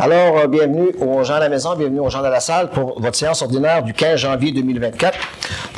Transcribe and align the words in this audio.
Alors, 0.00 0.38
euh, 0.38 0.46
bienvenue 0.46 0.94
aux 1.00 1.24
gens 1.24 1.34
à 1.34 1.40
la 1.40 1.48
maison, 1.48 1.74
bienvenue 1.74 1.98
aux 1.98 2.08
gens 2.08 2.22
de 2.22 2.28
la 2.28 2.38
salle 2.38 2.70
pour 2.70 3.00
votre 3.00 3.16
séance 3.16 3.42
ordinaire 3.42 3.82
du 3.82 3.92
15 3.92 4.20
janvier 4.20 4.52
2024. 4.52 5.18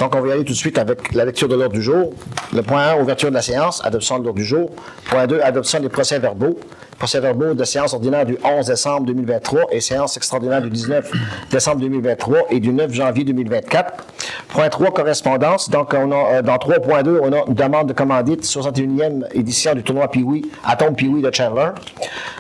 Donc, 0.01 0.15
on 0.17 0.21
va 0.23 0.29
y 0.29 0.33
aller 0.33 0.45
tout 0.45 0.55
de 0.55 0.59
suite 0.59 0.79
avec 0.79 1.13
la 1.13 1.27
lecture 1.27 1.47
de 1.47 1.55
l'ordre 1.55 1.75
du 1.75 1.83
jour. 1.83 2.15
Le 2.55 2.63
point 2.63 2.89
1, 2.93 3.03
ouverture 3.03 3.29
de 3.29 3.35
la 3.35 3.43
séance, 3.43 3.85
adoption 3.85 4.19
de 4.19 4.25
l'ordre 4.25 4.39
du 4.39 4.47
jour. 4.47 4.71
Point 5.11 5.27
2, 5.27 5.41
adoption 5.43 5.79
des 5.79 5.91
procès-verbaux. 5.91 6.59
Procès-verbaux 6.99 7.53
de 7.53 7.65
séance 7.65 7.93
ordinaire 7.93 8.25
du 8.25 8.39
11 8.43 8.67
décembre 8.67 9.07
2023 9.07 9.67
et 9.73 9.81
séance 9.81 10.17
extraordinaire 10.17 10.63
du 10.63 10.71
19 10.71 11.11
décembre 11.51 11.81
2023 11.81 12.39
et 12.51 12.61
du 12.61 12.73
9 12.73 12.93
janvier 12.93 13.25
2024. 13.25 14.05
Point 14.49 14.69
3, 14.69 14.91
correspondance. 14.91 15.69
Donc, 15.71 15.95
on 15.95 16.11
a, 16.13 16.39
euh, 16.39 16.43
dans 16.43 16.57
3.2, 16.57 17.21
on 17.23 17.33
a 17.33 17.45
une 17.47 17.55
demande 17.55 17.89
de 17.89 17.93
commandite, 17.93 18.45
61e 18.45 19.25
édition 19.33 19.75
du 19.75 19.83
tournoi 19.83 20.11
Piwi, 20.11 20.51
Atom 20.65 20.95
Piwi 20.95 21.23
de 21.23 21.31
Chandler. 21.33 21.71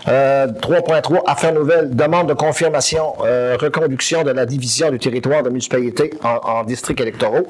Euh, 0.09 0.46
3.3, 0.46 1.23
affaires 1.27 1.52
nouvelles, 1.52 1.95
demande 1.95 2.29
de 2.29 2.34
confirmation, 2.34 3.15
euh, 3.24 3.56
reconduction 3.60 4.24
de 4.24 4.30
la 4.30 4.46
division 4.46 4.90
du 4.90 4.98
territoire 4.98 5.42
de 5.42 5.51
municipalité 5.51 6.10
en, 6.24 6.40
en 6.42 6.65
districts 6.65 7.01
électoraux. 7.01 7.46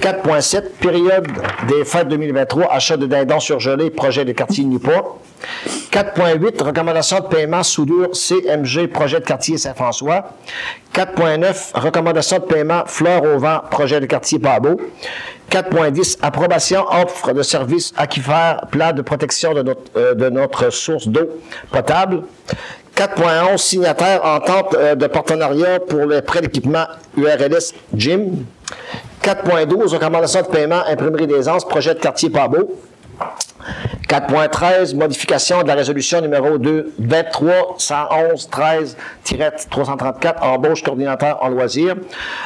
4.7, 0.00 0.62
période 0.80 1.26
des 1.68 1.84
fêtes 1.84 2.08
2023, 2.08 2.72
achat 2.72 2.96
de 2.96 3.06
dindons 3.06 3.40
surgelés, 3.40 3.90
projet 3.90 4.24
de 4.24 4.32
quartier 4.32 4.64
Newport. 4.64 5.18
4.8, 5.90 6.62
recommandation 6.62 7.20
de 7.20 7.26
paiement 7.26 7.62
soudure 7.62 8.10
CMG, 8.12 8.88
projet 8.88 9.20
de 9.20 9.24
quartier 9.24 9.58
Saint-François. 9.58 10.32
4.9, 10.94 11.72
recommandation 11.74 12.38
de 12.38 12.44
paiement 12.44 12.82
fleur 12.86 13.22
au 13.24 13.38
vent, 13.38 13.60
projet 13.70 14.00
de 14.00 14.06
quartier 14.06 14.38
Pabot. 14.38 14.80
4.10, 15.50 16.18
approbation 16.22 16.84
offre 16.90 17.32
de 17.32 17.42
services 17.42 17.92
aquifères, 17.96 18.66
plan 18.70 18.92
de 18.92 19.02
protection 19.02 19.54
de 19.54 19.62
notre, 19.62 20.64
euh, 20.66 20.70
source 20.70 21.08
d'eau 21.08 21.40
potable. 21.70 22.22
4.11, 22.96 23.58
signataire 23.58 24.24
entente 24.24 24.74
euh, 24.74 24.94
de 24.94 25.06
partenariat 25.06 25.80
pour 25.80 26.06
les 26.06 26.22
prêts 26.22 26.40
d'équipement 26.40 26.86
URLS 27.16 27.74
Gym. 27.94 28.44
4.12, 29.26 29.92
recommandation 29.92 30.42
de 30.42 30.46
paiement 30.46 30.84
imprimerie 30.86 31.26
des 31.26 31.48
Anses, 31.48 31.64
projet 31.64 31.94
de 31.94 31.98
quartier 31.98 32.30
Pabot. 32.30 32.76
4.13, 34.08 34.94
modification 34.94 35.64
de 35.64 35.66
la 35.66 35.74
résolution 35.74 36.20
numéro 36.20 36.58
2, 36.58 36.92
23 36.96 37.74
111 37.76 38.48
13-334, 39.68 40.42
embauche 40.42 40.84
coordinateur 40.84 41.42
en 41.42 41.48
loisirs. 41.48 41.96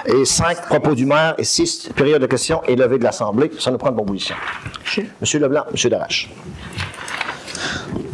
Et 0.07 0.25
5, 0.25 0.69
propos 0.69 0.95
du 0.95 1.05
maire. 1.05 1.35
Et 1.37 1.45
6, 1.45 1.91
période 1.95 2.23
de 2.23 2.27
questions 2.27 2.63
et 2.67 2.77
levée 2.77 2.97
de 2.97 3.05
l'Assemblée. 3.05 3.51
Ça 3.59 3.71
nous 3.71 3.77
prend 3.77 3.91
une 3.91 3.97
bonne 3.97 4.07
position. 4.07 4.37
Monsieur 5.21 5.39
Leblanc, 5.39 5.65
Monsieur 5.71 5.91
Darache. 5.91 6.31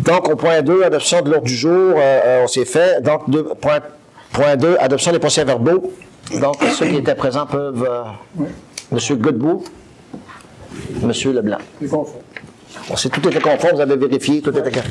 Donc, 0.01 0.29
au 0.29 0.35
point 0.35 0.61
2, 0.63 0.83
adoption 0.83 1.23
de 1.23 1.31
l'ordre 1.31 1.47
du 1.47 1.55
jour, 1.55 1.95
euh, 1.97 2.01
euh, 2.01 2.43
on 2.43 2.49
s'est 2.49 2.65
fait. 2.65 3.01
Donc, 3.01 3.31
point, 3.61 3.79
point 4.33 4.57
2, 4.57 4.77
adoption 4.81 5.13
des 5.13 5.21
procès-verbaux. 5.21 5.93
Donc, 6.41 6.57
ceux 6.75 6.87
qui 6.87 6.97
étaient 6.97 7.15
présents 7.15 7.47
peuvent. 7.47 7.87
euh, 7.89 8.43
Monsieur 8.93 9.17
Godbout, 9.17 9.65
Monsieur 11.03 11.33
Leblanc. 11.33 11.59
On 12.91 12.97
sait 12.97 13.09
tout 13.09 13.27
était 13.29 13.41
conforme, 13.41 13.75
vous 13.77 13.81
avez 13.81 13.97
vérifié, 13.97 14.41
tout 14.41 14.57
était 14.57 14.71
clair. 14.71 14.85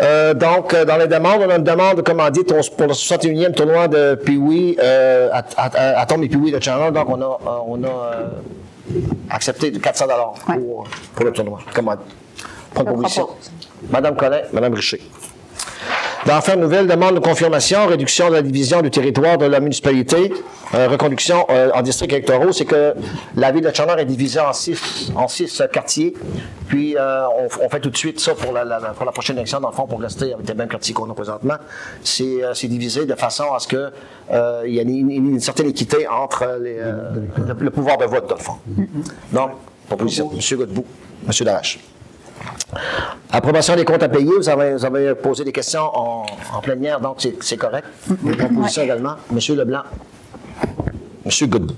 Euh, 0.00 0.34
donc, 0.34 0.72
euh, 0.74 0.84
dans 0.84 0.96
les 0.96 1.06
demandes, 1.06 1.42
on 1.46 1.50
a 1.50 1.56
une 1.56 1.62
demande, 1.64 2.02
comme 2.02 2.20
on 2.20 2.30
dit, 2.30 2.42
pour 2.42 2.56
le 2.86 2.92
61e 2.94 3.52
tournoi 3.52 3.86
de 3.88 4.14
Piwi, 4.14 4.76
euh, 4.82 5.28
à, 5.32 5.44
à, 5.56 6.00
à 6.00 6.06
Tom 6.06 6.22
et 6.24 6.28
Piwi 6.28 6.52
de 6.52 6.60
Chandler. 6.62 6.90
Donc, 6.90 7.08
on 7.10 7.20
a, 7.20 7.24
euh, 7.24 7.58
on 7.66 7.84
a 7.84 7.86
euh, 7.88 8.28
accepté 9.30 9.70
de 9.70 9.78
400 9.78 10.06
pour, 10.46 10.84
pour 11.14 11.24
le 11.24 11.32
tournoi. 11.32 11.58
Comment 11.74 11.94
Prendre 12.72 12.94
position. 12.94 13.28
Madame 13.90 14.16
Collet, 14.16 14.44
Madame 14.52 14.74
Richer. 14.74 15.00
Dans 16.26 16.36
Affaires 16.36 16.56
nouvelles, 16.56 16.86
demande 16.86 17.16
de 17.16 17.20
confirmation, 17.20 17.86
réduction 17.86 18.30
de 18.30 18.34
la 18.34 18.42
division 18.42 18.80
du 18.80 18.90
territoire 18.90 19.36
de 19.36 19.44
la 19.44 19.60
municipalité, 19.60 20.32
euh, 20.74 20.88
reconduction 20.88 21.44
euh, 21.50 21.70
en 21.74 21.82
districts 21.82 22.12
électoraux, 22.14 22.50
c'est 22.50 22.64
que 22.64 22.94
la 23.36 23.52
ville 23.52 23.62
de 23.62 23.70
Chandler 23.74 23.96
est 24.00 24.04
divisée 24.06 24.40
en 24.40 24.54
six, 24.54 25.12
en 25.14 25.28
six 25.28 25.60
euh, 25.60 25.66
quartiers. 25.66 26.14
Puis 26.66 26.96
euh, 26.96 27.26
on, 27.28 27.66
on 27.66 27.68
fait 27.68 27.80
tout 27.80 27.90
de 27.90 27.96
suite 27.96 28.20
ça 28.20 28.34
pour 28.34 28.52
la, 28.54 28.64
la- 28.64 28.78
la- 28.80 28.88
pour 28.90 29.04
la 29.04 29.12
prochaine 29.12 29.36
élection, 29.36 29.60
dans 29.60 29.68
le 29.68 29.74
fond, 29.74 29.86
pour 29.86 30.00
rester 30.00 30.32
avec 30.32 30.48
les 30.48 30.54
mêmes 30.54 30.68
quartiers 30.68 30.94
qu'on 30.94 31.10
a 31.10 31.14
présentement. 31.14 31.56
C'est 32.02 32.68
divisé 32.68 33.04
de 33.04 33.14
façon 33.14 33.52
à 33.54 33.58
ce 33.58 33.68
que 33.68 33.90
euh, 34.32 34.62
il 34.66 34.72
y 34.74 34.78
ait 34.78 34.82
une, 34.82 35.40
certaine 35.40 35.68
équité 35.68 36.08
entre 36.08 36.58
les, 36.62 36.76
le, 36.78 37.54
le 37.60 37.70
pouvoir 37.70 37.98
de 37.98 38.06
vote, 38.06 38.26
dans 38.30 38.36
le 38.36 38.40
fond. 38.40 38.54
Donc, 39.30 39.50
proposition, 39.88 40.30
M. 40.32 40.58
Godbout, 40.58 40.86
M. 41.26 41.32
Darache. 41.44 41.78
Approbation 43.30 43.76
des 43.76 43.84
comptes 43.84 44.02
à 44.02 44.08
payer, 44.08 44.30
vous 44.36 44.48
avez, 44.48 44.72
vous 44.74 44.84
avez 44.84 45.14
posé 45.14 45.44
des 45.44 45.52
questions 45.52 45.82
en, 45.94 46.26
en 46.54 46.60
plénière, 46.60 47.00
donc 47.00 47.16
c'est- 47.18 47.36
c'est 47.42 47.56
correct. 47.56 47.86
Les 48.24 48.36
propositions 48.36 48.82
également. 48.82 49.14
Monsieur 49.30 49.54
Leblanc. 49.56 49.82
Monsieur 51.24 51.46
Godbout. 51.46 51.74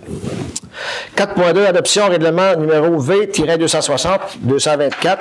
4.2, 1.16 1.66
adoption 1.66 2.08
règlement 2.08 2.56
numéro 2.56 2.98
V-260-224. 2.98 5.18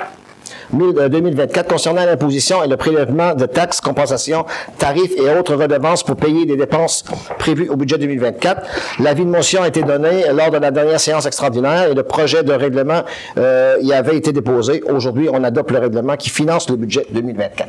2024 0.72 1.68
concernant 1.68 2.04
l'imposition 2.04 2.62
et 2.62 2.68
le 2.68 2.76
prélèvement 2.76 3.34
de 3.34 3.46
taxes, 3.46 3.80
compensations, 3.80 4.44
tarifs 4.78 5.12
et 5.16 5.28
autres 5.30 5.54
redevances 5.54 6.02
pour 6.02 6.16
payer 6.16 6.46
des 6.46 6.56
dépenses 6.56 7.04
prévues 7.38 7.68
au 7.68 7.76
budget 7.76 7.98
2024. 7.98 8.62
L'avis 9.00 9.24
de 9.24 9.30
motion 9.30 9.62
a 9.62 9.68
été 9.68 9.82
donné 9.82 10.24
lors 10.32 10.50
de 10.50 10.58
la 10.58 10.70
dernière 10.70 11.00
séance 11.00 11.26
extraordinaire 11.26 11.90
et 11.90 11.94
le 11.94 12.02
projet 12.02 12.42
de 12.42 12.52
règlement 12.52 13.02
euh, 13.38 13.76
y 13.82 13.92
avait 13.92 14.16
été 14.16 14.32
déposé. 14.32 14.82
Aujourd'hui, 14.82 15.28
on 15.32 15.42
adopte 15.44 15.70
le 15.70 15.78
règlement 15.78 16.16
qui 16.16 16.30
finance 16.30 16.68
le 16.70 16.76
budget 16.76 17.06
2024. 17.10 17.68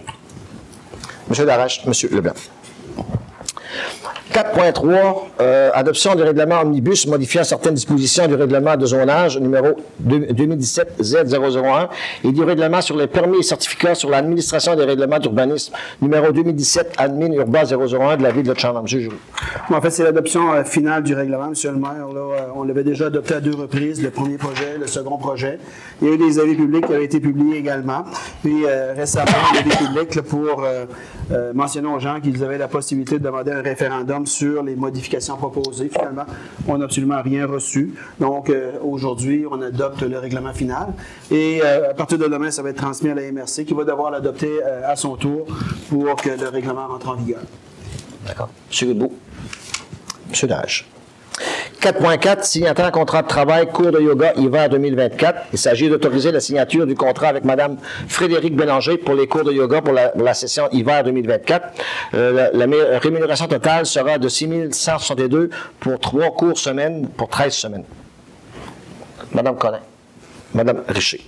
Monsieur 1.29 1.45
Darache, 1.45 1.85
Monsieur 1.85 2.09
Leblanc. 2.09 2.33
4.3, 4.33 5.15
euh, 5.39 5.69
adoption 5.73 6.15
du 6.15 6.23
règlement 6.23 6.61
omnibus 6.61 7.07
modifiant 7.07 7.43
certaines 7.43 7.73
dispositions 7.73 8.27
du 8.27 8.35
règlement 8.35 8.75
de 8.75 8.85
zonage 8.85 9.39
numéro 9.39 9.69
2017-Z001 10.05 11.87
et 12.23 12.31
du 12.31 12.43
règlement 12.43 12.81
sur 12.81 12.97
les 12.97 13.07
permis 13.07 13.39
et 13.39 13.43
certificats 13.43 13.95
sur 13.95 14.09
l'administration 14.09 14.75
des 14.75 14.83
règlements 14.83 15.19
d'urbanisme 15.19 15.73
numéro 16.01 16.31
2017 16.31 16.93
admin 16.97 17.31
urbain 17.31 17.63
001 17.63 18.17
de 18.17 18.23
la 18.23 18.31
ville 18.31 18.43
de. 18.43 18.53
Monsieur 18.81 18.99
Giroux. 18.99 19.15
En 19.69 19.81
fait, 19.81 19.91
c'est 19.91 20.03
l'adoption 20.03 20.53
euh, 20.53 20.63
finale 20.63 21.03
du 21.03 21.13
règlement, 21.13 21.49
Monsieur 21.49 21.71
le 21.71 21.77
maire. 21.77 22.07
Euh, 22.15 22.47
on 22.55 22.63
l'avait 22.63 22.83
déjà 22.83 23.07
adopté 23.07 23.35
à 23.35 23.39
deux 23.39 23.55
reprises, 23.55 24.01
le 24.01 24.09
premier 24.09 24.37
projet, 24.37 24.77
le 24.79 24.87
second 24.87 25.17
projet. 25.17 25.59
Il 26.01 26.07
y 26.07 26.11
a 26.11 26.13
eu 26.13 26.17
des 26.17 26.39
avis 26.39 26.55
publics 26.55 26.85
qui 26.85 26.93
avaient 26.93 27.05
été 27.05 27.19
publiés 27.19 27.57
également. 27.57 28.03
Puis 28.43 28.65
euh, 28.65 28.93
récemment, 28.95 29.31
il 29.51 29.55
y 29.55 29.59
a 29.59 29.63
des 29.63 29.75
publics 29.75 30.15
là, 30.15 30.21
pour 30.21 30.63
euh, 30.63 30.85
euh, 31.31 31.53
mentionner 31.53 31.87
aux 31.87 31.99
gens 31.99 32.19
qu'ils 32.21 32.43
avaient 32.43 32.57
la 32.57 32.67
possibilité 32.67 33.17
de 33.17 33.23
demander 33.23 33.51
un 33.51 33.61
référendum 33.61 34.25
sur 34.25 34.63
les 34.63 34.75
modifications 34.75 35.37
proposées. 35.37 35.89
Finalement, 35.89 36.25
on 36.67 36.77
n'a 36.77 36.85
absolument 36.85 37.21
rien 37.21 37.47
reçu. 37.47 37.93
Donc, 38.19 38.49
euh, 38.49 38.73
aujourd'hui, 38.83 39.45
on 39.49 39.61
adopte 39.61 40.01
le 40.03 40.19
règlement 40.19 40.53
final. 40.53 40.87
Et 41.31 41.61
euh, 41.63 41.91
à 41.91 41.93
partir 41.93 42.17
de 42.17 42.25
demain, 42.25 42.51
ça 42.51 42.61
va 42.61 42.69
être 42.69 42.77
transmis 42.77 43.09
à 43.09 43.15
la 43.15 43.31
MRC 43.31 43.65
qui 43.65 43.73
va 43.73 43.83
devoir 43.83 44.11
l'adopter 44.11 44.59
euh, 44.63 44.91
à 44.91 44.95
son 44.95 45.15
tour 45.15 45.47
pour 45.89 46.15
que 46.15 46.29
le 46.29 46.47
règlement 46.49 46.87
rentre 46.87 47.09
en 47.09 47.15
vigueur. 47.15 47.41
D'accord. 48.25 48.49
Monsieur 48.69 48.87
Godbout. 48.87 49.13
Monsieur 50.29 50.47
Dage. 50.47 50.85
4.4, 51.81 52.43
signataire 52.43 52.91
contrat 52.91 53.21
de 53.21 53.27
travail, 53.27 53.67
cours 53.67 53.91
de 53.91 53.99
yoga 53.99 54.33
hiver 54.35 54.69
2024. 54.69 55.47
Il 55.53 55.59
s'agit 55.59 55.89
d'autoriser 55.89 56.31
la 56.31 56.39
signature 56.39 56.87
du 56.87 56.95
contrat 56.95 57.27
avec 57.27 57.45
Mme 57.45 57.77
Frédéric 58.07 58.55
Bélanger 58.55 58.97
pour 58.97 59.15
les 59.15 59.27
cours 59.27 59.43
de 59.43 59.51
yoga 59.51 59.81
pour 59.81 59.93
la, 59.93 60.33
session 60.33 60.67
hiver 60.71 61.03
2024. 61.03 61.67
Euh, 62.13 62.49
la, 62.53 62.65
la 62.65 62.99
rémunération 62.99 63.47
totale 63.47 63.85
sera 63.85 64.17
de 64.17 64.27
6 64.27 64.71
162 64.71 65.49
pour 65.79 65.99
trois 65.99 66.31
cours 66.31 66.57
semaines 66.57 67.07
pour 67.09 67.29
13 67.29 67.53
semaines. 67.53 67.85
Madame 69.31 69.57
Collin. 69.57 69.79
Madame 70.53 70.83
Richer. 70.87 71.21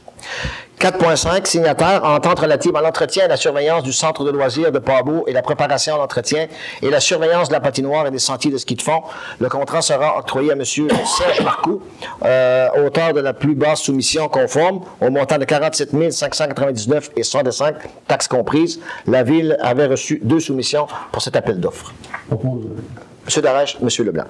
4.5, 0.80 1.46
signataire, 1.46 2.06
entente 2.06 2.40
relative 2.40 2.74
à 2.78 2.82
l'entretien 2.82 3.26
et 3.26 3.28
la 3.28 3.36
surveillance 3.36 3.84
du 3.84 3.92
centre 3.92 4.24
de 4.24 4.32
loisirs 4.32 4.72
de 4.72 4.80
Pabot 4.80 5.26
et 5.28 5.34
la 5.34 5.42
préparation 5.42 5.96
à 5.96 5.98
l'entretien 5.98 6.48
et 6.82 6.90
la 6.90 7.02
surveillance 7.02 7.50
de 7.50 7.54
la 7.54 7.60
patinoire 7.60 8.08
et 8.08 8.12
des 8.12 8.20
sentiers 8.20 8.50
de 8.50 8.58
ski 8.58 8.76
de 8.76 8.82
fond. 8.82 9.04
Le 9.40 9.50
contrat 9.50 9.82
sera 9.82 10.18
octroyé 10.18 10.52
à 10.52 10.54
M. 10.54 10.64
Serge 10.64 11.42
Marcoux, 11.44 11.82
euh, 12.24 12.86
auteur 12.86 13.14
de 13.14 13.20
la 13.20 13.34
plus 13.34 13.56
basse 13.56 13.82
soumission 13.82 14.30
conforme, 14.30 14.80
au 15.02 15.10
montant 15.10 15.38
de 15.38 15.44
47 15.44 16.14
599 16.14 17.12
et 17.18 17.24
65, 17.24 17.76
taxes 18.08 18.30
comprises. 18.30 18.80
La 19.06 19.24
Ville 19.24 19.58
avait 19.60 19.88
reçu 19.88 20.22
deux 20.24 20.40
soumissions 20.40 20.88
pour 21.12 21.22
cet 21.22 21.36
appel 21.36 21.60
d'offres. 21.60 21.94
M. 22.32 23.42
Darèche, 23.44 23.78
M. 23.82 23.90
Leblanc. 24.06 24.26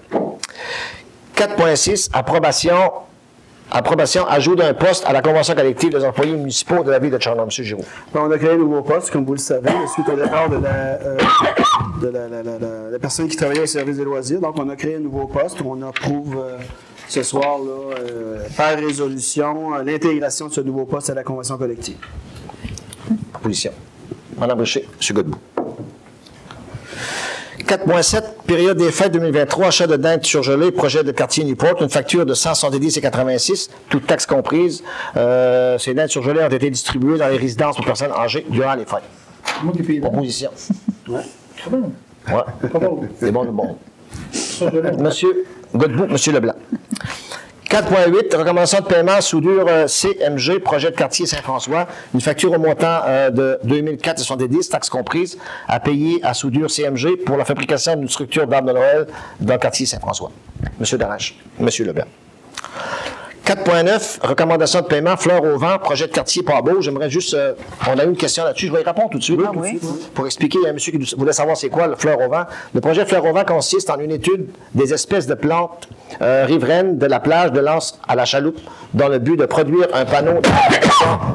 4.6, 1.35 2.09
approbation 2.12 2.92
Approbation, 3.71 4.25
ajout 4.27 4.56
d'un 4.56 4.74
poste 4.74 5.06
à 5.06 5.13
la 5.13 5.21
convention 5.21 5.54
collective 5.54 5.92
des 5.92 6.04
employés 6.04 6.33
municipaux 6.33 6.83
de 6.83 6.89
la 6.89 6.98
ville 6.98 7.12
de 7.12 7.21
Charlotte. 7.21 7.45
M. 7.45 7.63
Giroux. 7.63 7.86
Bon, 8.12 8.21
on 8.21 8.31
a 8.31 8.38
créé 8.38 8.51
un 8.51 8.57
nouveau 8.57 8.81
poste, 8.81 9.12
comme 9.12 9.25
vous 9.25 9.33
le 9.33 9.39
savez, 9.39 9.69
suite 9.94 10.10
au 10.10 10.16
départ 10.16 10.50
de 10.50 10.57
la, 10.57 10.69
euh, 10.69 11.18
de 12.01 12.07
la, 12.07 12.27
la, 12.27 12.42
la, 12.42 12.57
la, 12.92 13.00
personne 13.00 13.27
qui 13.27 13.38
travaillait 13.38 13.62
au 13.62 13.68
service 13.68 13.98
des 13.98 14.04
loisirs. 14.04 14.39
Donc, 14.42 14.57
on 14.57 14.68
a 14.69 14.75
créé 14.75 14.95
un 14.95 15.00
nouveau 15.00 15.27
poste. 15.27 15.60
On 15.63 15.80
approuve 15.83 16.38
euh, 16.39 16.57
ce 17.07 17.21
soir, 17.21 17.60
là, 17.60 17.95
euh, 18.00 18.48
par 18.57 18.75
résolution, 18.75 19.75
l'intégration 19.83 20.48
de 20.48 20.54
ce 20.54 20.62
nouveau 20.62 20.86
poste 20.86 21.12
à 21.12 21.13
la 21.13 21.24
convention 21.24 21.57
collective. 21.57 21.98
Proposition. 23.33 23.71
Mme 24.39 24.60
Richer, 24.62 24.88
M. 25.00 25.16
Godbout. 25.16 25.38
4.7, 27.65 28.23
période 28.47 28.77
des 28.77 28.91
fêtes 28.91 29.11
2023, 29.13 29.67
achat 29.67 29.88
de 29.88 29.95
dinde 29.95 30.25
surgelée, 30.25 30.71
projet 30.71 31.03
de 31.03 31.11
quartier 31.11 31.44
Newport, 31.44 31.81
une 31.81 31.89
facture 31.89 32.25
de 32.25 32.33
170 32.33 32.97
et 32.97 33.01
86, 33.01 33.69
toutes 33.89 34.07
taxes 34.07 34.25
comprises. 34.25 34.83
Euh, 35.17 35.77
ces 35.77 35.94
dindes 35.94 36.09
surgelées 36.09 36.44
ont 36.44 36.50
été 36.50 36.69
distribuées 36.69 37.17
dans 37.17 37.27
les 37.27 37.38
résidences 37.38 37.75
pour 37.75 37.85
personnes 37.85 38.11
âgées 38.11 38.45
durant 38.50 38.75
les 38.75 38.85
fêtes. 38.85 39.03
Moi 39.63 39.73
qui 39.75 39.83
paye. 39.83 40.00
Proposition. 40.00 40.51
Ouais. 41.07 41.21
Pas 42.71 42.79
bon. 42.79 43.01
C'est 43.19 43.31
bon, 43.31 43.77
c'est 44.31 44.71
bon. 44.71 45.03
Monsieur 45.03 45.45
Godbout, 45.75 46.07
Monsieur 46.07 46.33
Leblanc. 46.33 46.53
4.8, 47.69 48.36
recommandation 48.36 48.80
de 48.80 48.86
paiement 48.86 49.21
soudure 49.21 49.68
euh, 49.68 49.86
CMG, 49.86 50.57
projet 50.57 50.89
de 50.89 50.95
quartier 50.95 51.27
Saint-François, 51.27 51.88
une 52.16 52.19
facture 52.19 52.51
au 52.51 52.57
montant 52.57 53.01
euh, 53.06 53.30
de 53.30 53.60
2004,70, 53.63 54.69
taxes 54.69 54.89
comprises, 54.89 55.38
à 55.68 55.80
payer 55.80 56.19
à 56.24 56.33
soudure 56.33 56.71
CMG 56.71 57.24
pour 57.24 57.38
la 57.38 57.45
fabrication 57.45 57.95
d'une 57.95 58.10
structure 58.10 58.48
d'arbre 58.48 58.69
de 58.69 58.74
Noël 58.74 59.07
dans 59.39 59.54
le 59.54 59.60
quartier 59.60 59.86
Saint-François. 59.86 60.31
Monsieur 60.80 60.98
Darache, 60.98 61.36
Monsieur 61.60 61.86
Leblanc. 61.86 62.06
4.9, 63.50 64.19
recommandation 64.28 64.81
de 64.81 64.86
paiement, 64.86 65.18
fleurs 65.18 65.44
au 65.44 65.57
vent, 65.57 65.80
projet 65.80 66.06
de 66.06 66.12
quartier 66.12 66.44
pas 66.44 66.62
beau. 66.62 66.81
J'aimerais 66.81 67.10
juste, 67.10 67.34
euh, 67.34 67.54
on 67.90 67.98
a 67.98 68.04
eu 68.04 68.07
une 68.10 68.16
question 68.16 68.44
là-dessus, 68.44 68.68
je 68.68 68.72
vais 68.72 68.81
y 68.81 68.84
répondre 68.84 69.10
tout 69.10 69.18
de 69.18 69.24
suite. 69.24 69.40
tout 69.42 69.60
de 69.60 69.66
suite, 69.66 69.81
oui. 69.84 69.90
Pour 70.13 70.28
expliquer 70.28 70.60
à 70.68 70.72
monsieur 70.72 70.92
qui 70.92 71.16
voulait 71.16 71.34
savoir 71.34 71.57
c'est 71.57 71.69
quoi 71.69 71.88
le 71.88 71.96
fleur 71.96 72.19
au 72.22 72.30
vent. 72.30 72.44
Le 72.75 72.80
projet 72.80 73.07
fleur 73.07 73.25
au 73.25 73.34
vent 73.34 73.44
consiste 73.44 73.90
en 73.90 73.98
une 73.98 74.12
étude 74.12 74.50
des 74.75 74.94
espèces 74.94 75.25
de 75.25 75.34
plantes 75.34 75.90
euh, 76.22 76.46
riveraines 76.46 77.00
de 77.00 77.07
la 77.07 77.19
plage 77.19 77.51
de 77.51 77.60
Lens 77.60 78.00
à 78.07 78.16
la 78.16 78.25
chaloupe 78.25 78.60
dans 78.94 79.07
le 79.07 79.18
but 79.18 79.36
de 79.36 79.48
produire 79.48 79.88
un 79.95 80.06
panneau 80.06 80.42
de 80.42 80.50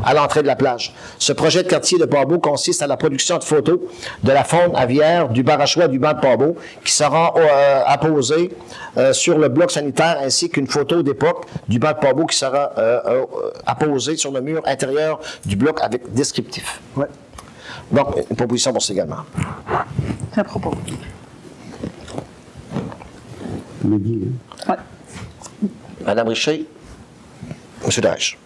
à 0.05 0.15
l'entrée 0.15 0.43
de 0.43 0.47
la 0.47 0.57
plage. 0.57 0.95
Ce 1.19 1.33
projet 1.33 1.63
de 1.63 1.69
quartier 1.69 1.99
de 1.99 2.05
Pabot 2.05 2.39
consiste 2.39 2.83
à 2.83 2.87
la 2.87 2.97
production 2.97 3.39
de 3.39 3.45
photos 3.45 3.81
de 4.23 4.33
la 4.33 4.45
faune 4.45 4.75
aviaire, 4.75 5.29
du 5.29 5.43
barachois 5.43 5.89
du 5.89 5.99
banc 5.99 6.13
de 6.13 6.21
Pabot 6.21 6.57
qui 6.85 6.93
sera 6.93 7.35
euh, 7.37 7.83
apposé 7.87 8.53
euh, 8.97 9.13
sur 9.13 9.39
le 9.39 9.49
bloc 9.49 9.71
sanitaire 9.71 10.19
ainsi 10.23 10.51
qu'une 10.51 10.67
photo 10.67 11.03
d'époque 11.03 11.47
du 11.69 11.79
banc 11.79 11.93
de 11.93 11.99
Pabot 12.05 12.27
qui 12.27 12.37
sera 12.37 12.71
euh, 12.77 13.01
euh, 13.07 13.25
apposée 13.65 14.19
sur 14.19 14.31
le 14.31 14.43
mur 14.43 14.61
intérieur 14.67 15.19
du 15.47 15.57
bloc 15.57 15.81
avec 15.81 16.13
descriptif. 16.13 16.83
Ouais. 16.97 17.07
Donc, 17.91 18.17
une 18.29 18.37
proposition 18.37 18.75
pour 18.75 18.83
ça 18.83 18.93
également. 18.93 19.25
À 20.37 20.45
propos. 20.45 20.75
Ouais. 23.85 24.77
Madame 26.05 26.29
Richer. 26.29 26.67
Monsieur 27.87 28.03
Daesh. 28.03 28.37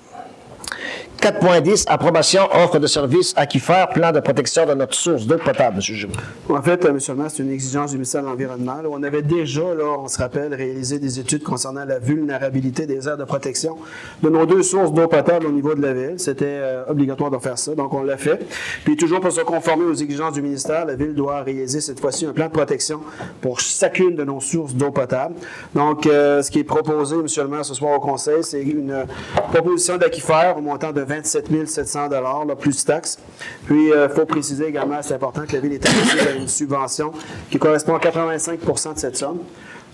4.10, 1.20 1.84
approbation, 1.88 2.42
offre 2.54 2.78
de 2.78 2.86
service 2.86 3.34
aquifère, 3.36 3.88
plan 3.88 4.12
de 4.12 4.20
protection 4.20 4.64
de 4.66 4.74
notre 4.74 4.94
source 4.94 5.26
d'eau 5.26 5.36
potable, 5.36 5.80
Giroux. 5.80 6.12
En 6.48 6.62
fait, 6.62 6.84
euh, 6.84 6.90
M. 6.90 6.98
le 7.08 7.14
maire, 7.14 7.30
c'est 7.30 7.42
une 7.42 7.50
exigence 7.50 7.90
du 7.90 7.96
ministère 7.96 8.22
de 8.22 8.28
l'Environnement. 8.28 8.76
On 8.88 9.02
avait 9.02 9.22
déjà, 9.22 9.74
là, 9.74 9.98
on 9.98 10.06
se 10.06 10.16
rappelle, 10.18 10.54
réalisé 10.54 11.00
des 11.00 11.18
études 11.18 11.42
concernant 11.42 11.84
la 11.84 11.98
vulnérabilité 11.98 12.86
des 12.86 13.08
aires 13.08 13.16
de 13.16 13.24
protection 13.24 13.76
de 14.22 14.28
nos 14.28 14.46
deux 14.46 14.62
sources 14.62 14.92
d'eau 14.92 15.08
potable 15.08 15.46
au 15.46 15.50
niveau 15.50 15.74
de 15.74 15.82
la 15.82 15.92
ville. 15.92 16.14
C'était 16.18 16.44
euh, 16.46 16.84
obligatoire 16.88 17.32
de 17.32 17.38
faire 17.38 17.58
ça, 17.58 17.74
donc 17.74 17.92
on 17.94 18.04
l'a 18.04 18.16
fait. 18.16 18.40
Puis 18.84 18.96
toujours 18.96 19.20
pour 19.20 19.32
se 19.32 19.40
conformer 19.40 19.86
aux 19.86 19.94
exigences 19.94 20.34
du 20.34 20.42
ministère, 20.42 20.86
la 20.86 20.94
ville 20.94 21.14
doit 21.14 21.42
réaliser 21.42 21.80
cette 21.80 21.98
fois-ci 21.98 22.26
un 22.26 22.32
plan 22.32 22.46
de 22.46 22.52
protection 22.52 23.00
pour 23.40 23.58
chacune 23.58 24.14
de 24.14 24.22
nos 24.22 24.40
sources 24.40 24.72
d'eau 24.72 24.92
potable. 24.92 25.34
Donc, 25.74 26.06
euh, 26.06 26.42
ce 26.42 26.50
qui 26.50 26.60
est 26.60 26.64
proposé, 26.64 27.16
M. 27.16 27.26
le 27.36 27.48
maire, 27.48 27.64
ce 27.64 27.74
soir 27.74 27.96
au 27.96 28.00
conseil, 28.00 28.44
c'est 28.44 28.62
une 28.62 29.04
proposition 29.52 29.96
d'aquifère 29.96 30.56
au 30.56 30.60
montant 30.60 30.92
de 30.92 31.07
27 31.08 31.66
700 31.66 32.08
là, 32.08 32.56
plus 32.56 32.84
taxes. 32.84 33.18
Puis, 33.66 33.88
il 33.88 34.08
faut 34.14 34.26
préciser 34.26 34.66
également, 34.66 35.00
c'est 35.02 35.14
important 35.14 35.42
que 35.46 35.54
la 35.54 35.60
ville 35.60 35.72
est 35.72 35.86
à 35.86 36.32
une 36.32 36.48
subvention 36.48 37.12
qui 37.50 37.58
correspond 37.58 37.94
à 37.94 37.98
85% 37.98 38.94
de 38.94 38.98
cette 38.98 39.16
somme. 39.16 39.38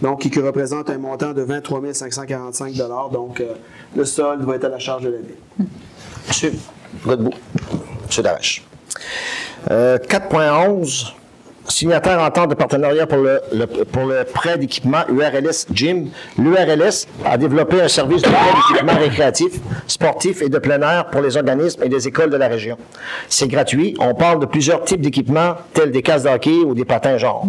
Donc, 0.02 0.20
qui 0.20 0.40
représente 0.40 0.90
un 0.90 0.98
montant 0.98 1.32
de 1.32 1.42
23 1.42 1.80
545 1.92 2.74
Donc, 3.12 3.40
euh, 3.40 3.54
le 3.96 4.04
solde 4.04 4.42
va 4.42 4.56
être 4.56 4.64
à 4.64 4.68
la 4.68 4.78
charge 4.78 5.04
de 5.04 5.10
la 5.10 5.18
ville. 5.18 5.68
Monsieur 6.26 6.52
Godbout. 7.06 7.34
Monsieur. 8.06 8.62
Euh, 9.70 9.98
4.11, 9.98 11.12
signataire 11.68 12.20
entente 12.20 12.50
de 12.50 12.54
partenariat 12.54 13.06
pour 13.06 13.18
le, 13.18 13.40
le- 13.52 13.66
pour 13.66 14.04
le 14.06 14.24
prêt 14.24 14.58
d'équipement 14.58 15.02
URLS 15.08 15.66
Gym. 15.72 16.10
L'URLS 16.38 17.06
a 17.24 17.36
développé 17.38 17.80
un 17.80 17.88
service 17.88 18.22
de 18.22 18.28
prêt 18.28 18.52
d'équipement 18.70 18.98
récréatif, 18.98 19.52
sportif 19.86 20.42
et 20.42 20.48
de 20.48 20.58
plein 20.58 20.80
air 20.82 21.06
pour 21.10 21.20
les 21.22 21.36
organismes 21.36 21.82
et 21.82 21.88
les 21.88 22.06
écoles 22.08 22.30
de 22.30 22.36
la 22.36 22.48
région. 22.48 22.76
C'est 23.28 23.48
gratuit. 23.48 23.96
On 23.98 24.14
parle 24.14 24.40
de 24.40 24.46
plusieurs 24.46 24.84
types 24.84 25.00
d'équipements, 25.00 25.54
tels 25.72 25.90
des 25.90 26.02
cases 26.02 26.22
de 26.24 26.28
hockey 26.28 26.58
ou 26.64 26.74
des 26.74 26.84
patins 26.84 27.18
genre. 27.18 27.46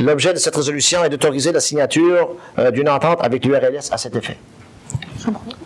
L'objet 0.00 0.32
de 0.32 0.38
cette 0.38 0.56
résolution 0.56 1.04
est 1.04 1.10
d'autoriser 1.10 1.52
la 1.52 1.60
signature 1.60 2.30
euh, 2.58 2.70
d'une 2.70 2.88
entente 2.88 3.18
avec 3.22 3.44
l'URLS 3.44 3.90
à 3.90 3.98
cet 3.98 4.16
effet. 4.16 4.36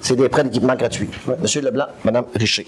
C'est 0.01 0.17
des 0.17 0.29
prêts 0.29 0.45
d'équipement 0.45 0.75
gratuits. 0.75 1.09
Monsieur 1.41 1.63
Leblanc, 1.63 1.87
Madame 2.05 2.25
Richer. 2.35 2.67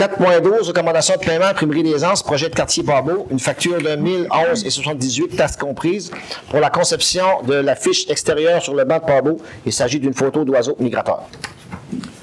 4.12, 0.00 0.68
recommandation 0.68 1.14
de 1.16 1.20
paiement, 1.20 1.44
imprimerie 1.44 1.82
des 1.82 2.02
Anses, 2.06 2.22
projet 2.22 2.48
de 2.48 2.54
quartier 2.54 2.82
Barbeau, 2.82 3.26
une 3.30 3.38
facture 3.38 3.82
de 3.82 3.96
1011 3.96 4.64
et 4.64 4.70
78, 4.70 5.36
taxes 5.36 5.56
comprises, 5.58 6.10
pour 6.48 6.58
la 6.58 6.70
conception 6.70 7.42
de 7.46 7.52
la 7.52 7.76
fiche 7.76 8.08
extérieure 8.08 8.62
sur 8.62 8.74
le 8.74 8.84
banc 8.84 8.98
de 8.98 9.04
Barbeau. 9.04 9.36
Il 9.66 9.74
s'agit 9.74 10.00
d'une 10.00 10.14
photo 10.14 10.42
d'oiseau 10.42 10.74
migrateur. 10.80 11.24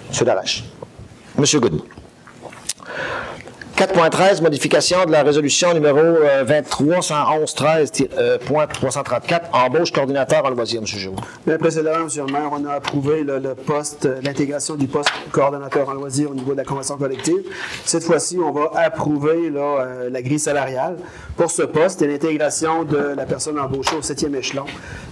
Monsieur 0.09 0.25
Dalache. 0.25 0.63
Monsieur 1.37 1.59
Godbout. 1.59 1.85
4.13, 3.77 4.41
modification 4.41 5.05
de 5.05 5.11
la 5.11 5.21
résolution 5.21 5.71
numéro 5.71 5.99
euh, 5.99 6.43
2311-13.334, 6.45 9.41
embauche 9.53 9.91
coordinateur 9.91 10.43
en 10.43 10.49
loisirs, 10.49 10.79
M. 10.79 10.87
Giroux. 10.87 11.15
Précédemment, 11.59 12.05
M. 12.05 12.09
le 12.25 12.33
maire, 12.33 12.49
on 12.51 12.65
a 12.65 12.73
approuvé 12.73 13.23
le, 13.23 13.39
poste, 13.53 14.07
euh, 14.07 14.19
l'intégration 14.23 14.73
du 14.73 14.87
poste 14.87 15.11
coordonnateur 15.31 15.87
en 15.89 15.93
loisirs 15.93 16.31
au 16.31 16.33
niveau 16.33 16.53
de 16.53 16.57
la 16.57 16.63
convention 16.63 16.97
collective. 16.97 17.43
Cette 17.85 18.03
fois-ci, 18.03 18.39
on 18.39 18.51
va 18.51 18.71
approuver 18.73 19.51
euh, 19.55 20.09
la 20.09 20.23
grille 20.23 20.39
salariale 20.39 20.97
pour 21.35 21.51
ce 21.51 21.61
poste 21.61 22.01
et 22.01 22.07
l'intégration 22.07 22.83
de 22.83 23.13
la 23.15 23.27
personne 23.27 23.59
embauchée 23.59 23.95
au 23.95 24.01
septième 24.01 24.33
échelon. 24.33 24.65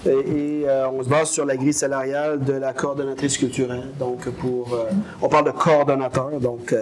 Et, 0.07 0.09
et, 0.09 0.63
euh, 0.67 0.89
on 0.89 1.03
se 1.03 1.09
base 1.09 1.29
sur 1.29 1.45
la 1.45 1.55
grille 1.55 1.71
salariale 1.71 2.43
de 2.43 2.53
la 2.53 2.73
coordonnatrice 2.73 3.37
culturelle. 3.37 3.91
Donc, 3.99 4.27
pour, 4.29 4.73
euh, 4.73 4.89
on 5.21 5.29
parle 5.29 5.45
de 5.45 5.51
coordonnateur, 5.51 6.31
donc 6.41 6.73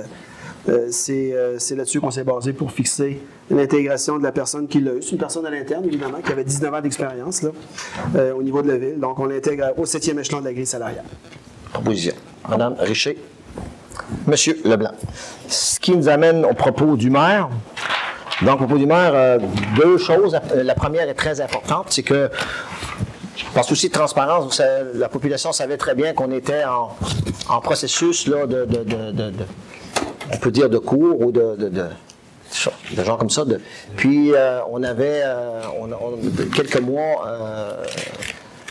euh, 0.70 0.90
euh, 1.10 1.56
c'est 1.58 1.76
là-dessus 1.76 2.00
qu'on 2.00 2.12
s'est 2.12 2.24
basé 2.24 2.54
pour 2.54 2.72
fixer 2.72 3.22
l'intégration 3.50 4.18
de 4.18 4.24
la 4.24 4.32
personne 4.32 4.68
qui 4.68 4.80
l'a 4.80 4.94
eu. 4.94 5.02
C'est 5.02 5.12
une 5.12 5.18
personne 5.18 5.46
à 5.46 5.50
l'interne, 5.50 5.84
évidemment, 5.86 6.20
qui 6.26 6.32
avait 6.32 6.44
19 6.46 6.74
ans 6.74 6.82
d'expérience 6.82 7.42
euh, 8.16 8.34
au 8.34 8.42
niveau 8.42 8.62
de 8.62 8.70
la 8.70 8.78
ville. 8.78 9.00
Donc, 9.00 9.20
on 9.20 9.26
l'intègre 9.26 9.74
au 9.78 9.86
septième 9.86 10.20
échelon 10.20 10.40
de 10.40 10.46
la 10.46 10.54
grille 10.54 10.66
salariale. 10.66 11.04
Proposition. 11.74 12.14
Madame 12.48 12.76
Richer. 12.80 13.18
Monsieur 14.26 14.58
Leblanc. 14.64 14.94
Ce 15.48 15.80
qui 15.80 15.96
nous 15.96 16.08
amène 16.08 16.46
au 16.46 16.54
propos 16.54 16.96
du 16.96 17.10
maire. 17.10 17.50
Donc, 18.42 18.56
au 18.56 18.66
propos 18.66 18.78
du 18.78 18.86
maire, 18.86 19.40
deux 19.76 19.98
choses. 19.98 20.38
La 20.56 20.76
première 20.76 21.08
est 21.10 21.14
très 21.14 21.42
importante, 21.42 21.88
c'est 21.90 22.04
que, 22.04 22.30
par 23.54 23.64
souci 23.64 23.88
de 23.90 23.94
transparence, 23.94 24.62
la 24.94 25.10
population 25.10 25.52
savait 25.52 25.78
très 25.78 25.94
bien 25.96 26.14
qu'on 26.14 26.32
était 26.32 26.64
en, 26.66 27.60
processus 27.62 28.28
là, 28.28 28.48
de- 28.48 28.66
on 30.32 30.38
peut 30.38 30.52
dire 30.52 30.70
de 30.70 30.78
cours 30.78 31.20
ou 31.22 31.32
de, 31.32 31.56
de, 31.58 31.70
de, 31.70 33.04
gens 33.04 33.18
comme 33.18 33.30
ça. 33.30 33.44
puis, 33.96 34.34
euh, 34.34 34.60
on 34.70 34.84
avait 34.84 35.22
euh, 35.24 35.62
on, 35.80 35.90
quelques 36.56 36.80
mois 36.80 37.28
euh, 37.28 37.86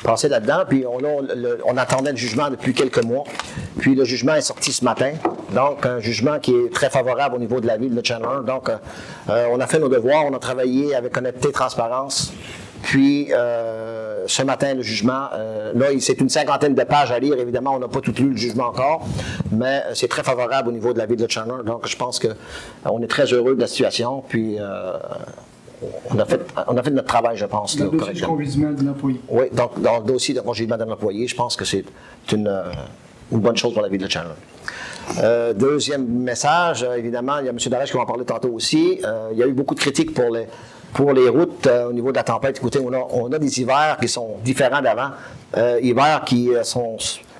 passés 0.02 0.28
là-dedans, 0.28 0.64
puis 0.68 0.84
on, 0.86 1.76
attendait 1.76 2.12
le 2.12 2.16
jugement 2.16 2.50
depuis 2.50 2.74
quelques 2.74 3.02
mois. 3.04 3.24
Puis 3.78 3.94
le 3.94 4.04
jugement 4.04 4.34
est 4.34 4.42
sorti 4.42 4.72
ce 4.72 4.84
matin. 4.84 5.12
Donc, 5.54 5.86
un 5.86 6.00
jugement 6.00 6.38
qui 6.40 6.54
est 6.54 6.72
très 6.72 6.90
favorable 6.90 7.36
au 7.36 7.38
niveau 7.38 7.60
de 7.60 7.66
la 7.66 7.76
ville 7.76 7.94
de 7.94 8.04
Chandler. 8.04 8.44
Donc, 8.46 8.68
euh, 8.68 9.46
on 9.50 9.60
a 9.60 9.66
fait 9.66 9.78
nos 9.78 9.88
devoirs, 9.88 10.24
on 10.26 10.34
a 10.34 10.38
travaillé 10.38 10.94
avec 10.94 11.16
honnêteté 11.16 11.48
et 11.48 11.52
transparence. 11.52 12.32
Puis, 12.82 13.28
euh, 13.32 14.24
ce 14.26 14.42
matin, 14.42 14.74
le 14.74 14.82
jugement, 14.82 15.28
euh, 15.34 15.72
là, 15.74 15.86
c'est 16.00 16.20
une 16.20 16.28
cinquantaine 16.28 16.74
de 16.74 16.82
pages 16.84 17.12
à 17.12 17.18
lire. 17.18 17.38
Évidemment, 17.38 17.74
on 17.74 17.78
n'a 17.78 17.88
pas 17.88 18.00
tout 18.00 18.12
lu 18.18 18.30
le 18.30 18.36
jugement 18.36 18.66
encore, 18.66 19.06
mais 19.50 19.82
euh, 19.86 19.94
c'est 19.94 20.08
très 20.08 20.22
favorable 20.22 20.68
au 20.68 20.72
niveau 20.72 20.92
de 20.92 20.98
la 20.98 21.06
ville 21.06 21.16
de 21.16 21.30
Chandler. 21.30 21.62
Donc, 21.64 21.86
je 21.86 21.96
pense 21.96 22.18
que 22.18 22.28
euh, 22.28 22.34
on 22.84 23.00
est 23.02 23.06
très 23.06 23.32
heureux 23.32 23.54
de 23.54 23.60
la 23.60 23.66
situation. 23.66 24.22
Puis, 24.28 24.56
euh, 24.58 24.92
on, 26.10 26.18
a 26.18 26.24
fait, 26.24 26.40
on 26.66 26.76
a 26.76 26.82
fait 26.82 26.90
notre 26.90 27.08
travail, 27.08 27.36
je 27.36 27.46
pense. 27.46 27.76
Dans 27.76 27.84
le 27.84 27.98
dossier 27.98 28.12
du 28.14 28.22
congédiement 28.22 28.72
de 28.72 28.84
l'employé. 28.84 29.20
Oui, 29.28 29.44
donc 29.52 29.80
dans 29.80 29.98
le 29.98 30.04
dossier 30.04 30.34
de 30.34 30.40
congédiement 30.40 30.76
d'un 30.76 30.90
employé, 30.90 31.26
je 31.26 31.36
pense 31.36 31.56
que 31.56 31.64
c'est 31.64 31.84
une, 32.32 32.52
une 33.30 33.40
bonne 33.40 33.56
chose 33.56 33.72
pour 33.72 33.82
la 33.82 33.88
ville 33.88 34.02
de 34.02 34.10
Chandler. 34.10 34.34
Euh, 35.22 35.52
deuxième 35.52 36.06
message, 36.06 36.86
évidemment, 36.96 37.38
il 37.38 37.46
y 37.46 37.48
a 37.48 37.52
M. 37.52 37.58
Darèche 37.66 37.90
qui 37.90 37.96
va 37.96 38.02
en 38.02 38.06
parler 38.06 38.24
tantôt 38.24 38.50
aussi. 38.50 39.00
Euh, 39.04 39.30
il 39.32 39.38
y 39.38 39.42
a 39.42 39.46
eu 39.46 39.52
beaucoup 39.52 39.74
de 39.74 39.80
critiques 39.80 40.14
pour 40.14 40.30
les, 40.30 40.46
pour 40.92 41.12
les 41.12 41.28
routes 41.28 41.66
euh, 41.66 41.88
au 41.88 41.92
niveau 41.92 42.10
de 42.10 42.16
la 42.16 42.22
tempête. 42.22 42.58
Écoutez, 42.58 42.78
on 42.78 42.92
a, 42.92 43.06
on 43.10 43.32
a 43.32 43.38
des 43.38 43.60
hivers 43.60 43.96
qui 44.00 44.08
sont 44.08 44.36
différents 44.44 44.82
d'avant. 44.82 45.10
Euh, 45.56 45.78
hivers 45.82 46.22
qui 46.24 46.54
euh, 46.54 46.62
sont 46.62 46.96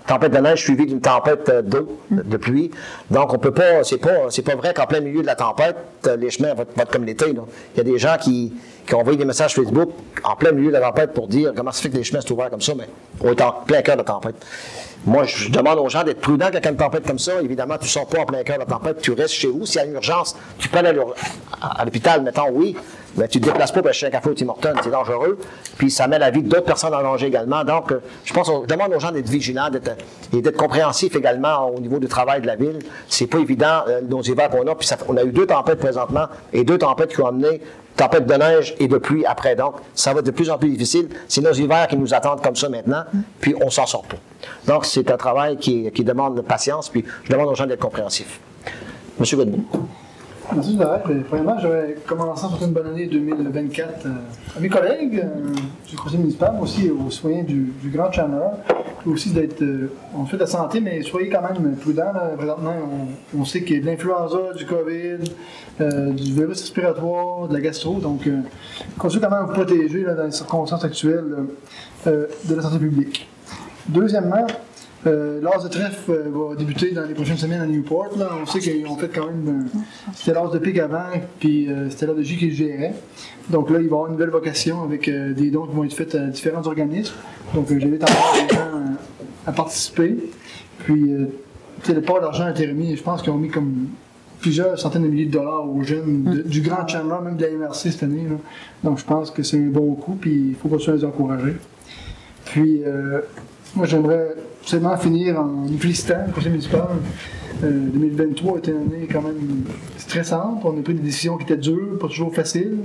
tempête 0.07 0.33
de 0.33 0.39
neige 0.39 0.63
suivie 0.63 0.87
d'une 0.87 1.01
tempête 1.01 1.49
d'eau, 1.65 1.99
de, 2.11 2.23
de 2.23 2.37
pluie. 2.37 2.73
Donc, 3.11 3.33
on 3.33 3.39
peut 3.39 3.53
pas, 3.53 3.85
c'est 3.85 3.99
pas, 3.99 4.31
c'est 4.31 4.43
pas 4.43 4.57
vrai 4.57 4.75
qu'en 4.75 4.87
plein 4.87 5.01
milieu 5.01 5.23
de 5.23 5.27
la 5.27 5.37
tempête, 5.37 5.77
les 6.19 6.29
chemins 6.29 6.55
vont, 6.55 6.63
être 6.63 6.91
comme 6.91 7.05
l'été. 7.05 7.27
Il 7.31 7.77
y 7.77 7.81
a 7.81 7.85
des 7.85 7.99
gens 7.99 8.17
qui, 8.21 8.53
qui 8.85 8.95
ont 8.95 9.01
envoyé 9.01 9.17
des 9.17 9.25
messages 9.25 9.55
Facebook 9.55 9.91
en 10.25 10.35
plein 10.35 10.51
milieu 10.51 10.69
de 10.69 10.73
la 10.73 10.81
tempête 10.81 11.13
pour 11.13 11.29
dire 11.29 11.53
comment 11.55 11.71
ça 11.71 11.83
fait 11.83 11.91
que 11.91 11.97
les 11.97 12.03
chemins 12.03 12.21
sont 12.21 12.35
ouverts 12.35 12.51
comme 12.51 12.61
ça, 12.61 12.73
mais 12.77 12.89
on 13.21 13.31
est 13.31 13.41
en 13.41 13.53
plein 13.53 13.81
cœur 13.83 13.97
de 13.97 14.03
tempête. 14.03 14.35
Moi, 15.05 15.25
je 15.25 15.51
demande 15.51 15.79
aux 15.79 15.89
gens 15.89 16.05
d'être 16.05 16.21
prudents 16.21 16.47
quand 16.53 16.59
il 16.59 16.65
y 16.65 16.69
a 16.69 16.71
une 16.71 16.77
tempête 16.77 17.07
comme 17.07 17.19
ça. 17.19 17.41
Évidemment, 17.43 17.77
tu 17.77 17.85
ne 17.85 17.91
sors 17.91 18.07
pas 18.07 18.21
en 18.21 18.27
plein 18.27 18.43
cœur 18.43 18.57
de 18.57 18.61
la 18.61 18.67
tempête, 18.67 19.01
tu 19.01 19.13
restes 19.13 19.35
chez 19.35 19.49
vous. 19.49 19.67
S'il 19.67 19.81
y 19.81 19.85
a 19.85 19.87
une 19.87 19.95
urgence, 19.95 20.37
tu 20.59 20.69
peux 20.69 20.79
aller 20.79 20.97
à 21.61 21.85
l'hôpital, 21.85 22.23
mettons, 22.23 22.51
oui, 22.53 22.77
mais 23.17 23.29
tu 23.29 23.41
te 23.41 23.47
déplaces 23.47 23.73
pas 23.73 23.81
pour 23.81 23.91
acheter 23.91 24.07
un 24.07 24.11
café 24.11 24.31
au 24.31 24.35
Tim 24.35 24.49
Hortons, 24.49 24.73
c'est 24.83 24.91
dangereux. 24.91 25.39
Puis 25.79 25.91
ça 25.91 26.07
met 26.07 26.19
la 26.19 26.31
vie 26.31 26.43
d'autres 26.43 26.65
personnes 26.65 26.95
en 26.95 27.03
danger 27.03 27.27
également. 27.27 27.65
Donc, 27.65 27.93
euh, 27.93 28.01
je 28.25 28.33
pense, 28.33 28.49
on- 28.49 28.63
je 28.63 28.67
demande 28.69 28.93
aux 28.95 29.01
gens 29.01 29.13
d'être 29.13 29.29
vigilants 29.29 29.71
d'être- 29.71 29.97
et 30.33 30.41
d'être 30.41 30.57
compréhensifs 30.57 31.15
également 31.17 31.67
au 31.69 31.81
niveau 31.81 31.99
du 31.99 32.09
travail 32.09 32.41
de 32.41 32.47
la 32.47 32.57
ville. 32.57 32.79
C'est 33.09 33.27
pas 33.27 33.39
évident, 33.39 33.83
euh, 33.89 34.01
nos 34.09 34.23
hivers 34.23 34.51
qu'on 34.51 34.67
a. 34.67 34.75
Puis 34.75 34.89
on 35.09 35.17
a 35.17 35.25
eu 35.25 35.33
deux 35.33 35.47
tempêtes 35.47 35.79
présentement 35.79 36.27
et 36.53 36.65
deux 36.65 36.79
tempêtes 36.79 37.11
qui 37.15 37.21
ont 37.21 37.27
amené 37.27 37.61
tempête 37.97 38.27
de 38.27 38.35
neige 38.35 38.75
et 38.79 38.89
de 38.89 38.97
pluie 38.97 39.27
après. 39.27 39.55
Donc, 39.55 39.75
ça 39.95 40.15
va 40.15 40.21
être 40.21 40.27
de 40.27 40.31
plus 40.31 40.49
en 40.49 40.57
plus 40.57 40.71
difficile. 40.71 41.09
C'est 41.29 41.43
nos 41.43 41.53
hivers 41.53 41.87
qui 41.89 41.97
nous 41.97 42.15
attendent 42.15 42.43
comme 42.43 42.57
ça 42.57 42.71
maintenant, 42.71 43.03
puis 43.41 43.55
on 43.63 43.69
s'en 43.69 43.85
sort 43.85 44.05
pas. 44.05 44.17
Donc, 44.67 44.87
c'est 44.87 45.11
un 45.11 45.17
travail 45.19 45.59
qui, 45.59 45.91
demande 45.91 46.41
patience, 46.43 46.89
puis 46.89 47.05
je 47.25 47.31
demande 47.33 47.49
aux 47.49 47.55
gens 47.55 47.67
d'être 47.67 47.81
compréhensifs. 47.81 48.41
Monsieur 49.21 49.37
Godbout. 49.37 49.67
Merci, 50.55 50.77
Darek. 50.77 51.03
Mais 51.09 51.21
Premièrement, 51.23 51.59
j'avais 51.59 51.95
commencé 52.07 52.47
souhaiter 52.47 52.65
une 52.67 52.73
bonne 52.73 52.89
année 52.89 53.07
2024 53.07 54.07
euh, 54.07 54.11
à 54.57 54.61
mes 54.61 54.69
collègues 54.69 55.23
euh, 55.25 55.55
du 55.89 55.97
conseil 55.97 56.19
municipal, 56.19 56.53
mais 56.55 56.63
aussi 56.63 56.91
aux 56.91 57.11
citoyens 57.11 57.45
du, 57.45 57.73
Grand. 57.85 58.11
Puis 58.11 59.11
aussi 59.11 59.31
d'être. 59.31 59.63
euh, 59.63 59.93
on 60.17 60.25
fait 60.27 60.37
de 60.37 60.43
la 60.43 60.47
santé, 60.47 60.81
mais 60.81 61.03
soyez 61.03 61.29
quand 61.29 61.43
même 61.43 61.77
prudents. 61.77 62.13
là. 62.13 62.33
Présentement, 62.37 62.75
on, 63.39 63.45
sait 63.45 63.63
qu'il 63.63 63.77
y 63.77 63.79
a 63.79 63.83
de 63.83 63.87
l'influenza, 63.87 64.53
du 64.57 64.67
COVID, 64.67 65.31
euh, 65.81 66.11
du 66.11 66.33
virus 66.33 66.61
respiratoire, 66.61 67.49
de 67.49 67.55
la 67.55 67.61
gastro. 67.61 67.99
Donc, 67.99 68.29
continuez 68.99 69.23
quand 69.23 69.31
même 69.31 69.45
à 69.45 69.47
vous 69.47 69.53
protéger 69.53 70.05
dans 70.05 70.25
les 70.25 70.33
circonstances 70.33 70.85
actuelles 70.85 71.37
de 72.07 72.55
la 72.55 72.63
santé 72.63 72.79
publique. 72.79 73.29
Deuxièmement, 73.89 74.47
euh, 75.07 75.41
l'as 75.43 75.63
de 75.63 75.69
trèfle 75.69 76.11
euh, 76.11 76.31
va 76.33 76.55
débuter 76.55 76.93
dans 76.93 77.05
les 77.05 77.15
prochaines 77.15 77.37
semaines 77.37 77.61
à 77.61 77.67
Newport. 77.67 78.17
Là. 78.17 78.31
On 78.41 78.47
sait 78.47 78.61
qu'ils 78.61 78.87
ont 78.87 78.97
fait 78.97 79.09
quand 79.09 79.27
même. 79.27 79.67
euh, 79.75 79.79
c'était 80.15 80.33
l'as 80.33 80.49
de 80.49 80.59
pique 80.59 80.79
avant, 80.79 81.05
puis 81.41 81.69
euh, 81.71 81.91
c'était 81.91 82.07
l'as 82.07 82.15
de 82.15 82.23
J 82.23 82.37
qui 82.37 82.47
le 82.49 82.55
gérait. 82.55 82.95
Donc 83.51 83.71
là, 83.71 83.79
il 83.81 83.83
va 83.83 83.83
y 83.83 83.87
avoir 83.87 84.07
une 84.07 84.13
nouvelle 84.13 84.31
vocation 84.31 84.83
avec 84.83 85.11
des 85.11 85.51
dons 85.51 85.67
qui 85.67 85.75
vont 85.75 85.85
être 85.85 85.93
faits 85.95 86.15
à 86.15 86.27
différents 86.27 86.67
organismes. 86.67 87.15
Donc 87.55 87.67
j'invite 87.69 88.03
encore 88.03 88.35
les 88.49 88.55
gens 88.55 88.71
à 89.47 89.53
participer. 89.53 90.17
Puis, 90.85 91.03
tu 91.83 91.87
sais, 91.87 91.95
le 91.95 92.03
port 92.03 92.21
d'argent 92.21 92.45
a 92.45 92.51
été 92.53 92.67
remis, 92.67 92.97
je 92.97 93.03
pense 93.03 93.23
qu'ils 93.23 93.33
ont 93.33 93.39
mis 93.39 93.49
comme 93.51 93.89
plusieurs 94.41 94.79
centaines 94.79 95.03
de 95.03 95.09
milliers 95.09 95.27
de 95.27 95.33
dollars 95.33 95.69
aux 95.69 95.83
jeunes 95.83 96.23
de- 96.25 96.43
du 96.43 96.61
Grand 96.63 96.87
Chandler, 96.89 97.17
même 97.25 97.37
de 97.37 97.45
la 97.45 97.51
MRC 97.53 97.91
cette 97.93 98.03
année. 98.05 98.25
là. 98.29 98.37
Donc 98.85 98.99
je 98.99 99.05
pense 99.05 99.31
que 99.31 99.43
c'est 99.43 99.57
un 99.59 99.69
bon 99.69 99.95
coup, 99.95 100.15
puis 100.21 100.49
il 100.51 100.55
faut 100.55 100.69
continuer 100.69 100.97
à 100.97 100.99
les 101.01 101.05
encourager. 101.05 101.55
Puis, 102.47 102.83
euh, 102.85 103.21
moi, 103.75 103.87
j'aimerais 103.87 104.35
seulement 104.65 104.97
finir 104.97 105.41
en 105.41 105.67
félicitant 105.79 106.25
le 106.27 106.33
conseil 106.33 106.51
municipal. 106.51 106.89
Euh, 107.65 107.71
2023 107.71 108.59
était 108.59 108.73
une 108.73 108.79
année 108.79 109.09
quand 109.11 109.23
même 109.23 109.65
stressante. 109.97 110.63
On 110.65 110.79
a 110.79 110.83
pris 110.83 110.95
des 110.95 111.03
décisions 111.03 111.37
qui 111.37 111.45
étaient 111.45 111.57
dures, 111.57 111.99
pas 111.99 112.09
toujours 112.09 112.35
faciles, 112.35 112.79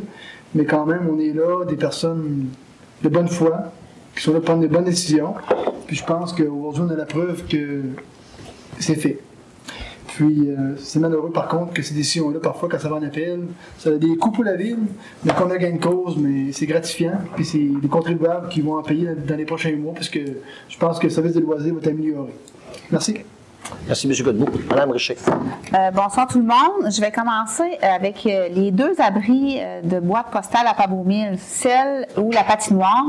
mais 0.56 0.66
quand 0.66 0.86
même, 0.86 1.10
on 1.12 1.20
est 1.20 1.34
là, 1.34 1.66
des 1.66 1.76
personnes 1.76 2.48
de 3.04 3.10
bonne 3.10 3.28
foi, 3.28 3.72
qui 4.16 4.24
sont 4.24 4.32
là 4.32 4.38
pour 4.38 4.46
prendre 4.46 4.62
des 4.62 4.68
bonnes 4.68 4.86
décisions. 4.86 5.34
Puis 5.88 5.96
je 5.96 6.06
pense 6.06 6.34
qu'aujourd'hui, 6.34 6.84
on 6.86 6.90
a 6.90 6.96
la 6.96 7.06
preuve 7.06 7.46
que 7.48 7.82
c'est 8.80 8.96
fait. 8.96 9.20
Puis, 10.18 10.50
euh, 10.50 10.74
c'est 10.80 10.98
malheureux 10.98 11.30
par 11.30 11.48
contre 11.48 11.74
que 11.74 11.84
ces 11.84 11.94
décisions-là, 11.94 12.40
parfois, 12.40 12.68
quand 12.68 12.80
ça 12.80 12.90
va 12.90 12.96
en 12.96 13.04
appel, 13.04 13.42
ça 13.78 13.92
a 13.92 13.98
des 13.98 14.18
coûts 14.18 14.32
pour 14.32 14.44
la 14.44 14.56
ville, 14.56 14.80
mais 15.24 15.32
qu'on 15.32 15.52
a 15.52 15.58
gain 15.60 15.74
de 15.74 15.78
cause, 15.78 16.18
mais 16.18 16.52
c'est 16.54 16.66
gratifiant. 16.66 17.20
Puis, 17.36 17.46
c'est 17.46 17.60
les 17.60 17.88
contribuables 17.88 18.50
qui 18.50 18.62
vont 18.62 18.78
en 18.78 18.82
payer 18.82 19.10
dans 19.28 19.36
les 19.36 19.46
prochains 19.46 19.76
mois, 19.76 19.94
parce 19.94 20.10
que 20.10 20.20
je 20.70 20.78
pense 20.80 20.98
que 20.98 21.04
le 21.04 21.12
service 21.12 21.34
de 21.34 21.40
loisirs 21.42 21.72
va 21.72 21.82
être 21.82 21.90
amélioré. 21.90 22.34
Merci. 22.92 23.18
Merci, 23.88 24.08
M. 24.08 24.14
Godbout. 24.24 24.50
Madame 24.70 24.92
Richer. 24.92 25.16
Euh, 25.74 25.92
bonsoir 25.92 26.28
tout 26.28 26.40
le 26.40 26.46
monde. 26.46 26.92
Je 26.92 27.02
vais 27.02 27.12
commencer 27.12 27.78
avec 27.82 28.26
euh, 28.26 28.50
les 28.50 28.72
deux 28.72 28.94
abris 29.00 29.58
euh, 29.60 29.82
de 29.82 30.00
boîtes 30.00 30.30
postales 30.32 30.68
à 30.68 30.74
Pabomille, 30.74 31.38
celle 31.38 32.08
où 32.18 32.32
la 32.32 32.44
patinoire 32.44 33.06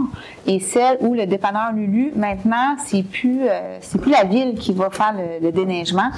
et 0.47 0.61
celle 0.61 0.99
où 1.01 1.15
le 1.15 1.27
dépanneur 1.27 1.73
Lulu. 1.73 2.13
Maintenant, 2.17 2.77
c'est 2.85 3.03
plus 3.03 3.43
c'est 3.81 4.01
plus 4.01 4.11
la 4.11 4.25
ville 4.25 4.55
qui 4.55 4.73
va 4.73 4.91
faire 4.91 5.15
le, 5.43 5.51
déneigement, 5.53 6.11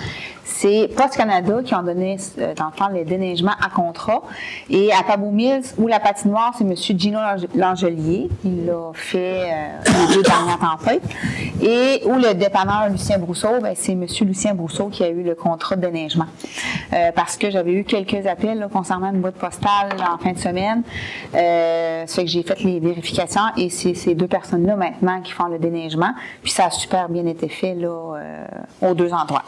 c'est 0.44 0.88
Post 0.96 1.16
Canada 1.16 1.60
qui 1.64 1.74
ont 1.74 1.82
donné 1.82 2.16
euh, 2.38 2.54
dans 2.54 2.88
le 2.88 3.04
déneigement 3.04 3.52
à 3.60 3.68
contrat. 3.68 4.22
Et 4.68 4.92
à 4.92 5.02
Pabomille 5.02 5.60
où 5.78 5.86
la 5.86 6.00
patinoire, 6.00 6.54
c'est 6.56 6.64
M. 6.64 6.74
Gino 6.76 7.18
Lange- 7.18 7.46
Langelier. 7.54 8.28
Il 8.44 8.66
l'a 8.66 8.90
fait 8.94 9.50
les 9.86 10.14
deux 10.14 10.22
dernières 10.22 10.58
tempêtes. 10.58 11.02
Et 11.62 12.02
où 12.06 12.14
le 12.14 12.34
dépanneur 12.34 12.88
Lucien 12.90 13.18
Brousseau, 13.18 13.60
ben, 13.60 13.74
c'est 13.76 13.92
M. 13.92 14.06
Lucien 14.30 14.54
Brousseau 14.54 14.88
qui 14.88 15.02
a 15.02 15.08
eu 15.08 15.22
le 15.22 15.34
contrat 15.34 15.76
de 15.76 15.82
déneigement. 15.82 16.26
Euh, 16.92 17.10
parce 17.14 17.36
que 17.36 17.50
j'avais 17.50 17.72
eu 17.72 17.84
quelques 17.84 18.26
appels 18.26 18.68
concernant 18.72 19.12
une 19.12 19.20
boîte 19.20 19.34
postale 19.34 19.96
en 20.00 20.18
fin 20.18 20.32
de 20.32 20.38
semaine. 20.38 20.82
Euh, 21.34 22.06
ça 22.06 22.16
fait 22.16 22.24
que 22.24 22.30
j'ai 22.30 22.42
fait 22.42 22.60
les 22.62 22.80
vérifications 22.80 23.42
et 23.56 23.70
c'est 23.70 23.94
ces 23.94 24.14
deux 24.14 24.28
personnes-là 24.28 24.76
maintenant 24.76 25.20
qui 25.20 25.32
font 25.32 25.46
le 25.46 25.58
déneigement. 25.58 26.12
Puis 26.42 26.52
ça 26.52 26.66
a 26.66 26.70
super 26.70 27.08
bien 27.08 27.26
été 27.26 27.48
fait 27.48 27.74
là, 27.74 27.88
euh, 27.88 28.46
aux 28.82 28.94
deux 28.94 29.12
endroits. 29.12 29.44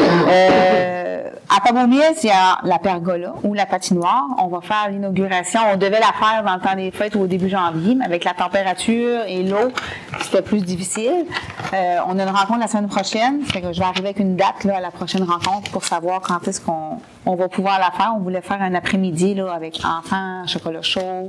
Euh, 0.00 1.30
à 1.48 1.60
Pabomille, 1.60 2.02
il 2.22 2.28
y 2.28 2.30
a 2.30 2.58
la 2.64 2.78
pergola 2.78 3.34
ou 3.42 3.54
la 3.54 3.66
patinoire. 3.66 4.26
On 4.38 4.48
va 4.48 4.60
faire 4.60 4.88
l'inauguration. 4.90 5.60
On 5.72 5.76
devait 5.76 6.00
la 6.00 6.12
faire 6.12 6.42
dans 6.44 6.54
le 6.54 6.60
temps 6.60 6.74
des 6.74 6.90
fêtes 6.90 7.14
ou 7.14 7.20
au 7.20 7.26
début 7.26 7.48
janvier, 7.48 7.94
mais 7.94 8.04
avec 8.04 8.24
la 8.24 8.34
température 8.34 9.22
et 9.26 9.42
l'eau, 9.42 9.72
c'était 10.20 10.42
plus 10.42 10.64
difficile. 10.64 11.26
Euh, 11.72 11.96
on 12.08 12.18
a 12.18 12.22
une 12.22 12.28
rencontre 12.28 12.60
la 12.60 12.68
semaine 12.68 12.88
prochaine. 12.88 13.42
Je 13.52 13.58
vais 13.58 13.84
arriver 13.84 14.08
avec 14.08 14.18
une 14.18 14.36
date 14.36 14.64
là, 14.64 14.78
à 14.78 14.80
la 14.80 14.90
prochaine 14.90 15.22
rencontre 15.22 15.70
pour 15.70 15.84
savoir 15.84 16.20
quand 16.20 16.46
est-ce 16.48 16.60
qu'on 16.60 16.98
on 17.26 17.34
va 17.34 17.48
pouvoir 17.48 17.78
la 17.78 17.90
faire. 17.90 18.14
On 18.16 18.20
voulait 18.20 18.40
faire 18.40 18.62
un 18.62 18.74
après-midi 18.74 19.34
là, 19.34 19.52
avec 19.52 19.80
enfants, 19.84 20.46
chocolat 20.46 20.80
chaud 20.80 21.28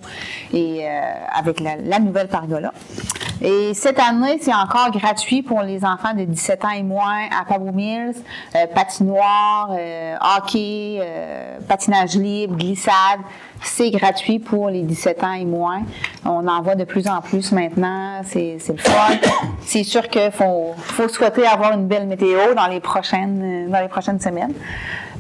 et 0.54 0.86
euh, 0.86 0.90
avec 1.36 1.60
la, 1.60 2.00
nouvelle 2.00 2.28
pergola. 2.28 2.72
Et 3.42 3.74
cette 3.74 4.00
année, 4.00 4.38
c'est 4.42 4.54
encore 4.54 4.92
gratuit 4.92 5.42
pour 5.42 5.62
les 5.62 5.84
enfants 5.84 6.14
de 6.14 6.24
17 6.24 6.66
ans 6.66 6.72
et 6.72 6.84
moins 6.84 7.26
à 7.40 7.46
Pablo 7.46 7.72
Mills. 7.72 8.16
Euh, 8.56 8.68
patinoire, 8.68 9.72
euh, 9.78 10.16
hockey, 10.38 11.02
patinage 11.68 12.16
libre, 12.16 12.56
glissade. 12.56 13.20
C'est 13.62 13.90
gratuit 13.90 14.38
pour 14.38 14.70
les 14.70 14.84
17 14.84 15.24
ans 15.24 15.34
et 15.34 15.46
moins. 15.46 15.82
On 16.26 16.48
en 16.48 16.62
voit 16.62 16.76
de 16.76 16.84
plus 16.84 17.08
en 17.08 17.22
plus 17.22 17.52
maintenant. 17.52 18.22
C'est 18.24 18.58
c'est 18.60 18.74
le 18.74 18.80
fun. 18.80 19.18
C'est 19.62 19.84
sûr 19.84 20.08
qu'il 20.08 20.32
faut, 20.32 20.74
faut 20.78 21.10
souhaiter 21.10 21.46
avoir 21.46 21.74
une 21.74 21.88
belle 21.88 22.08
météo 22.08 22.54
dans 22.56 22.68
les 22.68 22.80
prochaines, 22.80 23.70
dans 23.70 23.80
les 23.80 23.90
prochaines 23.90 24.20
semaines. 24.20 24.54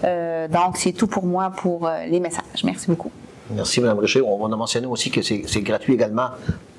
Euh, 0.03 0.47
donc, 0.47 0.77
c'est 0.77 0.91
tout 0.91 1.07
pour 1.07 1.25
moi 1.25 1.51
pour 1.55 1.87
euh, 1.87 2.05
les 2.05 2.19
messages. 2.19 2.63
Merci 2.63 2.87
beaucoup. 2.87 3.11
Merci, 3.49 3.81
Mme 3.81 3.99
Richer. 3.99 4.21
On 4.21 4.45
va 4.47 4.55
mentionner 4.55 4.87
aussi 4.87 5.09
que 5.09 5.21
c'est 5.21 5.61
gratuit 5.61 5.93
également 5.93 6.29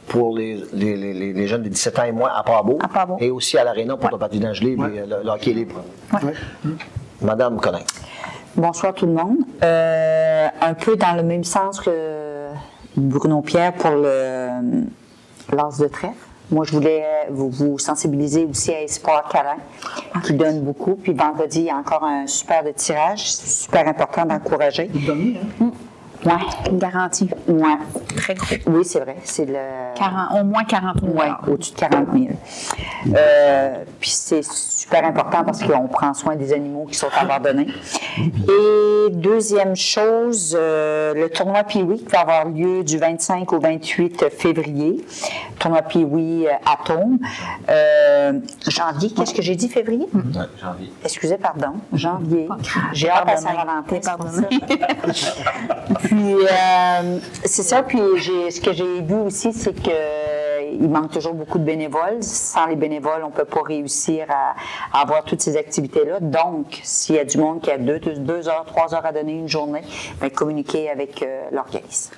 pour 0.06 0.36
les, 0.36 0.62
les, 0.72 0.96
les, 0.96 1.32
les 1.32 1.46
jeunes 1.46 1.62
de 1.62 1.68
17 1.68 1.98
ans 1.98 2.04
et 2.04 2.12
moins 2.12 2.30
à 2.34 2.42
Pabo. 2.42 2.78
À 2.82 2.88
Pabo. 2.88 3.16
Et 3.20 3.30
aussi 3.30 3.58
à 3.58 3.64
l'Arena 3.64 3.96
pour 3.96 4.10
le 4.10 4.18
patinage 4.18 4.62
libre 4.62 4.86
et 4.86 5.06
le, 5.06 5.22
le 5.22 5.30
hockey 5.30 5.52
libre. 5.52 5.82
Ouais. 6.12 6.34
Madame 7.20 7.58
Collin. 7.60 7.80
Bonsoir 8.56 8.94
tout 8.94 9.06
le 9.06 9.12
monde. 9.12 9.38
Euh, 9.62 10.48
un 10.60 10.74
peu 10.74 10.96
dans 10.96 11.14
le 11.14 11.22
même 11.22 11.44
sens 11.44 11.80
que 11.80 12.48
Bruno 12.96 13.40
Pierre 13.42 13.72
pour 13.74 13.90
le 13.90 14.48
l'as 15.52 15.78
de 15.78 15.86
trèfle. 15.88 16.14
Moi, 16.50 16.64
je 16.64 16.72
voulais 16.72 17.04
vous, 17.30 17.50
vous 17.50 17.78
sensibiliser 17.78 18.46
aussi 18.46 18.72
à 18.72 18.82
Espoir 18.82 19.28
Carin, 19.28 19.58
qui 20.24 20.32
donne 20.32 20.60
beaucoup. 20.60 20.94
Puis 20.96 21.12
vendredi, 21.12 21.60
il 21.60 21.64
y 21.66 21.70
a 21.70 21.76
encore 21.76 22.04
un 22.04 22.26
super 22.26 22.64
de 22.64 22.70
tirage. 22.70 23.30
C'est 23.32 23.64
super 23.64 23.86
important 23.86 24.24
d'encourager. 24.24 24.90
Hein? 25.60 25.70
Ouais. 26.28 26.70
Une 26.70 26.78
garantie. 26.78 27.30
Ouais. 27.46 27.76
Très 28.16 28.34
gros. 28.34 28.46
Oui, 28.66 28.84
c'est 28.84 29.00
vrai. 29.00 29.16
C'est 29.24 29.46
le. 29.46 29.54
40, 29.96 30.40
au 30.40 30.44
moins 30.44 30.64
40 30.64 31.00
000 31.00 31.12
Oui, 31.14 31.26
au-dessus 31.52 31.72
de 31.72 31.76
40 31.78 32.08
000. 32.12 32.26
Euh, 33.14 33.84
puis 34.00 34.10
c'est 34.10 34.44
super 34.44 35.04
important 35.04 35.44
parce 35.44 35.62
qu'on 35.62 35.88
prend 35.88 36.12
soin 36.14 36.36
des 36.36 36.52
animaux 36.52 36.86
qui 36.86 36.96
sont 36.96 37.08
abandonnés. 37.18 37.68
Et 38.18 39.10
deuxième 39.10 39.74
chose, 39.76 40.56
euh, 40.58 41.14
le 41.14 41.30
tournoi 41.30 41.64
Pee-Wee 41.64 42.04
qui 42.04 42.12
va 42.12 42.20
avoir 42.20 42.44
lieu 42.46 42.84
du 42.84 42.98
25 42.98 43.52
au 43.52 43.60
28 43.60 44.28
février. 44.30 45.04
Tournoi 45.58 45.82
Pee-Wee 45.82 46.46
euh, 46.46 46.72
Atome. 46.72 47.18
Euh, 47.68 48.32
janvier, 48.68 49.10
qu'est-ce 49.10 49.34
que 49.34 49.42
j'ai 49.42 49.56
dit, 49.56 49.68
février? 49.68 50.06
janvier. 50.60 50.92
Excusez, 51.04 51.38
pardon. 51.38 51.74
Janvier. 51.92 52.48
J'ai 52.92 53.10
hâte 53.10 53.28
à 53.28 53.36
Saint-Valentin. 53.36 54.02
ça. 54.02 54.16
Puis, 56.18 56.34
euh, 56.34 57.18
c'est 57.44 57.62
ça. 57.62 57.84
Puis, 57.84 57.98
ce 57.98 58.60
que 58.60 58.72
j'ai 58.72 59.02
vu 59.02 59.14
aussi, 59.14 59.52
c'est 59.52 59.72
que 59.72 59.88
euh, 59.88 60.70
il 60.72 60.88
manque 60.88 61.12
toujours 61.12 61.34
beaucoup 61.34 61.58
de 61.58 61.64
bénévoles. 61.64 62.22
Sans 62.22 62.66
les 62.66 62.74
bénévoles, 62.74 63.22
on 63.24 63.30
peut 63.30 63.44
pas 63.44 63.62
réussir 63.62 64.26
à, 64.28 64.56
à 64.92 65.02
avoir 65.02 65.22
toutes 65.22 65.40
ces 65.40 65.56
activités-là. 65.56 66.18
Donc, 66.18 66.80
s'il 66.82 67.14
y 67.14 67.18
a 67.20 67.24
du 67.24 67.38
monde 67.38 67.60
qui 67.60 67.70
a 67.70 67.78
deux, 67.78 68.00
deux, 68.00 68.48
heures, 68.48 68.64
trois 68.66 68.94
heures 68.94 69.06
à 69.06 69.12
donner 69.12 69.34
une 69.34 69.48
journée, 69.48 69.82
ben, 70.20 70.28
communiquer 70.28 70.90
avec 70.90 71.22
euh, 71.22 71.42
l'organisme. 71.52 72.14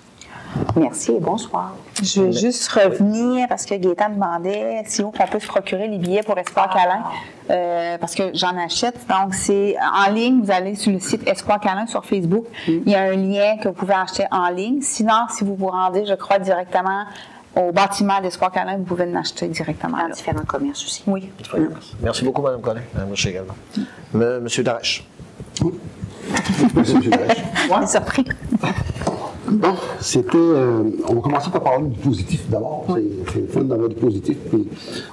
Merci 0.77 1.13
et 1.13 1.21
bonsoir. 1.21 1.75
Je 2.03 2.23
veux 2.23 2.33
juste 2.33 2.69
revenir 2.73 3.47
parce 3.49 3.67
que 3.67 3.75
Gaëtan 3.75 4.11
demandait 4.11 4.83
si 4.87 5.03
on 5.03 5.11
peut 5.13 5.39
se 5.39 5.47
procurer 5.47 5.87
les 5.89 5.99
billets 5.99 6.23
pour 6.23 6.37
Espoir 6.39 6.71
Câlin. 6.71 7.03
Euh, 7.51 7.99
parce 7.99 8.15
que 8.15 8.31
j'en 8.35 8.57
achète. 8.57 8.97
Donc, 9.09 9.35
c'est 9.35 9.77
en 9.81 10.11
ligne. 10.13 10.43
Vous 10.43 10.51
allez 10.51 10.75
sur 10.77 10.93
le 10.93 10.99
site 11.01 11.27
Espoir 11.29 11.61
Câlin 11.61 11.87
sur 11.87 12.05
Facebook. 12.05 12.45
Il 12.67 12.89
y 12.89 12.95
a 12.95 13.03
un 13.03 13.17
lien 13.17 13.57
que 13.59 13.69
vous 13.69 13.75
pouvez 13.75 13.95
acheter 13.95 14.25
en 14.31 14.49
ligne. 14.49 14.81
Sinon, 14.83 15.27
si 15.31 15.45
vous 15.45 15.57
vous 15.57 15.67
rendez, 15.69 16.07
je 16.07 16.15
crois, 16.15 16.39
directement 16.39 17.05
au 17.57 17.73
bâtiment 17.73 18.21
d'Espoir 18.21 18.53
Câlin, 18.53 18.77
vous 18.77 18.85
pouvez 18.85 19.07
l'acheter 19.07 19.49
directement. 19.49 19.99
Dans 19.99 20.09
là. 20.09 20.15
différents 20.15 20.45
commerces 20.45 20.85
aussi. 20.85 21.03
Oui. 21.07 21.29
Merci 22.01 22.25
beaucoup, 22.25 22.43
Mme 22.43 22.61
Collin. 22.61 22.83
Mme 22.95 23.15
également. 23.27 23.55
M- 24.15 24.41
Monsieur 24.43 24.63
Darèche. 24.63 25.05
On 27.71 27.83
est 27.83 27.87
surpris. 27.87 28.25
Bon, 29.51 29.75
c'était. 30.01 30.37
euh, 30.39 30.85
on 31.09 31.15
va 31.15 31.21
commencer 31.21 31.51
par 31.51 31.63
parler 31.63 31.89
du 31.89 31.99
positif 31.99 32.49
d'abord. 32.49 32.87
C'est 32.95 33.33
c'est 33.33 33.41
le 33.41 33.47
fun 33.49 33.63
d'avoir 33.63 33.89
du 33.89 33.97
positif. 33.97 34.37
Puis 34.49 34.69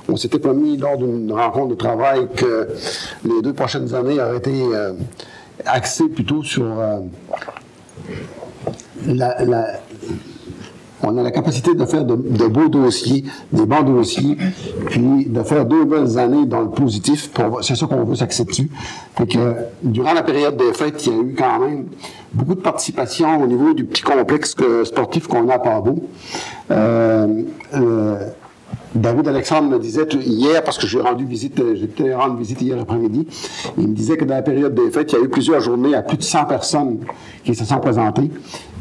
on 0.07 0.15
s'était 0.15 0.39
promis 0.39 0.77
lors 0.77 0.97
d'une 0.97 1.31
rencontre 1.31 1.69
de 1.69 1.75
travail 1.75 2.27
que 2.35 2.67
les 3.25 3.41
deux 3.41 3.53
prochaines 3.53 3.93
années 3.95 4.19
auraient 4.21 4.37
été 4.37 4.61
euh, 4.73 4.93
axées 5.65 6.09
plutôt 6.09 6.43
sur 6.43 6.65
euh, 6.65 6.99
la, 9.07 9.43
la- 9.43 9.79
on 11.03 11.17
a 11.17 11.23
la 11.23 11.31
capacité 11.31 11.73
de 11.73 11.85
faire 11.85 12.05
de, 12.05 12.15
beaux 12.47 12.69
dossiers, 12.69 13.23
des 13.51 13.65
bons 13.65 13.83
dossiers, 13.83 14.37
puis 14.89 15.25
de 15.25 15.43
faire 15.43 15.65
deux 15.65 15.85
belles 15.85 16.17
années 16.17 16.45
dans 16.45 16.61
le 16.61 16.69
positif. 16.69 17.29
C'est 17.61 17.75
ça 17.75 17.85
qu'on 17.85 18.03
veut 18.03 18.15
que, 19.27 19.55
durant 19.83 20.13
la 20.13 20.23
période 20.23 20.57
des 20.57 20.73
fêtes, 20.73 21.05
il 21.05 21.13
y 21.13 21.15
a 21.15 21.21
eu 21.21 21.35
quand 21.37 21.59
même 21.59 21.85
beaucoup 22.33 22.55
de 22.55 22.61
participation 22.61 23.41
au 23.41 23.47
niveau 23.47 23.73
du 23.73 23.85
petit 23.85 24.01
complexe 24.01 24.53
que- 24.55 24.83
sportif 24.83 25.27
qu'on 25.27 25.47
a 25.49 25.55
à 25.55 25.59
Pabot. 25.59 25.99
Euh, 26.71 27.43
euh, 27.73 28.29
David 28.97 29.27
Alexandre 29.27 29.69
me 29.69 29.79
disait 29.79 30.07
hier, 30.11 30.63
parce 30.63 30.77
que 30.77 30.87
j'ai 30.87 30.99
rendu 30.99 31.23
visite, 31.23 31.61
j'étais 31.75 32.15
rendre 32.15 32.35
visite 32.35 32.61
hier 32.61 32.79
après-midi, 32.79 33.27
il 33.77 33.89
me 33.89 33.93
disait 33.93 34.17
que 34.17 34.25
dans 34.25 34.33
la 34.33 34.41
période 34.41 34.73
des 34.73 34.89
fêtes, 34.89 35.11
il 35.11 35.19
y 35.19 35.21
a 35.21 35.23
eu 35.23 35.29
plusieurs 35.29 35.61
journées 35.61 35.93
à 35.93 36.01
plus 36.01 36.17
de 36.17 36.23
100 36.23 36.45
personnes 36.45 36.99
qui 37.43 37.53
se 37.53 37.63
sont 37.63 37.77
présentées. 37.77 38.31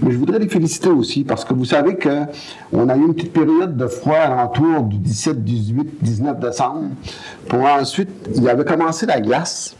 Mais 0.00 0.12
je 0.12 0.16
voudrais 0.16 0.38
les 0.38 0.48
féliciter 0.48 0.88
aussi, 0.88 1.24
parce 1.24 1.44
que 1.44 1.52
vous 1.52 1.66
savez 1.66 1.96
que 1.96 2.22
on 2.72 2.88
a 2.88 2.96
eu 2.96 3.02
une 3.02 3.14
petite 3.14 3.35
période 3.35 3.76
de 3.76 3.87
froid 3.87 4.16
alentour 4.16 4.85
du 4.85 4.96
17, 4.96 5.44
18, 5.44 5.88
19 6.00 6.40
décembre, 6.40 6.85
pour 7.48 7.61
ensuite, 7.61 8.09
il 8.35 8.42
y 8.42 8.48
avait 8.48 8.64
commencé 8.64 9.05
la 9.05 9.20
glace, 9.20 9.76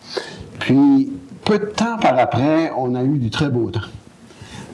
puis 0.59 1.13
peu 1.45 1.59
de 1.59 1.67
temps 1.67 1.97
par 1.99 2.19
après, 2.19 2.73
on 2.77 2.95
a 2.95 3.03
eu 3.03 3.19
du 3.19 3.31
très 3.31 3.49
beau 3.49 3.71
temps. 3.71 3.81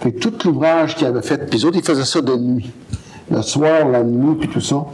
Fait 0.00 0.10
tout 0.10 0.32
l'ouvrage 0.44 0.96
qu'ils 0.96 1.06
avaient 1.06 1.22
fait, 1.22 1.48
puis 1.48 1.64
autres, 1.64 1.76
ils 1.78 1.84
faisaient 1.84 2.04
ça 2.04 2.20
de 2.20 2.34
nuit. 2.34 2.72
Le 3.30 3.40
soir, 3.42 3.88
la 3.88 4.02
nuit, 4.02 4.34
puis 4.40 4.48
tout 4.48 4.60
ça. 4.60 4.84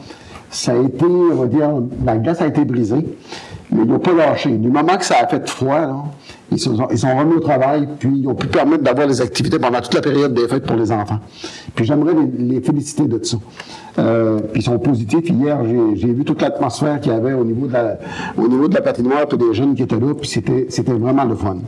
Ça 0.50 0.72
a 0.72 0.76
été, 0.76 1.04
on 1.04 1.34
va 1.34 1.46
dire, 1.46 1.70
la 2.04 2.16
glace 2.16 2.40
a 2.40 2.46
été 2.46 2.64
brisée, 2.64 3.06
mais 3.70 3.82
ils 3.82 3.88
n'ont 3.88 3.98
pas 3.98 4.12
lâché. 4.12 4.50
Du 4.50 4.68
moment 4.68 4.96
que 4.96 5.04
ça 5.04 5.16
a 5.22 5.26
fait 5.26 5.46
froid, 5.48 5.80
là, 5.80 6.04
ils, 6.50 6.58
sont, 6.58 6.74
remis 6.74 7.34
au 7.34 7.40
travail, 7.40 7.87
puis 7.98 8.20
ils 8.20 8.26
ont 8.26 8.34
pu 8.34 8.46
permettre 8.46 8.82
d'avoir 8.82 9.06
les 9.06 9.20
activités 9.20 9.58
pendant 9.58 9.80
toute 9.80 9.92
la 9.94 10.00
période 10.00 10.32
des 10.32 10.48
fêtes 10.48 10.64
pour 10.64 10.76
les 10.76 10.90
enfants. 10.90 11.18
Puis 11.74 11.84
j'aimerais 11.84 12.14
les, 12.38 12.61
féliciter 12.62 13.04
de 13.04 13.22
ça. 13.22 13.37
Euh, 13.98 14.38
puis 14.52 14.62
ils 14.62 14.64
sont 14.64 14.78
positifs. 14.78 15.28
Hier, 15.28 15.58
j'ai 15.94 16.12
vu 16.12 16.24
toute 16.24 16.40
l'atmosphère 16.40 17.00
qu'il 17.00 17.12
y 17.12 17.14
avait 17.14 17.34
au 17.34 17.44
niveau 17.44 17.66
de 17.66 18.74
la, 18.74 18.80
patinoire, 18.80 19.26
puis 19.26 19.37
des 19.37 19.52
jeunes 19.52 19.74
qui 19.74 19.82
étaient 19.82 20.00
là, 20.00 20.14
puis 20.18 20.28
c'était 20.28 20.92
vraiment 20.92 21.24
le 21.24 21.34
fun. 21.34 21.58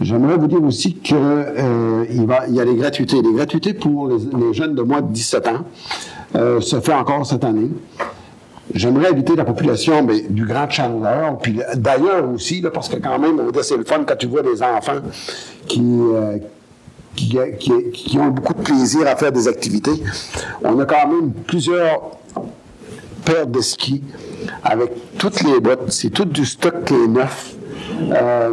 J'aimerais 0.00 0.36
vous 0.36 0.46
dire 0.46 0.62
aussi 0.62 0.94
que 0.94 1.14
euh, 1.16 2.04
y 2.48 2.60
a 2.60 2.64
les 2.64 2.76
gratuités. 2.76 3.20
Les 3.20 3.32
gratuités 3.32 3.74
pour 3.74 4.08
les 4.08 4.52
jeunes 4.52 4.76
de 4.76 4.82
moins 4.82 5.00
de 5.00 5.12
17 5.12 5.48
ans 5.48 5.64
euh, 6.36 6.60
se 6.60 6.80
fait 6.80 6.94
encore 6.94 7.26
cette 7.26 7.44
année. 7.44 7.70
J'aimerais 8.74 9.08
inviter 9.08 9.34
la 9.34 9.44
population 9.44 10.06
du 10.28 10.44
Grand 10.44 10.68
Chandler, 10.68 11.30
puis 11.40 11.60
d'ailleurs 11.74 12.28
aussi, 12.30 12.62
parce 12.72 12.88
que 12.88 12.96
quand 12.96 13.18
même, 13.18 13.40
c'est 13.62 13.78
le 13.78 13.84
fun 13.84 14.04
quand 14.06 14.16
tu 14.16 14.26
vois 14.26 14.42
des 14.42 14.62
enfants 14.62 15.00
qui, 15.66 15.80
euh, 15.80 16.36
qui 17.16 18.18
ont 18.18 18.28
beaucoup 18.28 18.52
de 18.52 18.62
plaisir 18.62 19.06
à 19.06 19.16
faire 19.16 19.32
des 19.32 19.48
activités. 19.48 20.02
On 20.62 20.78
a 20.78 20.84
quand 20.84 21.08
même 21.08 21.32
plusieurs 21.32 22.18
paires 23.24 23.46
de 23.46 23.60
skis 23.60 24.02
avec 24.62 24.92
toutes 25.18 25.42
les 25.42 25.60
bottes. 25.60 25.90
C'est 25.90 26.10
tout 26.10 26.24
du 26.24 26.44
stock 26.44 26.84
qui 26.84 26.94
est 26.94 27.08
neuf. 27.08 27.54
Euh, 28.12 28.52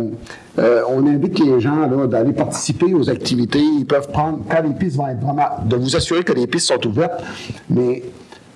euh, 0.57 0.81
on 0.89 1.05
invite 1.05 1.39
les 1.39 1.59
gens 1.59 1.87
d'aller 2.07 2.33
participer 2.33 2.93
aux 2.93 3.09
activités. 3.09 3.59
Ils 3.59 3.85
peuvent 3.85 4.09
prendre, 4.09 4.39
quand 4.49 4.61
les 4.61 4.73
pistes 4.73 4.97
vont 4.97 5.07
être 5.07 5.19
vraiment, 5.19 5.47
de 5.65 5.75
vous 5.75 5.95
assurer 5.95 6.23
que 6.23 6.33
les 6.33 6.47
pistes 6.47 6.67
sont 6.67 6.87
ouvertes, 6.87 7.23
mais 7.69 8.03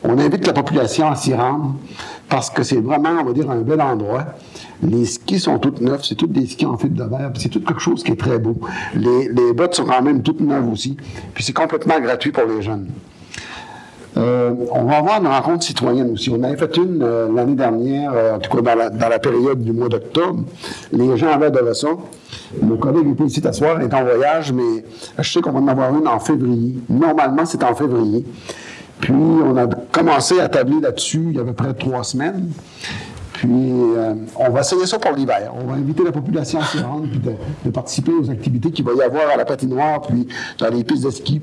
on 0.03 0.17
invite 0.17 0.47
la 0.47 0.53
population 0.53 1.09
à 1.09 1.15
s'y 1.15 1.33
rendre 1.33 1.75
parce 2.29 2.49
que 2.49 2.63
c'est 2.63 2.79
vraiment, 2.79 3.09
on 3.21 3.25
va 3.25 3.33
dire, 3.33 3.49
un 3.49 3.61
bel 3.61 3.81
endroit. 3.81 4.25
Les 4.81 5.05
skis 5.05 5.39
sont 5.39 5.59
toutes 5.59 5.81
neufs, 5.81 6.05
c'est 6.05 6.15
toutes 6.15 6.31
des 6.31 6.45
skis 6.45 6.65
en 6.65 6.77
fibre 6.77 7.03
de 7.03 7.09
verre, 7.09 7.31
c'est 7.37 7.49
tout 7.49 7.59
quelque 7.59 7.81
chose 7.81 8.01
qui 8.01 8.13
est 8.13 8.19
très 8.19 8.39
beau. 8.39 8.55
Les, 8.95 9.27
les 9.27 9.53
bottes 9.53 9.75
sont 9.75 9.83
quand 9.83 10.01
même 10.01 10.21
toutes 10.21 10.39
neuves 10.39 10.71
aussi, 10.71 10.95
puis 11.33 11.43
c'est 11.43 11.53
complètement 11.53 11.99
gratuit 11.99 12.31
pour 12.31 12.45
les 12.45 12.61
jeunes. 12.61 12.87
Euh, 14.19 14.51
on 14.71 14.83
va 14.83 14.97
avoir 14.97 15.21
une 15.21 15.27
rencontre 15.27 15.63
citoyenne 15.63 16.11
aussi. 16.11 16.29
On 16.29 16.43
avait 16.43 16.57
fait 16.57 16.75
une 16.77 17.01
euh, 17.01 17.27
l'année 17.33 17.55
dernière, 17.55 18.11
euh, 18.13 18.35
en 18.35 18.39
tout 18.39 18.55
cas 18.55 18.75
dans 18.75 19.09
la, 19.09 19.19
période 19.19 19.63
du 19.63 19.71
mois 19.71 19.87
d'octobre. 19.87 20.43
Les 20.91 21.17
gens 21.17 21.29
avaient 21.29 21.47
adoré 21.47 21.73
ça. 21.73 21.87
Mon 22.61 22.77
collègue 22.77 23.15
pas 23.15 23.23
ici 23.23 23.41
t'asseoir, 23.41 23.81
est 23.81 23.93
en 23.93 24.03
voyage, 24.03 24.51
mais 24.51 24.83
je 25.17 25.31
sais 25.31 25.41
qu'on 25.41 25.51
va 25.51 25.59
en 25.59 25.67
avoir 25.67 25.97
une 25.97 26.07
en 26.07 26.19
février. 26.19 26.75
Normalement, 26.89 27.45
c'est 27.45 27.63
en 27.63 27.73
février. 27.73 28.25
Puis, 28.99 29.13
on 29.13 29.55
a 29.55 29.67
commencé 29.91 30.39
à 30.39 30.49
tabler 30.49 30.81
là-dessus 30.81 31.27
il 31.29 31.35
y 31.35 31.39
a 31.39 31.41
à 31.41 31.45
peu 31.45 31.53
près 31.53 31.73
trois 31.73 32.03
semaines. 32.03 32.51
Puis, 33.39 33.47
euh, 33.49 34.15
on 34.37 34.49
va 34.49 34.59
essayer 34.59 34.85
ça 34.85 34.99
pour 34.99 35.13
l'hiver. 35.13 35.53
On 35.55 35.65
va 35.65 35.75
inviter 35.75 36.03
la 36.03 36.11
population 36.11 36.59
à 36.59 36.65
s'y 36.65 36.79
rendre, 36.79 37.07
puis 37.09 37.21
de, 37.63 37.71
participer 37.71 38.11
aux 38.11 38.29
activités 38.29 38.69
qu'il 38.69 38.83
va 38.83 38.91
y 38.93 39.01
avoir 39.01 39.29
à 39.33 39.37
la 39.37 39.45
patinoire, 39.45 40.01
puis 40.01 40.27
dans 40.59 40.67
les 40.67 40.83
pistes 40.83 41.05
de 41.05 41.09
ski. 41.09 41.41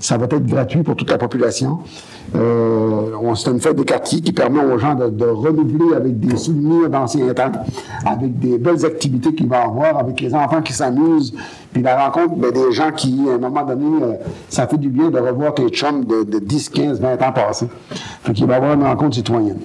Ça 0.00 0.18
va 0.18 0.24
être 0.24 0.44
gratuit 0.44 0.82
pour 0.82 0.96
toute 0.96 1.08
la 1.08 1.18
population. 1.18 1.78
Euh, 2.34 3.34
c'est 3.36 3.48
une 3.48 3.60
fête 3.60 3.76
des 3.76 3.84
quartiers 3.84 4.20
qui 4.20 4.32
permet 4.32 4.58
aux 4.64 4.76
gens 4.76 4.96
de, 4.96 5.08
de 5.08 5.24
renouveler 5.24 5.94
avec 5.94 6.18
des 6.18 6.36
souvenirs 6.36 6.90
d'anciens 6.90 7.32
temps, 7.32 7.52
avec 8.04 8.36
des 8.40 8.58
belles 8.58 8.84
activités 8.84 9.32
qu'il 9.32 9.46
va 9.46 9.60
y 9.60 9.64
avoir, 9.66 9.98
avec 9.98 10.20
les 10.20 10.34
enfants 10.34 10.62
qui 10.62 10.72
s'amusent, 10.72 11.32
puis 11.72 11.80
la 11.80 12.06
rencontre 12.06 12.34
ben, 12.34 12.50
des 12.50 12.72
gens 12.72 12.90
qui, 12.90 13.24
à 13.30 13.34
un 13.34 13.38
moment 13.38 13.62
donné, 13.62 14.02
euh, 14.02 14.14
ça 14.48 14.66
fait 14.66 14.78
du 14.78 14.88
bien 14.88 15.10
de 15.10 15.18
revoir 15.20 15.54
tes 15.54 15.68
chums 15.68 16.04
de, 16.04 16.24
de 16.24 16.40
10, 16.40 16.70
15, 16.70 17.00
20 17.00 17.22
ans 17.22 17.32
passés. 17.32 17.68
Fait 18.24 18.32
qu'il 18.32 18.46
va 18.46 18.54
y 18.54 18.56
avoir 18.56 18.74
une 18.74 18.82
rencontre 18.82 19.14
citoyenne. 19.14 19.60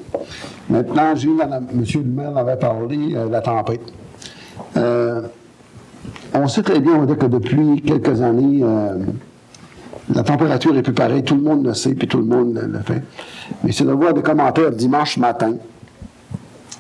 Maintenant, 0.69 1.13
M. 1.13 1.86
maire 2.06 2.38
avait 2.38 2.58
parlé, 2.58 3.15
euh, 3.15 3.30
la 3.30 3.41
tempête. 3.41 3.82
Euh, 4.78 5.21
on 6.34 6.47
sait 6.47 6.63
très 6.63 6.80
bien, 6.80 6.95
on 6.95 7.06
dire 7.06 7.17
que 7.17 7.28
depuis 7.28 7.82
quelques 7.82 8.21
années, 8.21 8.62
euh, 8.63 8.97
La 10.13 10.21
température 10.23 10.75
est 10.78 10.84
plus 10.84 10.93
pareille, 10.93 11.23
tout 11.23 11.36
le 11.36 11.41
monde 11.41 11.65
le 11.65 11.73
sait, 11.73 11.95
puis 11.95 12.08
tout 12.08 12.19
le 12.19 12.25
monde 12.25 12.54
le, 12.54 12.67
le 12.67 12.80
fait. 12.80 13.01
Mais 13.63 13.71
c'est 13.71 13.86
de 13.86 13.91
voir 13.91 14.13
des 14.13 14.21
commentaires 14.21 14.71
dimanche 14.71 15.17
matin, 15.17 15.56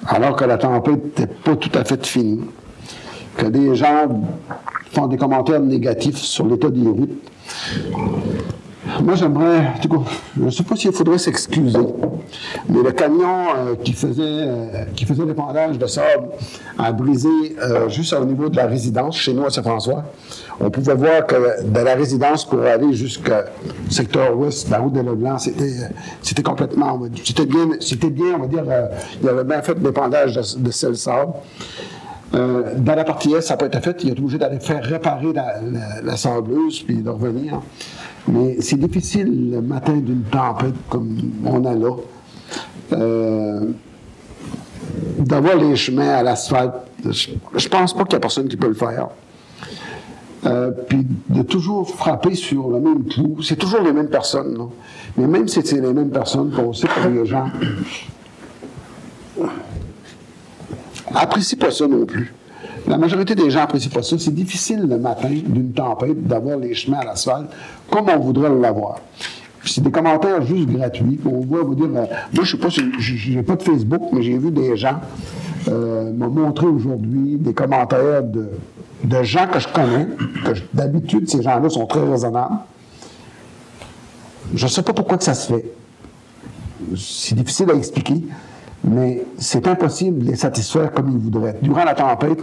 alors 0.05 0.35
que 0.35 0.45
la 0.45 0.57
tempête 0.57 1.03
n'était 1.03 1.27
pas 1.27 1.55
tout 1.55 1.71
à 1.73 1.83
fait 1.83 2.05
finie, 2.05 2.41
que 3.35 3.47
des 3.47 3.75
gens 3.75 4.07
font 4.91 5.07
des 5.07 5.17
commentaires 5.17 5.59
négatifs 5.59 6.17
sur 6.17 6.45
l'état 6.45 6.69
des 6.69 6.87
routes. 6.87 7.31
Moi, 9.03 9.15
j'aimerais, 9.15 9.73
tout 9.81 9.89
cas, 9.89 10.09
je 10.37 10.43
ne 10.45 10.49
sais 10.49 10.63
pas 10.63 10.75
s'il 10.75 10.91
faudrait 10.93 11.17
s'excuser, 11.17 11.77
mais 12.69 12.81
le 12.81 12.91
camion 12.91 13.47
euh, 13.55 13.75
qui 13.83 13.93
faisait 13.93 14.21
euh, 14.23 14.85
faisait 15.05 15.25
l'épandage 15.25 15.77
de 15.77 15.85
sable 15.85 16.27
a 16.77 16.91
brisé 16.91 17.27
euh, 17.61 17.89
juste 17.89 18.13
au 18.13 18.23
niveau 18.25 18.49
de 18.49 18.55
la 18.55 18.65
résidence, 18.67 19.17
chez 19.17 19.33
nous 19.33 19.45
à 19.45 19.49
Saint-François. 19.49 20.03
On 20.59 20.69
pouvait 20.69 20.95
voir 20.95 21.25
que 21.25 21.63
de 21.67 21.79
la 21.79 21.95
résidence 21.95 22.45
pour 22.45 22.61
aller 22.61 22.93
jusqu'au 22.93 23.31
secteur 23.89 24.37
ouest 24.37 24.69
la 24.69 24.79
route 24.79 24.93
de 24.93 25.01
Leblanc, 25.01 25.37
c'était 25.39 25.73
c'était 26.21 26.43
complètement, 26.43 26.99
c'était 27.23 27.45
bien, 27.45 27.69
c'était 27.81 28.09
bien, 28.09 28.35
on 28.37 28.39
va 28.43 28.47
dire, 28.47 28.63
il 29.21 29.27
avait 29.29 29.43
bien 29.43 29.61
fait 29.61 29.77
l'épandage 29.77 30.35
de, 30.35 30.59
de 30.63 30.71
sel 30.71 30.95
sable. 30.95 31.33
Dans 32.33 32.95
la 32.95 33.03
partie 33.05 33.33
Est, 33.33 33.41
ça 33.41 33.53
n'a 33.53 33.57
pas 33.57 33.67
été 33.67 33.79
fait. 33.79 33.95
Il 34.03 34.09
est 34.09 34.19
obligé 34.19 34.37
d'aller 34.37 34.59
faire 34.59 34.83
réparer 34.83 35.31
la, 35.31 35.55
la- 35.61 36.01
la 36.03 36.17
sableuse 36.17 36.81
puis 36.83 36.97
de 36.97 37.09
revenir. 37.09 37.61
Mais 38.27 38.57
c'est 38.61 38.79
difficile 38.79 39.51
le 39.51 39.61
matin 39.61 39.97
d'une 39.97 40.23
tempête 40.23 40.73
comme 40.89 41.17
on 41.45 41.63
a 41.65 41.73
là. 41.75 41.91
euh, 42.93 43.61
d'avoir 45.19 45.55
les 45.57 45.75
chemins 45.75 46.09
à 46.09 46.23
l'asphalte. 46.23 46.73
Je, 47.03 47.29
je 47.55 47.67
pense 47.67 47.93
pas 47.95 48.03
qu'il 48.03 48.13
y 48.13 48.15
a 48.17 48.19
personne 48.19 48.47
qui 48.47 48.57
peut 48.57 48.67
le 48.67 48.73
faire. 48.73 49.09
Euh, 50.45 50.71
puis 50.87 51.05
de 51.29 51.41
toujours 51.41 51.89
frapper 51.89 52.35
sur 52.35 52.69
le 52.69 52.79
même 52.79 53.03
clou. 53.05 53.41
C'est 53.41 53.55
toujours 53.55 53.81
les 53.81 53.91
mêmes 53.93 54.09
personnes. 54.09 54.55
là. 54.57 54.65
Mais 55.17 55.27
même 55.27 55.47
si 55.47 55.61
c'est 55.65 55.81
les 55.81 55.93
mêmes 55.93 56.11
personnes, 56.11 56.51
on 56.57 56.71
sait 56.73 56.87
que 56.87 57.07
les 57.07 57.25
gens 57.25 57.47
apprécient 61.13 61.57
pas 61.57 61.71
ça 61.71 61.87
non 61.87 62.05
plus. 62.05 62.33
La 62.87 62.97
majorité 62.97 63.33
des 63.35 63.49
gens 63.49 63.61
apprécient 63.61 63.91
pas 63.91 64.03
ça. 64.03 64.17
C'est 64.19 64.33
difficile 64.33 64.81
le 64.87 64.97
matin 64.97 65.29
d'une 65.29 65.73
tempête 65.73 66.25
d'avoir 66.27 66.57
les 66.57 66.73
chemins 66.73 66.99
à 66.99 67.05
l'asphalte 67.05 67.49
comme 67.89 68.09
on 68.09 68.19
voudrait 68.19 68.49
l'avoir. 68.49 68.99
C'est 69.63 69.81
des 69.81 69.91
commentaires 69.91 70.45
juste 70.45 70.67
gratuits. 70.67 71.19
On 71.25 71.39
va 71.39 71.75
dire, 71.75 71.85
euh, 71.85 72.05
moi 72.33 72.43
je 72.43 72.51
sais 72.51 72.57
pas, 72.57 72.67
j'ai 72.69 73.41
pas 73.41 73.55
de 73.55 73.63
Facebook, 73.63 74.01
mais 74.13 74.21
j'ai 74.21 74.37
vu 74.37 74.51
des 74.51 74.77
gens 74.77 74.99
euh, 75.67 76.13
m'ont 76.13 76.29
montré 76.29 76.67
aujourd'hui 76.67 77.37
des 77.39 77.53
commentaires 77.53 78.21
de, 78.21 78.49
de 79.03 79.23
gens 79.23 79.47
que 79.47 79.59
je 79.59 79.67
connais, 79.67 80.07
que 80.43 80.59
d'habitude 80.73 81.27
ces 81.29 81.41
gens-là 81.41 81.69
sont 81.69 81.87
très 81.87 82.07
raisonnables. 82.07 82.57
Je 84.53 84.65
ne 84.65 84.69
sais 84.69 84.83
pas 84.83 84.93
pourquoi 84.93 85.19
ça 85.19 85.33
se 85.33 85.53
fait. 85.53 85.65
C'est 86.95 87.33
difficile 87.33 87.71
à 87.71 87.73
expliquer, 87.73 88.21
mais 88.83 89.25
c'est 89.39 89.67
impossible 89.67 90.23
de 90.23 90.31
les 90.31 90.35
satisfaire 90.35 90.91
comme 90.91 91.09
ils 91.11 91.17
voudraient. 91.17 91.57
Durant 91.63 91.83
la 91.83 91.95
tempête, 91.95 92.39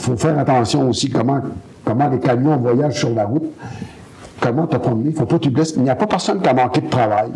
faut 0.00 0.16
faire 0.16 0.38
attention 0.38 0.88
aussi 0.88 1.10
comment, 1.10 1.40
comment 1.84 2.08
les 2.08 2.18
camions 2.18 2.56
voyagent 2.56 2.98
sur 2.98 3.10
la 3.10 3.26
route, 3.26 3.44
comment 4.40 4.66
te 4.66 4.76
promener? 4.76 5.10
Il 5.10 5.12
ne 5.12 5.18
faut 5.18 5.26
pas 5.26 5.38
que 5.38 5.44
tu 5.44 5.50
blesses. 5.50 5.74
Il 5.76 5.82
n'y 5.82 5.90
a 5.90 5.96
pas 5.96 6.06
personne 6.06 6.40
qui 6.40 6.48
a 6.48 6.54
manqué 6.54 6.80
de 6.80 6.88
travail. 6.88 7.30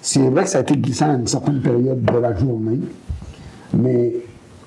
C'est 0.00 0.28
vrai 0.28 0.44
que 0.44 0.50
ça 0.50 0.58
a 0.58 0.60
été 0.60 0.76
glissant 0.76 1.10
à 1.10 1.14
une 1.14 1.26
certaine 1.26 1.60
période 1.60 2.04
de 2.04 2.18
la 2.18 2.36
journée, 2.36 2.80
mais 3.72 4.12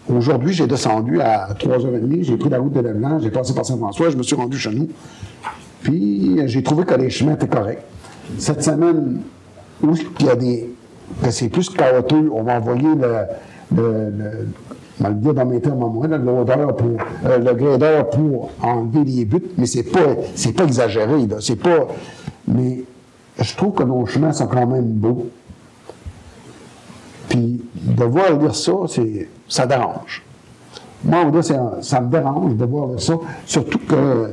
aujourd'hui, 0.09 0.51
j'ai 0.51 0.65
descendu 0.65 1.21
à 1.21 1.49
3h30, 1.53 2.23
j'ai 2.23 2.37
pris 2.37 2.49
la 2.49 2.59
route 2.59 2.73
de 2.73 2.79
Leblanc, 2.79 3.19
j'ai 3.19 3.29
passé 3.29 3.53
par 3.53 3.65
Saint-François, 3.65 4.09
je 4.09 4.17
me 4.17 4.23
suis 4.23 4.35
rendu 4.35 4.57
chez 4.57 4.71
nous, 4.71 4.89
puis 5.83 6.39
j'ai 6.47 6.63
trouvé 6.63 6.85
que 6.85 6.95
les 6.95 7.11
chemins 7.11 7.33
étaient 7.33 7.47
corrects. 7.47 7.83
Cette 8.39 8.63
semaine, 8.63 9.21
où 9.83 9.93
il 10.19 10.25
y 10.25 10.29
a 10.29 10.35
des. 10.35 10.73
c'est 11.29 11.49
plus 11.49 11.69
chaotique, 11.69 12.25
on 12.31 12.41
va 12.41 12.57
envoyer 12.57 12.89
le 13.71 14.47
va 14.99 15.09
le 15.09 15.15
dire 15.15 15.33
dans 15.33 15.45
mes 15.45 15.59
termes 15.61 15.83
à 15.83 15.87
moi, 15.87 16.07
le 16.07 16.17
loader 16.17 16.67
pour, 16.77 16.87
euh, 17.25 17.37
le 17.37 17.53
grader 17.53 18.01
pour 18.11 18.51
enlever 18.61 19.03
les 19.03 19.25
buts, 19.25 19.51
mais 19.57 19.65
c'est 19.65 19.83
pas, 19.83 20.15
c'est 20.35 20.53
pas 20.53 20.63
exagéré, 20.63 21.27
là, 21.27 21.37
c'est 21.39 21.55
pas, 21.55 21.87
mais 22.47 22.83
je 23.39 23.55
trouve 23.55 23.73
que 23.73 23.83
nos 23.83 24.05
chemins 24.05 24.33
sont 24.33 24.47
quand 24.47 24.65
même 24.65 24.85
beaux. 24.85 25.27
Puis 27.29 27.61
de 27.75 28.03
voir 28.03 28.37
dire 28.37 28.55
ça, 28.55 28.73
c'est, 28.87 29.27
ça 29.47 29.65
dérange. 29.65 30.23
Moi, 31.03 31.29
ça 31.81 32.01
me 32.01 32.09
dérange 32.09 32.55
de 32.55 32.65
voir 32.65 32.99
ça, 32.99 33.13
surtout 33.45 33.79
que 33.79 34.31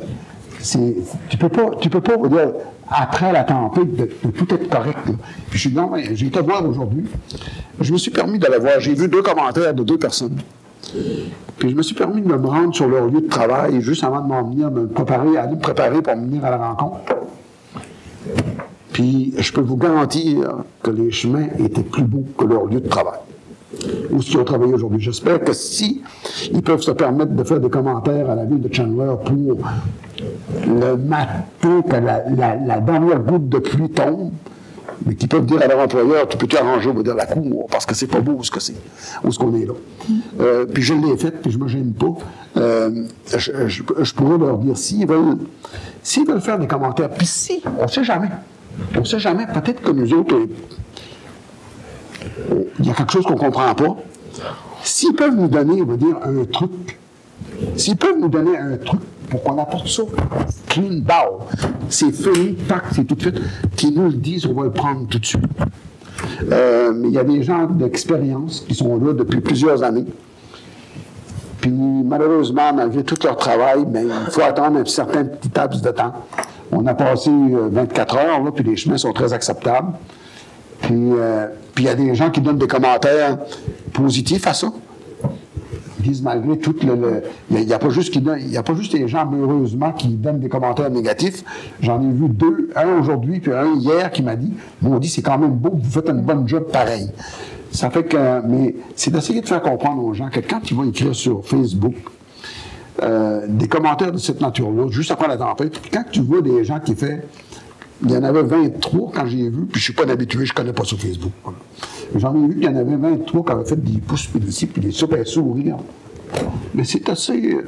c'est, 0.60 0.96
tu 1.28 1.36
peux 1.36 1.50
pas, 1.50 1.72
tu 1.78 1.90
peux 1.90 2.00
pas, 2.00 2.16
dire, 2.16 2.52
après 2.88 3.32
la 3.32 3.44
tempête, 3.44 3.96
de, 3.96 4.04
tout 4.30 4.54
être 4.54 4.68
correct. 4.68 4.98
Puis 5.50 5.58
je 5.58 5.68
suis 5.68 5.72
non, 5.72 5.92
j'ai 6.12 6.26
été 6.26 6.40
voir 6.40 6.66
aujourd'hui. 6.66 7.04
Je 7.80 7.92
me 7.92 7.98
suis 7.98 8.10
permis 8.10 8.38
d'aller 8.38 8.58
voir. 8.58 8.80
J'ai 8.80 8.94
vu 8.94 9.08
deux 9.08 9.22
commentaires 9.22 9.74
de 9.74 9.82
deux 9.82 9.98
personnes. 9.98 10.38
Puis 11.58 11.70
je 11.70 11.74
me 11.74 11.82
suis 11.82 11.94
permis 11.94 12.20
de 12.20 12.28
me 12.28 12.46
rendre 12.46 12.74
sur 12.74 12.88
leur 12.88 13.06
lieu 13.06 13.20
de 13.20 13.28
travail 13.28 13.80
juste 13.80 14.04
avant 14.04 14.20
de 14.20 14.28
m'en 14.28 14.42
venir, 14.42 14.70
me 14.70 14.86
préparer, 14.86 15.36
aller 15.36 15.56
me 15.56 15.60
préparer 15.60 16.02
pour 16.02 16.14
venir 16.14 16.44
à 16.44 16.50
la 16.50 16.58
rencontre. 16.58 17.14
Puis 18.92 19.34
je 19.38 19.52
peux 19.52 19.60
vous 19.60 19.76
garantir 19.76 20.56
que 20.82 20.90
les 20.90 21.10
chemins 21.10 21.48
étaient 21.58 21.82
plus 21.82 22.04
beaux 22.04 22.24
que 22.38 22.44
leur 22.44 22.66
lieu 22.66 22.80
de 22.80 22.88
travail. 22.88 23.18
Où 24.10 24.20
ils 24.20 24.36
ont 24.36 24.44
travaillé 24.44 24.72
aujourd'hui? 24.72 25.00
J'espère 25.00 25.42
que 25.42 25.52
si 25.52 26.02
ils 26.52 26.62
peuvent 26.62 26.80
se 26.80 26.92
permettre 26.92 27.32
de 27.32 27.42
faire 27.42 27.58
des 27.58 27.70
commentaires 27.70 28.30
à 28.30 28.36
la 28.36 28.44
ville 28.44 28.60
de 28.60 28.72
Chandler 28.72 29.14
pour 29.24 29.66
le 30.66 30.96
matin 30.96 31.82
la, 31.92 32.80
dernière 32.80 33.20
goutte 33.20 33.48
de 33.48 33.58
pluie 33.58 33.88
tombe, 33.90 34.32
mais 35.06 35.14
qui 35.14 35.26
peuvent 35.26 35.46
dire 35.46 35.62
à 35.62 35.66
leur 35.66 35.80
employeur, 35.80 36.28
tu 36.28 36.36
peux-tu 36.36 36.56
arranger, 36.56 36.90
on 36.90 36.94
va 36.94 37.02
dire 37.02 37.14
la 37.14 37.26
cour, 37.26 37.66
parce 37.70 37.86
que 37.86 37.94
c'est 37.94 38.06
pas 38.06 38.20
beau 38.20 38.32
où 38.32 38.44
ce 38.44 38.50
que 38.50 38.60
c'est, 38.60 38.76
où 39.22 39.30
ce 39.30 39.38
qu'on 39.38 39.54
est 39.54 39.66
là. 39.66 39.72
Euh, 40.40 40.66
puis 40.66 40.82
je 40.82 40.94
l'ai 40.94 41.16
fait, 41.16 41.30
puis 41.30 41.50
je 41.50 41.58
me 41.58 41.68
gêne 41.68 41.92
pas. 41.92 42.14
Euh, 42.56 43.04
je, 43.36 44.14
pourrais 44.14 44.38
leur 44.38 44.58
dire, 44.58 44.76
s'ils 44.76 45.06
veulent, 45.06 45.38
s'ils 46.02 46.26
veulent 46.26 46.40
faire 46.40 46.58
des 46.58 46.66
commentaires, 46.66 47.10
puis 47.10 47.26
si, 47.26 47.62
on 47.80 47.88
sait 47.88 48.04
jamais. 48.04 48.30
On 48.96 49.04
sait 49.04 49.20
jamais, 49.20 49.46
peut-être 49.46 49.82
que 49.82 49.90
nous 49.90 50.12
autres, 50.12 50.34
euh, 50.34 50.46
il 52.78 52.86
y 52.86 52.90
a 52.90 52.94
quelque 52.94 53.12
chose 53.12 53.24
qu'on 53.24 53.36
comprend 53.36 53.74
pas. 53.74 53.96
S'ils 54.82 55.14
peuvent 55.14 55.34
nous 55.34 55.48
donner, 55.48 55.80
on 55.82 55.86
va 55.86 55.96
dire, 55.96 56.16
un 56.22 56.44
truc, 56.44 56.98
s'ils 57.76 57.96
peuvent 57.96 58.18
nous 58.18 58.28
donner 58.28 58.56
un 58.58 58.76
truc 58.76 59.00
pour 59.28 59.42
qu'on 59.42 59.58
apporte 59.58 59.88
ça, 59.88 60.02
clean 60.68 61.00
bow, 61.00 61.46
c'est 61.88 62.12
fini, 62.12 62.54
tac, 62.54 62.84
c'est 62.92 63.04
tout 63.04 63.14
de 63.14 63.20
suite, 63.20 63.40
qu'ils 63.76 63.94
nous 63.94 64.06
le 64.06 64.14
disent, 64.14 64.46
on 64.46 64.52
va 64.54 64.64
le 64.64 64.70
prendre 64.70 65.06
tout 65.08 65.18
de 65.18 65.26
suite. 65.26 65.42
Euh, 66.50 66.92
il 67.04 67.10
y 67.10 67.18
a 67.18 67.24
des 67.24 67.42
gens 67.42 67.66
d'expérience 67.66 68.64
qui 68.66 68.74
sont 68.74 68.96
là 68.98 69.12
depuis 69.12 69.40
plusieurs 69.40 69.82
années. 69.82 70.06
Puis 71.60 71.70
malheureusement, 71.70 72.72
malgré 72.72 73.02
tout 73.02 73.16
leur 73.24 73.36
travail, 73.36 73.84
ben, 73.86 74.08
il 74.26 74.30
faut 74.30 74.42
attendre 74.42 74.78
un 74.78 74.84
certain 74.84 75.24
petit 75.24 75.50
laps 75.54 75.80
de 75.80 75.90
temps. 75.90 76.12
On 76.70 76.86
a 76.86 76.94
passé 76.94 77.30
euh, 77.30 77.68
24 77.70 78.16
heures, 78.16 78.42
là, 78.42 78.50
puis 78.52 78.64
les 78.64 78.76
chemins 78.76 78.98
sont 78.98 79.12
très 79.12 79.32
acceptables. 79.32 79.92
Puis 80.82 81.12
euh, 81.12 81.46
puis 81.74 81.84
il 81.84 81.86
y 81.88 81.90
a 81.90 81.94
des 81.94 82.14
gens 82.14 82.30
qui 82.30 82.40
donnent 82.40 82.58
des 82.58 82.68
commentaires 82.68 83.38
positifs 83.92 84.46
à 84.46 84.54
ça. 84.54 84.68
Malgré 86.22 86.58
tout 86.58 86.74
le. 86.82 87.22
il 87.50 87.66
n'y 87.66 87.72
a, 87.72 87.78
pas 87.78 87.90
juste 87.90 88.12
qui 88.12 88.20
y 88.20 88.56
a 88.56 88.62
pas 88.62 88.74
juste 88.74 88.92
les 88.92 89.08
gens, 89.08 89.26
malheureusement, 89.26 89.92
qui 89.92 90.08
donnent 90.08 90.40
des 90.40 90.48
commentaires 90.48 90.90
négatifs. 90.90 91.44
J'en 91.80 92.00
ai 92.00 92.12
vu 92.12 92.28
deux, 92.28 92.70
un 92.76 92.98
aujourd'hui, 92.98 93.40
puis 93.40 93.52
un 93.52 93.74
hier, 93.74 94.10
qui 94.10 94.22
m'a 94.22 94.36
dit 94.36 94.52
Bon, 94.80 94.94
on 94.94 94.98
dit, 94.98 95.08
c'est 95.08 95.22
quand 95.22 95.38
même 95.38 95.52
beau, 95.52 95.72
vous 95.74 95.90
faites 95.90 96.08
une 96.08 96.22
bonne 96.22 96.46
job 96.48 96.70
pareil. 96.72 97.10
Ça 97.70 97.90
fait 97.90 98.04
que. 98.04 98.46
Mais 98.46 98.74
c'est 98.96 99.10
d'essayer 99.10 99.40
de 99.40 99.48
faire 99.48 99.62
comprendre 99.62 100.04
aux 100.04 100.14
gens 100.14 100.30
que 100.30 100.40
quand 100.40 100.70
ils 100.70 100.76
vont 100.76 100.88
écrire 100.88 101.14
sur 101.14 101.44
Facebook, 101.44 101.94
euh, 103.02 103.46
des 103.48 103.66
commentaires 103.66 104.12
de 104.12 104.18
cette 104.18 104.40
nature-là, 104.40 104.88
juste 104.90 105.10
après 105.10 105.26
la 105.26 105.36
tempête, 105.36 105.80
quand 105.92 106.04
tu 106.12 106.20
vois 106.20 106.42
des 106.42 106.64
gens 106.64 106.78
qui 106.78 106.94
font 106.94 107.18
il 108.04 108.10
y 108.10 108.16
en 108.16 108.22
avait 108.22 108.42
23 108.42 109.12
quand 109.14 109.26
j'ai 109.26 109.48
vu, 109.48 109.64
puis 109.66 109.80
je 109.80 109.84
suis 109.84 109.92
pas 109.92 110.04
d'habitué, 110.04 110.44
je 110.44 110.52
connais 110.52 110.72
pas 110.72 110.84
sur 110.84 110.98
Facebook. 110.98 111.32
J'en 112.16 112.34
ai 112.34 112.48
vu 112.48 112.54
qu'il 112.54 112.64
y 112.64 112.68
en 112.68 112.76
avait 112.76 112.96
23 112.96 113.44
qui 113.44 113.52
avaient 113.52 113.64
fait 113.64 113.82
des 113.82 114.00
pouces 114.00 114.26
puis 114.26 114.40
des 114.40 114.50
ci, 114.50 114.66
puis 114.66 114.80
des 114.82 114.90
super 114.90 115.26
sourires. 115.26 115.76
Mais 116.74 116.84
c'est 116.84 117.08
assez. 117.08 117.58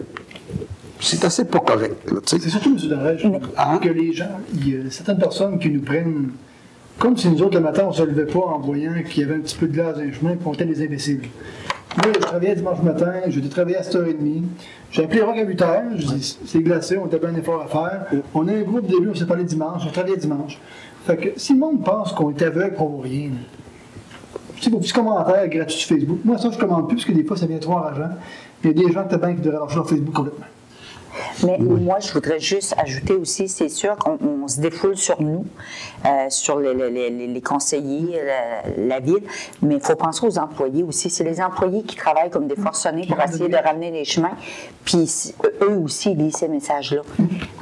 C'est 0.98 1.24
assez 1.24 1.44
pas 1.44 1.60
correct. 1.60 1.94
C'est 2.24 2.40
surtout, 2.48 2.70
M. 2.70 2.88
Darèche, 2.88 3.26
Hein? 3.58 3.78
que 3.78 3.88
les 3.88 4.12
gens, 4.14 4.40
il 4.54 4.68
y 4.68 4.76
a 4.76 4.90
certaines 4.90 5.18
personnes 5.18 5.58
qui 5.58 5.68
nous 5.68 5.82
prennent 5.82 6.30
comme 6.98 7.16
si 7.16 7.28
nous 7.28 7.42
autres, 7.42 7.56
le 7.56 7.60
matin, 7.62 7.82
on 7.84 7.90
ne 7.90 7.94
se 7.94 8.02
levait 8.02 8.24
pas 8.24 8.38
en 8.38 8.58
voyant 8.58 8.92
qu'il 9.06 9.22
y 9.22 9.26
avait 9.26 9.34
un 9.34 9.40
petit 9.40 9.56
peu 9.56 9.66
de 9.66 9.72
glace 9.74 9.96
dans 9.96 10.02
les 10.02 10.12
chemins 10.12 10.34
qu'on 10.36 10.54
était 10.54 10.64
des 10.64 10.82
imbéciles. 10.82 11.20
Moi, 11.96 12.12
je 12.14 12.20
travaillais 12.20 12.54
dimanche 12.54 12.82
matin, 12.82 13.12
j'ai 13.28 13.40
dû 13.40 13.48
travailler 13.48 13.78
à 13.78 13.82
7h30. 13.82 14.42
J'ai 14.90 15.04
appelé 15.04 15.22
Rock 15.22 15.38
à 15.38 15.44
8h, 15.44 15.96
je 15.96 16.06
dis 16.06 16.38
c'est 16.44 16.60
glacé, 16.60 16.98
on 16.98 17.06
bien 17.06 17.30
un 17.30 17.34
effort 17.36 17.62
à 17.62 17.66
faire. 17.66 18.22
On 18.34 18.46
a 18.48 18.52
un 18.52 18.62
groupe 18.62 18.86
début, 18.86 19.08
on 19.10 19.14
s'est 19.14 19.24
parlé 19.24 19.44
dimanche, 19.44 19.82
on 19.86 19.90
travaillait 19.90 20.18
dimanche. 20.18 20.60
Fait 21.06 21.16
que 21.16 21.28
si 21.36 21.54
le 21.54 21.60
monde 21.60 21.82
pense 21.82 22.12
qu'on 22.12 22.30
est 22.30 22.42
aveugle, 22.42 22.74
qu'on 22.74 22.88
voit 22.88 23.04
rien, 23.04 23.30
tu 24.56 24.62
sais, 24.62 24.70
vos 24.70 24.78
petits 24.78 24.92
commentaires 24.92 25.48
gratuits 25.48 25.78
sur 25.78 25.96
Facebook, 25.96 26.18
moi 26.24 26.36
ça 26.36 26.50
je 26.50 26.58
commande 26.58 26.88
plus 26.88 26.96
parce 26.96 27.06
que 27.06 27.12
des 27.12 27.24
fois 27.24 27.36
ça 27.36 27.46
vient 27.46 27.58
trop 27.58 27.74
enrageant. 27.74 28.10
Il 28.62 28.66
y 28.68 28.70
a 28.70 28.86
des 28.86 28.92
gens 28.92 29.04
qui 29.04 29.14
étaient 29.14 29.26
bien 29.26 29.34
qui 29.34 29.40
devraient 29.40 29.60
lâcher 29.60 29.76
leur 29.76 29.88
Facebook 29.88 30.14
complètement. 30.14 30.46
Mais 31.44 31.58
moi, 31.58 31.98
je 32.00 32.12
voudrais 32.12 32.40
juste 32.40 32.74
ajouter 32.78 33.14
aussi, 33.14 33.48
c'est 33.48 33.68
sûr 33.68 33.96
qu'on 33.96 34.18
on 34.44 34.48
se 34.48 34.60
défoule 34.60 34.96
sur 34.96 35.20
nous, 35.22 35.44
euh, 36.04 36.26
sur 36.30 36.58
les, 36.60 36.74
les- 36.74 37.10
les- 37.10 37.26
les 37.26 37.40
conseillers, 37.40 38.20
la, 38.24 38.84
la 38.96 39.00
ville, 39.00 39.22
mais 39.62 39.76
il 39.76 39.80
faut 39.80 39.96
penser 39.96 40.26
aux 40.26 40.38
employés 40.38 40.82
aussi. 40.82 41.10
C'est 41.10 41.24
les 41.24 41.40
employés 41.40 41.82
qui 41.82 41.96
travaillent 41.96 42.30
comme 42.30 42.46
des 42.46 42.56
forcenés 42.56 43.06
pour 43.06 43.20
essayer 43.20 43.48
de 43.48 43.56
ramener 43.56 43.90
les 43.90 44.04
chemins, 44.04 44.36
puis 44.84 45.08
eux 45.62 45.76
aussi 45.84 46.14
lisent 46.14 46.36
ces 46.36 46.48
messages-là. 46.48 47.02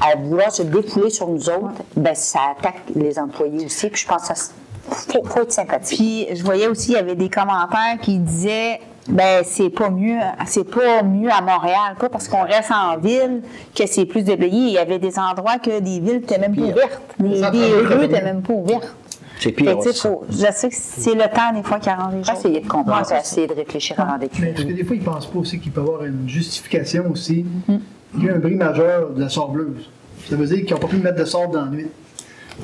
À 0.01 0.17
vouloir 0.17 0.53
se 0.53 0.62
défouler 0.62 1.11
sur 1.11 1.29
nous 1.29 1.49
autres, 1.49 1.83
ben, 1.97 2.14
ça 2.14 2.40
attaque 2.59 2.83
les 2.95 3.19
employés 3.19 3.64
aussi, 3.67 3.88
puis 3.88 4.03
je 4.03 4.07
pense 4.09 4.29
que 4.29 4.35
ça 4.37 4.53
faut, 4.87 5.25
faut 5.25 5.40
être 5.40 5.53
sympathique. 5.53 5.99
Puis 5.99 6.27
je 6.37 6.45
voyais 6.45 6.67
aussi, 6.69 6.90
il 6.93 6.95
y 6.95 6.99
avait 6.99 7.14
des 7.14 7.31
commentaires 7.31 7.99
qui 8.03 8.19
disaient 8.19 8.81
ben 9.09 9.43
c'est 9.45 9.71
pas 9.71 9.90
mieux, 9.90 10.19
c'est 10.47 10.64
pas 10.69 11.03
mieux 11.03 11.31
à 11.31 11.40
Montréal, 11.43 11.95
pas 11.99 12.09
parce 12.09 12.27
qu'on 12.29 12.43
reste 12.45 12.71
en 12.71 12.97
ville 12.99 13.43
que 13.75 13.87
c'est 13.87 14.07
plus 14.07 14.23
déblayé. 14.23 14.69
Il 14.69 14.73
y 14.73 14.79
avait 14.79 14.99
des 14.99 15.19
endroits 15.19 15.59
que 15.59 15.79
des 15.81 16.01
villes 16.01 16.21
n'étaient 16.21 16.38
même 16.38 16.55
pas 16.57 16.62
ouvertes. 16.62 17.01
Les, 17.19 17.40
Ça, 17.40 17.51
les 17.51 17.59
ça, 17.88 17.95
rues 17.95 18.01
n'étaient 18.01 18.23
même 18.25 18.43
pas 18.43 18.53
ouvertes. 18.55 18.95
C'est 19.40 19.53
pire. 19.53 19.77
aussi. 19.77 20.01
faut- 20.01 20.25
je 20.31 20.37
sais 20.53 20.69
que 20.71 20.75
c'est 20.75 21.14
le 21.14 21.25
temps 21.35 21.53
des 21.55 21.62
fois 21.62 21.79
qui 21.79 21.88
arrange 21.90 22.14
les 22.14 22.25
choses. 22.25 22.38
essayer 22.38 22.61
de 22.61 22.69
comprendre, 22.69 23.05
ça. 23.05 23.19
essayer 23.21 23.47
de 23.47 23.53
réfléchir 23.53 23.99
avant 24.01 24.17
d'écrire. 24.17 24.53
parce 24.55 24.64
que 24.64 24.73
des 24.73 24.85
fois, 24.85 24.97
ils 24.97 25.01
ne 25.03 25.05
pensent 25.05 25.27
pas 25.27 25.38
aussi 25.38 25.59
qu'il 25.61 25.73
peut 25.73 25.81
y 25.83 25.85
avoir 25.85 26.05
une 26.05 26.27
justification 26.29 27.05
aussi. 27.11 27.45
Il 28.17 28.25
y 28.25 28.29
a 28.29 28.33
eu 28.33 28.35
un 28.37 28.38
bris 28.38 28.55
majeur 28.55 29.11
de 29.11 29.21
la 29.21 29.29
sableuse. 29.29 29.90
Ça 30.31 30.37
veut 30.37 30.47
dire 30.47 30.64
qu'ils 30.64 30.73
n'ont 30.73 30.81
pas 30.81 30.87
pu 30.87 30.97
mettre 30.97 31.19
de 31.19 31.25
sable 31.25 31.53
dans 31.53 31.64
la 31.64 31.71
nuit. 31.71 31.88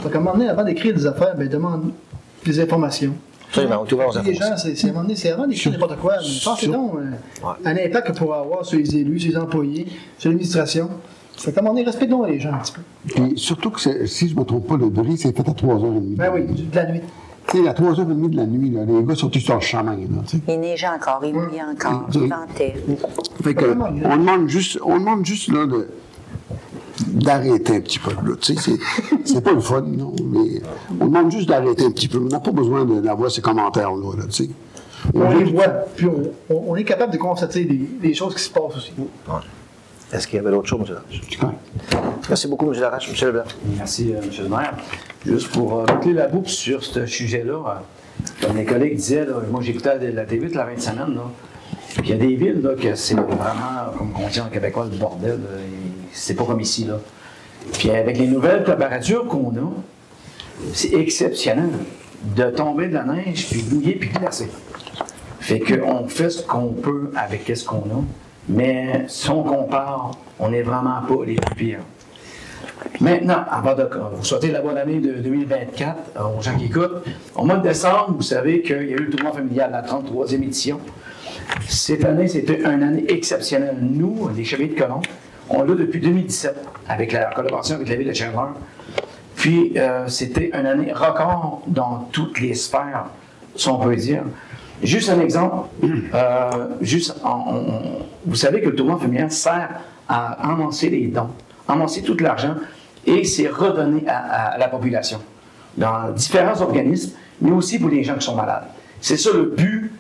Donc, 0.03 0.14
à 0.14 0.18
un 0.18 0.20
moment 0.20 0.37
donné, 0.38 0.48
avant 0.48 0.64
d'écrire 0.64 0.94
des 0.94 1.05
affaires, 1.07 1.35
ben, 1.37 1.48
demande 1.48 1.92
des 2.46 2.61
informations. 2.61 3.12
Absolument, 3.50 3.84
tout 3.84 3.96
va 3.96 4.08
aux 4.08 4.22
Les 4.22 4.34
gens, 4.34 4.56
c'est 4.56 4.84
à 4.84 4.88
un 4.88 4.92
moment 4.92 5.02
donné, 5.02 5.16
c'est 5.16 5.30
avant 5.30 5.46
d'écrire 5.46 5.72
n'importe 5.72 5.98
quoi. 5.98 6.14
Mais 6.20 6.28
pensez 6.44 6.68
donc 6.68 6.94
euh, 6.94 7.46
à 7.64 7.74
l'impact 7.74 8.08
que 8.08 8.12
pourrait 8.12 8.38
avoir 8.38 8.64
sur 8.64 8.78
les 8.78 8.96
élus, 8.96 9.18
sur 9.18 9.30
les 9.30 9.36
employés, 9.36 9.86
sur 10.18 10.30
l'administration. 10.30 10.88
Fait 11.36 11.58
un 11.58 11.62
moment 11.62 11.74
donné, 11.74 11.86
respectons 11.86 12.24
les 12.24 12.38
gens 12.38 12.52
un 12.52 12.58
petit 12.58 12.72
peu. 12.72 12.82
Puis 13.06 13.38
surtout 13.38 13.70
que 13.70 14.06
si 14.06 14.28
je 14.28 14.34
ne 14.34 14.40
me 14.40 14.44
trompe 14.44 14.68
pas, 14.68 14.76
le 14.76 14.88
bris, 14.88 15.16
c'est 15.16 15.34
fait 15.34 15.48
à 15.48 15.52
3h30. 15.52 16.16
Ben 16.16 16.30
oui, 16.34 16.42
de 16.44 16.76
la 16.76 16.92
nuit. 16.92 17.00
Tu 17.48 17.62
sais, 17.62 17.68
à 17.68 17.72
3h30 17.72 18.30
de 18.30 18.36
la 18.36 18.46
nuit, 18.46 18.70
là, 18.70 18.84
les 18.84 19.02
gars 19.02 19.14
sont 19.14 19.30
tous 19.30 19.40
sur 19.40 19.54
le 19.54 19.60
chemin. 19.60 19.96
Il 20.46 20.60
neigeait 20.60 20.86
encore, 20.86 21.20
il 21.24 21.34
mouillait 21.34 21.62
encore, 21.62 22.06
il 22.14 22.28
ventait. 22.28 22.74
Fait 23.42 23.54
que, 23.54 23.74
on 24.04 24.16
demande 24.16 24.48
juste, 24.48 24.78
on 24.84 24.98
demande 24.98 25.24
juste 25.24 25.48
là, 25.48 25.66
de, 25.66 25.88
d'arrêter 27.06 27.76
un 27.76 27.80
petit 27.80 27.98
peu. 27.98 28.10
Là, 28.10 28.34
tu 28.40 28.54
sais, 28.56 28.72
c'est, 29.24 29.40
pas 29.42 29.52
le 29.52 29.60
fun, 29.60 29.82
non, 29.82 30.14
mais 30.24 30.60
on 31.00 31.06
demande 31.06 31.30
juste 31.32 31.48
d'arrêter 31.48 31.84
un 31.84 31.90
petit 31.90 32.08
peu. 32.08 32.18
On 32.18 32.28
n'a 32.28 32.40
pas 32.40 32.52
besoin 32.52 32.84
de- 32.84 33.00
d'avoir 33.00 33.30
ces 33.30 33.40
commentaires-là. 33.40 34.16
Là, 34.16 34.24
tu 34.30 34.44
sais. 34.44 34.50
On 35.14 35.30
les 35.30 35.44
voit, 35.44 35.68
puis 35.96 36.06
on, 36.06 36.22
on- 36.54 36.64
on 36.72 36.76
est 36.76 36.84
capable 36.84 37.12
de 37.12 37.18
constater 37.18 37.64
des, 37.64 37.76
des 38.00 38.14
choses 38.14 38.34
qui 38.34 38.42
se 38.42 38.50
passent 38.50 38.76
aussi. 38.76 38.92
Est-ce 40.12 40.26
qu'il 40.26 40.36
y 40.36 40.38
avait 40.40 40.50
d'autres 40.50 40.68
choses, 40.68 40.80
M. 40.90 40.96
Larache? 41.40 41.56
Merci 42.28 42.48
beaucoup, 42.48 42.72
M. 42.72 42.80
Larache. 42.80 43.08
M. 43.08 43.26
Leblanc. 43.28 43.44
Merci, 43.76 44.12
euh, 44.12 44.20
M. 44.22 44.30
le 44.42 44.48
maire. 44.48 44.74
Juste 45.24 45.48
pour 45.52 45.78
euh, 45.80 45.84
boucler 45.86 46.12
la 46.14 46.26
boucle 46.26 46.48
sur 46.50 46.82
ce 46.84 47.06
sujet-là, 47.06 47.52
euh, 47.54 48.46
comme 48.46 48.56
les 48.56 48.64
collègues 48.64 48.96
disaient, 48.96 49.24
là, 49.24 49.34
moi 49.50 49.60
j'écoutais 49.62 49.98
la, 49.98 50.10
la 50.10 50.24
TV 50.24 50.48
toute 50.48 50.56
la 50.56 50.66
fin 50.66 50.74
de 50.74 50.80
semaine, 50.80 51.14
là, 51.14 51.22
il 52.02 52.10
y 52.10 52.12
a 52.12 52.16
des 52.16 52.34
villes 52.34 52.60
là, 52.62 52.74
que 52.74 52.94
c'est 52.94 53.14
vraiment, 53.14 53.92
comme 53.96 54.12
on 54.22 54.28
dit 54.28 54.40
en 54.40 54.48
québécois, 54.48 54.86
le 54.90 54.96
bordel. 54.98 55.30
là, 55.30 55.58
et 55.60 55.79
c'est 56.12 56.34
pas 56.34 56.44
comme 56.44 56.60
ici. 56.60 56.84
Là. 56.84 57.00
Puis 57.72 57.90
avec 57.90 58.18
les 58.18 58.26
nouvelles 58.26 58.64
températures 58.64 59.26
qu'on 59.26 59.50
a, 59.50 59.70
c'est 60.72 60.94
exceptionnel 60.94 61.70
de 62.36 62.44
tomber 62.50 62.88
de 62.88 62.94
la 62.94 63.04
neige, 63.04 63.48
puis 63.50 63.64
mouiller, 63.70 63.94
puis 63.94 64.10
glacer. 64.10 64.48
Fait 65.40 65.60
qu'on 65.60 66.06
fait 66.06 66.30
ce 66.30 66.42
qu'on 66.42 66.72
peut 66.72 67.10
avec 67.16 67.50
ce 67.54 67.64
qu'on 67.64 67.78
a, 67.78 68.04
mais 68.48 69.04
si 69.08 69.30
on 69.30 69.42
compare, 69.42 70.12
on 70.38 70.50
n'est 70.50 70.62
vraiment 70.62 71.00
pas 71.08 71.24
les 71.24 71.36
plus 71.36 71.54
pires. 71.54 71.80
Maintenant, 73.00 73.44
avant 73.50 73.74
de 73.74 73.88
vous 74.14 74.24
souhaiter 74.24 74.50
la 74.50 74.60
bonne 74.60 74.76
année 74.76 75.00
de 75.00 75.12
2024 75.14 75.96
euh, 76.16 76.38
aux 76.38 76.42
gens 76.42 76.56
qui 76.56 76.66
écoutent, 76.66 77.04
au 77.34 77.44
mois 77.44 77.56
de 77.56 77.62
décembre, 77.62 78.14
vous 78.16 78.22
savez 78.22 78.62
qu'il 78.62 78.76
y 78.76 78.94
a 78.94 78.96
eu 78.96 79.04
le 79.04 79.10
tournoi 79.10 79.32
familial, 79.32 79.70
la 79.70 79.82
33e 79.82 80.34
édition. 80.34 80.80
Cette 81.68 82.04
année, 82.04 82.28
c'était 82.28 82.60
une 82.60 82.82
année 82.82 83.04
exceptionnelle. 83.08 83.76
Nous, 83.80 84.30
les 84.36 84.44
Chevaliers 84.44 84.74
de 84.74 84.78
Colomb, 84.78 85.02
on 85.50 85.62
l'a 85.64 85.74
depuis 85.74 86.00
2017 86.00 86.56
avec 86.88 87.12
la 87.12 87.24
collaboration 87.26 87.74
avec 87.76 87.88
la 87.88 87.96
ville 87.96 88.08
de 88.08 88.12
Chandler. 88.14 88.50
Puis, 89.36 89.72
euh, 89.76 90.06
c'était 90.08 90.50
une 90.52 90.66
année 90.66 90.92
record 90.92 91.62
dans 91.66 92.08
toutes 92.12 92.40
les 92.40 92.54
sphères, 92.54 93.06
si 93.56 93.68
on 93.68 93.78
peut 93.78 93.96
dire. 93.96 94.22
Juste 94.82 95.10
un 95.10 95.20
exemple, 95.20 95.68
euh, 96.14 96.50
juste 96.80 97.16
en- 97.24 97.44
on- 97.48 97.72
on- 97.72 97.82
vous 98.26 98.34
savez 98.34 98.60
que 98.60 98.68
le 98.68 98.74
tournoi 98.76 98.98
familial 98.98 99.30
sert 99.30 99.68
à 100.08 100.32
amasser 100.50 100.88
les 100.90 101.06
dons, 101.06 101.30
amasser 101.68 102.02
tout 102.02 102.16
l'argent 102.18 102.54
et 103.06 103.24
c'est 103.24 103.48
redonné 103.48 104.04
à, 104.08 104.52
à 104.52 104.58
la 104.58 104.68
population 104.68 105.18
dans 105.76 106.10
différents 106.12 106.60
organismes, 106.60 107.12
mais 107.40 107.50
aussi 107.50 107.78
pour 107.78 107.90
les 107.90 108.02
gens 108.04 108.14
qui 108.16 108.24
sont 108.26 108.34
malades. 108.36 108.64
C'est 109.00 109.16
ça 109.16 109.30
le 109.32 109.44
but 109.56 109.92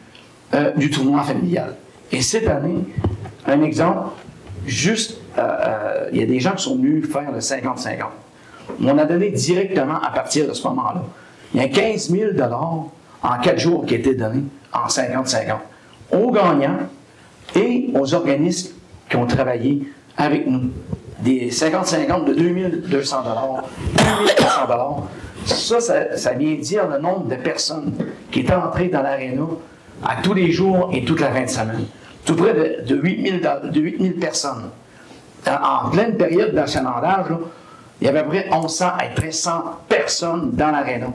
euh, 0.52 0.72
du 0.76 0.90
tournoi 0.90 1.22
familial. 1.22 1.74
Et 2.10 2.20
cette 2.22 2.48
année, 2.48 2.78
un 3.46 3.62
exemple, 3.62 4.08
juste, 4.66 5.19
euh, 5.38 5.40
euh, 5.42 6.08
il 6.12 6.20
y 6.20 6.22
a 6.22 6.26
des 6.26 6.40
gens 6.40 6.52
qui 6.52 6.64
sont 6.64 6.76
venus 6.76 7.06
faire 7.10 7.30
le 7.32 7.38
50-50. 7.38 7.98
On 8.84 8.98
a 8.98 9.04
donné 9.04 9.30
directement 9.30 10.00
à 10.00 10.10
partir 10.10 10.46
de 10.48 10.52
ce 10.52 10.66
moment-là. 10.68 11.02
Il 11.54 11.60
y 11.60 11.64
a 11.64 11.68
15 11.68 12.10
000 12.10 12.30
en 13.22 13.38
quatre 13.42 13.58
jours 13.58 13.84
qui 13.86 13.94
étaient 13.96 14.14
donnés 14.14 14.44
en 14.72 14.86
50-50 14.86 15.56
aux 16.12 16.30
gagnants 16.30 16.78
et 17.56 17.90
aux 17.94 18.14
organismes 18.14 18.74
qui 19.08 19.16
ont 19.16 19.26
travaillé 19.26 19.82
avec 20.16 20.46
nous. 20.46 20.70
Des 21.20 21.50
50-50 21.50 22.24
de 22.26 22.34
2200 22.34 23.16
2400 23.98 25.06
ça, 25.44 25.80
ça, 25.80 26.16
ça 26.16 26.32
vient 26.34 26.54
dire 26.54 26.86
le 26.88 26.98
nombre 26.98 27.26
de 27.28 27.34
personnes 27.36 27.92
qui 28.30 28.40
étaient 28.40 28.54
entrées 28.54 28.88
dans 28.88 29.02
l'aréna 29.02 29.42
à 30.04 30.16
tous 30.22 30.34
les 30.34 30.50
jours 30.52 30.90
et 30.92 31.04
toute 31.04 31.20
la 31.20 31.30
fin 31.30 31.42
de 31.44 31.48
semaine. 31.48 31.84
Tout 32.24 32.36
près 32.36 32.54
de, 32.54 32.86
de 32.86 32.96
8000 32.96 33.40
do- 33.40 33.68
de 33.70 33.80
8000 33.80 34.14
personnes. 34.16 34.70
En, 35.46 35.90
pleine 35.90 36.16
période 36.16 36.54
d'achalandage, 36.54 37.26
il 38.00 38.06
y 38.06 38.08
avait 38.08 38.20
à 38.20 38.22
peu 38.24 38.30
près 38.30 38.48
1100 38.50 38.86
à 38.86 39.08
1300 39.08 39.50
personnes 39.88 40.50
dans 40.52 40.70
l'aréna. 40.70 41.06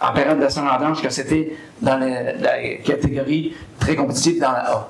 En 0.00 0.12
période 0.12 0.38
d'achalandage, 0.40 1.00
que 1.02 1.08
c'était 1.10 1.56
dans 1.80 1.98
la, 1.98 2.76
catégorie 2.84 3.54
très 3.78 3.94
compétitive 3.96 4.40
dans 4.40 4.52
la 4.52 4.70
A. 4.72 4.88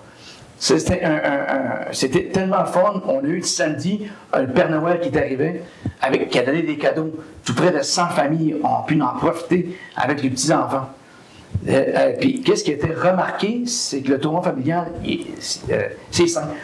C'était 0.58 1.02
un- 1.04 1.92
tellement 2.32 2.64
fun. 2.64 3.02
On 3.06 3.18
a 3.18 3.22
eu 3.28 3.36
le 3.36 3.42
samedi 3.42 4.08
euh, 4.34 4.40
le 4.42 4.48
Père 4.48 4.70
Noël 4.70 5.00
qui 5.00 5.08
est 5.10 5.16
arrivé, 5.18 5.60
avec, 6.00 6.30
qui 6.30 6.38
a 6.38 6.42
donné 6.44 6.62
des 6.62 6.78
cadeaux. 6.78 7.12
Tout 7.44 7.54
près 7.54 7.70
de 7.70 7.82
100 7.82 8.08
familles 8.08 8.56
ont 8.64 8.82
pu 8.86 9.00
en 9.02 9.08
profiter 9.18 9.78
avec 9.96 10.22
les 10.22 10.30
petits-enfants. 10.30 10.88
Euh, 11.68 11.84
euh, 11.94 12.12
puis, 12.18 12.40
qu'est-ce 12.42 12.64
qui 12.64 12.70
a 12.70 12.74
été 12.74 12.92
remarqué, 12.92 13.62
c'est 13.66 14.00
que 14.00 14.10
le 14.12 14.18
tournoi 14.18 14.42
familial, 14.42 14.86
il- 15.04 15.26
c'est 15.40 15.72
euh, 15.72 16.26
simple. 16.26 16.54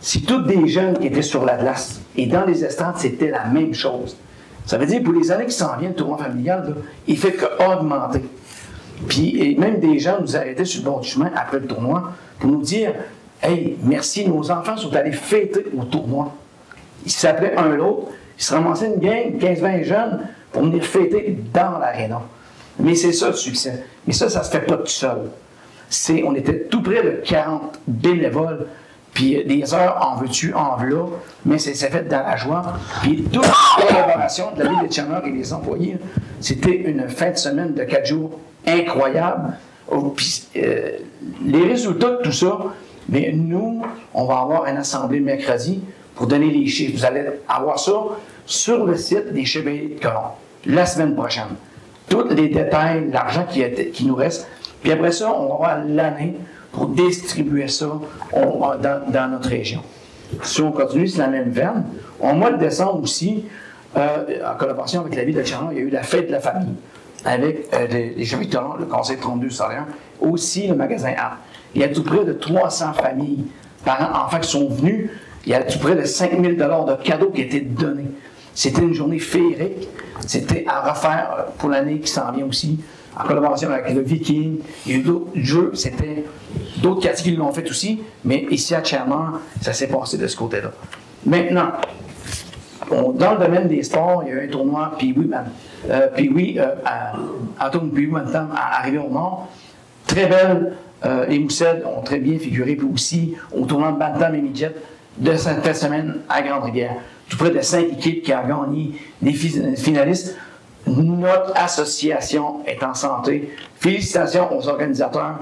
C'est 0.00 0.20
toutes 0.20 0.46
des 0.46 0.66
jeunes 0.68 0.98
qui 0.98 1.06
étaient 1.06 1.22
sur 1.22 1.44
la 1.44 1.56
glace. 1.56 2.00
Et 2.16 2.26
dans 2.26 2.44
les 2.44 2.64
estrades, 2.64 2.96
c'était 2.96 3.30
la 3.30 3.44
même 3.46 3.74
chose. 3.74 4.16
Ça 4.66 4.78
veut 4.78 4.86
dire, 4.86 5.02
pour 5.02 5.12
les 5.12 5.30
années 5.30 5.46
qui 5.46 5.52
s'en 5.52 5.76
viennent, 5.76 5.90
le 5.90 5.96
tournoi 5.96 6.18
familial, 6.18 6.64
là, 6.66 6.74
il 7.06 7.18
fait 7.18 7.32
qu'augmenter. 7.32 8.22
Puis 9.08 9.38
et 9.42 9.56
même 9.56 9.80
des 9.80 9.98
gens 9.98 10.18
nous 10.20 10.36
arrêtaient 10.36 10.64
sur 10.64 10.82
le 10.82 10.90
bord 10.90 11.00
du 11.00 11.08
chemin 11.08 11.30
après 11.34 11.58
le 11.58 11.66
tournoi 11.66 12.12
pour 12.38 12.50
nous 12.50 12.62
dire 12.62 12.92
Hey, 13.42 13.76
merci, 13.82 14.26
nos 14.26 14.50
enfants 14.50 14.76
sont 14.76 14.94
allés 14.94 15.12
fêter 15.12 15.66
au 15.76 15.84
tournoi. 15.84 16.32
Ils 17.04 17.12
s'appelaient 17.12 17.56
un 17.56 17.68
l'autre, 17.68 18.08
ils 18.38 18.42
se 18.42 18.54
ramassaient 18.54 18.86
une 18.86 19.00
gang, 19.00 19.38
15-20 19.38 19.84
jeunes, 19.84 20.20
pour 20.50 20.62
venir 20.62 20.82
fêter 20.82 21.36
dans 21.52 21.78
l'aréna. 21.78 22.22
Mais 22.78 22.94
c'est 22.94 23.12
ça 23.12 23.28
le 23.28 23.34
succès. 23.34 23.84
Mais 24.06 24.14
ça, 24.14 24.30
ça 24.30 24.42
se 24.42 24.50
fait 24.50 24.64
pas 24.64 24.78
tout 24.78 24.86
seul. 24.86 25.30
C'est, 25.90 26.22
on 26.24 26.34
était 26.34 26.60
tout 26.60 26.82
près 26.82 27.02
de 27.02 27.20
40 27.22 27.80
bénévoles, 27.86 28.66
puis 29.14 29.44
des 29.44 29.72
heures 29.72 29.96
en 30.00 30.16
veux-tu, 30.16 30.52
en 30.52 30.76
veux 30.76 30.96
mais 31.46 31.58
c'est, 31.58 31.74
fait 31.74 32.02
dans 32.08 32.22
la 32.22 32.36
joie. 32.36 32.62
Puis 33.02 33.22
toute 33.22 33.46
la 33.46 33.86
collaboration 33.86 34.46
de 34.56 34.62
la 34.62 34.70
ville 34.70 34.88
de 34.88 34.92
Chandler 34.92 35.20
et 35.26 35.30
des 35.30 35.52
employés, 35.52 35.96
c'était 36.40 36.74
une 36.74 37.08
fin 37.08 37.30
de 37.30 37.36
semaine 37.36 37.74
de 37.74 37.84
quatre 37.84 38.06
jours 38.06 38.38
incroyable. 38.66 39.54
Oh, 39.88 40.12
puis, 40.16 40.48
euh, 40.56 40.98
les 41.44 41.62
résultats 41.62 42.10
de 42.10 42.22
tout 42.22 42.32
ça, 42.32 42.58
mais 43.08 43.32
nous, 43.32 43.82
on 44.12 44.24
va 44.24 44.40
avoir 44.40 44.66
une 44.66 44.78
assemblée 44.78 45.20
mercredi 45.20 45.82
pour 46.16 46.26
donner 46.26 46.50
les 46.50 46.66
chiffres. 46.66 46.98
Vous 46.98 47.04
allez 47.04 47.24
avoir 47.48 47.78
ça 47.78 47.92
sur 48.46 48.84
le 48.84 48.96
site 48.96 49.32
des 49.32 49.44
Chevaliers 49.44 49.96
de 49.96 50.00
Colomb 50.00 50.32
la 50.66 50.86
semaine 50.86 51.14
prochaine. 51.14 51.54
Tous 52.08 52.28
les 52.28 52.48
détails, 52.48 53.10
l'argent 53.12 53.44
qui, 53.48 53.62
qui 53.92 54.06
nous 54.06 54.14
reste. 54.14 54.48
Puis 54.82 54.92
après 54.92 55.12
ça, 55.12 55.32
on 55.32 55.48
va 55.48 55.54
avoir 55.54 55.84
l'année 55.86 56.34
pour 56.74 56.88
distribuer 56.88 57.68
ça 57.68 57.86
dans, 58.32 59.30
notre 59.30 59.48
région. 59.48 59.80
Si 60.42 60.60
on 60.60 60.72
continue, 60.72 61.06
c'est 61.06 61.18
la 61.18 61.28
même 61.28 61.50
veine. 61.50 61.84
Au 62.20 62.32
mois 62.32 62.50
de 62.50 62.58
décembre 62.58 63.02
aussi, 63.02 63.44
euh, 63.96 64.40
en 64.44 64.56
collaboration 64.56 65.00
avec 65.02 65.14
la 65.14 65.24
ville 65.24 65.36
de 65.36 65.44
Chandler, 65.44 65.76
il 65.76 65.78
y 65.78 65.82
a 65.82 65.84
eu 65.86 65.90
la 65.90 66.02
fête 66.02 66.26
de 66.26 66.32
la 66.32 66.40
famille 66.40 66.74
avec 67.24 67.68
euh, 67.72 67.86
les, 67.86 68.10
les 68.10 68.24
le 68.24 68.84
Conseil 68.86 69.16
32 69.16 69.50
Solaire, 69.50 69.86
aussi 70.20 70.66
le 70.66 70.74
magasin 70.74 71.14
Art. 71.16 71.38
Il 71.74 71.80
y 71.80 71.84
a 71.84 71.88
tout 71.88 72.02
près 72.02 72.24
de 72.24 72.32
300 72.32 72.92
familles, 72.92 73.46
parents, 73.84 74.26
enfants 74.26 74.40
qui 74.40 74.50
sont 74.50 74.68
venus 74.68 75.10
Il 75.46 75.52
y 75.52 75.54
a 75.54 75.62
tout 75.62 75.78
près 75.78 75.94
de 75.94 76.04
5 76.04 76.32
000 76.32 76.42
de 76.54 77.02
cadeaux 77.02 77.30
qui 77.30 77.42
étaient 77.42 77.60
donnés. 77.60 78.10
C'était 78.54 78.82
une 78.82 78.94
journée 78.94 79.18
féerique. 79.18 79.88
C'était 80.26 80.64
à 80.68 80.92
refaire 80.92 81.36
euh, 81.38 81.42
pour 81.58 81.70
l'année 81.70 81.98
qui 81.98 82.10
s'en 82.10 82.30
vient 82.32 82.46
aussi, 82.46 82.80
en 83.18 83.24
collaboration 83.24 83.70
avec 83.70 83.94
le 83.94 84.00
Viking. 84.02 84.58
Il 84.86 84.96
y 84.96 85.00
a 85.00 85.02
d'autres 85.04 85.30
jeux. 85.34 85.70
C'était 85.74 86.24
d'autres 86.82 87.00
catégories 87.02 87.32
qui 87.32 87.36
l'ont 87.36 87.52
fait 87.52 87.68
aussi. 87.68 88.00
Mais 88.24 88.46
ici 88.50 88.74
à 88.74 88.82
Chairman, 88.82 89.40
ça 89.60 89.72
s'est 89.72 89.88
passé 89.88 90.18
de 90.18 90.26
ce 90.26 90.36
côté-là. 90.36 90.70
Maintenant, 91.26 91.72
dans 92.90 93.32
le 93.34 93.38
domaine 93.44 93.68
des 93.68 93.82
sports, 93.82 94.22
il 94.26 94.34
y 94.34 94.36
a 94.38 94.42
eu 94.42 94.46
un 94.48 94.50
tournoi 94.50 94.92
Pee-Wee 94.98 95.26
Man. 95.26 95.46
Euh, 95.88 96.08
Pee-Wee, 96.14 96.58
euh, 96.58 96.74
à- 96.84 97.12
Antoine 97.66 97.90
Pee-Wee 97.90 98.06
Bantam 98.12 98.50
à 98.54 98.78
arrivé 98.80 98.98
au 98.98 99.08
Nord. 99.08 99.48
Très 100.06 100.26
belle. 100.26 100.74
Euh, 101.04 101.26
les 101.26 101.38
Moussettes 101.38 101.84
ont 101.84 102.02
très 102.02 102.18
bien 102.18 102.38
figuré, 102.38 102.76
puis 102.76 102.86
aussi 102.92 103.34
au 103.52 103.64
tournoi 103.66 103.92
de 103.92 103.98
Bantam 103.98 104.34
et 104.34 104.40
Midget 104.40 104.74
de 105.18 105.34
cette 105.36 105.74
semaine 105.76 106.16
à 106.28 106.42
Grande-Rivière. 106.42 106.96
Tout 107.28 107.36
près 107.38 107.50
de 107.50 107.60
cinq 107.60 107.86
équipes 107.92 108.22
qui 108.22 108.32
ont 108.34 108.46
gagné 108.66 108.92
des 109.22 109.32
fi- 109.32 109.76
finalistes. 109.76 110.36
Notre 110.86 111.52
association 111.56 112.60
est 112.66 112.82
en 112.82 112.94
santé. 112.94 113.54
Félicitations 113.76 114.56
aux 114.56 114.68
organisateurs, 114.68 115.36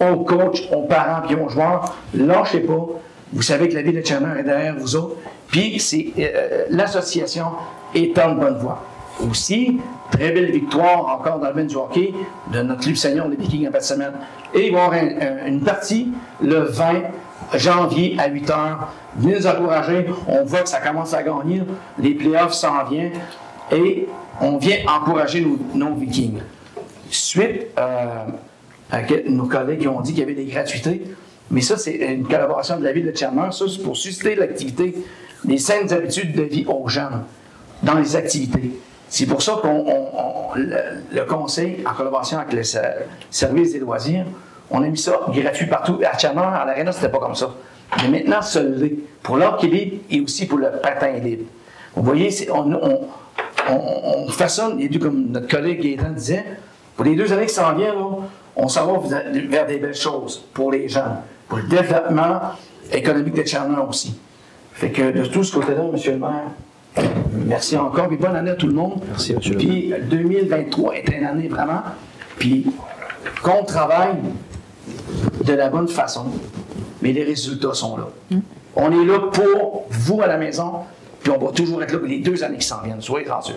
aux 0.00 0.16
coachs, 0.24 0.62
aux 0.72 0.82
parents 0.82 1.26
et 1.28 1.34
aux 1.34 1.48
joueurs. 1.48 1.94
Lâchez 2.14 2.60
pas. 2.60 2.86
Vous 3.32 3.42
savez 3.42 3.68
que 3.68 3.74
la 3.74 3.82
ville 3.82 4.00
de 4.00 4.06
Chandler 4.06 4.40
est 4.40 4.44
derrière 4.44 4.76
vous 4.78 4.94
autres. 4.96 5.16
Puis 5.48 5.80
euh, 6.18 6.64
l'association 6.70 7.46
est 7.94 8.16
en 8.18 8.34
bonne 8.34 8.58
voie. 8.58 8.82
Aussi, 9.28 9.80
très 10.10 10.30
belle 10.32 10.50
victoire 10.50 11.06
encore 11.08 11.38
dans 11.38 11.46
le 11.46 11.52
domaine 11.52 11.66
du 11.68 11.76
hockey 11.76 12.12
de 12.52 12.62
notre 12.62 12.82
club 12.82 12.96
senior, 12.96 13.28
les 13.28 13.36
Vikings, 13.36 13.68
en 13.68 13.72
fin 13.72 13.78
de 13.78 13.82
semaine. 13.82 14.12
Et 14.54 14.68
il 14.68 14.72
va 14.72 14.78
y 14.78 14.82
avoir 14.82 14.92
un- 14.92 15.44
un- 15.44 15.46
une 15.46 15.60
partie 15.60 16.12
le 16.40 16.60
20 16.60 17.02
janvier 17.54 18.16
à 18.18 18.28
8 18.28 18.48
h. 18.48 18.54
Venez 19.16 19.36
nous 19.36 19.46
encourager. 19.46 20.06
On 20.28 20.44
voit 20.44 20.60
que 20.60 20.68
ça 20.68 20.80
commence 20.80 21.14
à 21.14 21.22
gagner. 21.22 21.62
Les 21.98 22.14
playoffs 22.14 22.52
s'en 22.54 22.84
viennent. 22.84 23.12
Et 23.72 24.08
on 24.40 24.56
vient 24.58 24.78
encourager 24.88 25.40
nos, 25.40 25.58
nos 25.74 25.94
Vikings. 25.94 26.40
Suite 27.10 27.66
euh, 27.78 28.06
à 28.90 29.00
nos 29.28 29.44
collègues 29.46 29.86
ont 29.88 30.00
dit 30.00 30.12
qu'il 30.12 30.20
y 30.20 30.22
avait 30.24 30.34
des 30.34 30.46
gratuités, 30.46 31.02
mais 31.50 31.60
ça, 31.60 31.76
c'est 31.76 31.92
une 31.96 32.26
collaboration 32.26 32.78
de 32.78 32.84
la 32.84 32.92
ville 32.92 33.10
de 33.10 33.16
Chandler. 33.16 33.50
Ça, 33.52 33.64
c'est 33.68 33.82
pour 33.82 33.96
susciter 33.96 34.34
l'activité, 34.34 34.94
les 35.44 35.58
saines 35.58 35.92
habitudes 35.92 36.34
de 36.34 36.42
vie 36.42 36.64
aux 36.66 36.88
jeunes 36.88 37.22
dans 37.82 37.94
les 37.94 38.16
activités. 38.16 38.70
C'est 39.08 39.26
pour 39.26 39.42
ça 39.42 39.58
qu'on 39.62 39.68
on- 39.68 40.08
on- 40.18 40.54
le, 40.56 40.76
le 41.12 41.24
conseil, 41.24 41.84
en 41.88 41.92
collaboration 41.94 42.38
avec 42.38 42.52
le 42.54 42.62
ser- 42.62 42.80
service 43.30 43.72
des 43.72 43.78
loisirs, 43.80 44.24
on 44.70 44.82
a 44.82 44.86
mis 44.88 44.96
ça 44.98 45.20
gratuit 45.28 45.66
partout. 45.66 45.98
À 46.10 46.16
Chandler, 46.18 46.40
à 46.42 46.64
l'Arena, 46.64 46.90
c'était 46.92 47.10
pas 47.10 47.18
comme 47.18 47.34
ça. 47.34 47.54
Mais 48.02 48.08
maintenant, 48.08 48.42
ça 48.42 48.62
l'est. 48.62 48.94
Pour 49.22 49.36
l'hockey 49.36 49.66
libre 49.68 49.96
et 50.10 50.20
aussi 50.20 50.46
pour 50.46 50.58
le 50.58 50.68
patin 50.82 51.12
libre. 51.12 51.44
Vous 51.94 52.02
voyez, 52.02 52.30
on- 52.50 53.00
on- 53.70 54.24
on 54.26 54.28
façonne, 54.28 54.78
deux, 54.88 54.98
comme 54.98 55.26
notre 55.30 55.48
collègue 55.48 55.80
Gaétan 55.82 56.10
disait, 56.10 56.44
pour 56.96 57.04
les 57.04 57.14
deux 57.16 57.32
années 57.32 57.46
qui 57.46 57.54
s'en 57.54 57.74
viennent, 57.74 57.94
on 58.56 58.68
s'en 58.68 58.86
va 58.92 59.08
vers 59.48 59.66
des 59.66 59.78
belles 59.78 59.94
choses 59.94 60.44
pour 60.52 60.70
les 60.72 60.88
jeunes, 60.88 61.16
pour 61.48 61.58
le 61.58 61.64
développement 61.64 62.40
économique 62.92 63.34
de 63.34 63.46
Chandler 63.46 63.82
aussi. 63.88 64.16
Fait 64.72 64.90
que 64.90 65.10
de 65.12 65.24
tout 65.26 65.42
ce 65.44 65.54
côté-là, 65.54 65.82
M. 65.82 65.96
le 66.06 66.18
maire, 66.18 67.10
merci 67.46 67.76
encore, 67.76 68.08
puis 68.08 68.16
bonne 68.16 68.36
année 68.36 68.50
à 68.50 68.54
tout 68.54 68.66
le 68.66 68.74
monde. 68.74 69.00
Merci, 69.08 69.32
M. 69.32 69.40
le 69.44 69.56
Puis 69.56 69.94
2023 70.10 70.94
est 70.96 71.08
une 71.08 71.24
année 71.24 71.48
vraiment, 71.48 71.82
puis 72.38 72.66
qu'on 73.42 73.64
travaille 73.64 74.16
de 75.44 75.52
la 75.52 75.68
bonne 75.68 75.88
façon, 75.88 76.26
mais 77.02 77.12
les 77.12 77.24
résultats 77.24 77.74
sont 77.74 77.96
là. 77.96 78.08
On 78.76 78.90
est 78.90 79.04
là 79.04 79.18
pour 79.32 79.86
vous 79.90 80.20
à 80.22 80.26
la 80.26 80.36
maison, 80.36 80.72
puis 81.24 81.32
on 81.32 81.42
va 81.42 81.52
toujours 81.52 81.82
être 81.82 81.90
là 81.90 81.98
pour 81.98 82.06
les 82.06 82.18
deux 82.18 82.44
années 82.44 82.58
qui 82.58 82.66
s'en 82.66 82.82
viennent, 82.82 83.00
soyez 83.00 83.30
en 83.30 83.40
sûrs. 83.40 83.56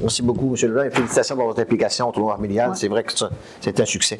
Merci 0.00 0.22
beaucoup, 0.22 0.54
M. 0.54 0.68
Leblanc, 0.68 0.84
et 0.84 0.90
félicitations 0.90 1.36
pour 1.36 1.48
votre 1.48 1.60
implication 1.60 2.08
au 2.08 2.12
tournoi 2.12 2.36
familial. 2.36 2.70
C'est 2.74 2.88
vrai 2.88 3.04
que 3.04 3.12
c'est 3.60 3.80
un 3.80 3.84
succès. 3.84 4.18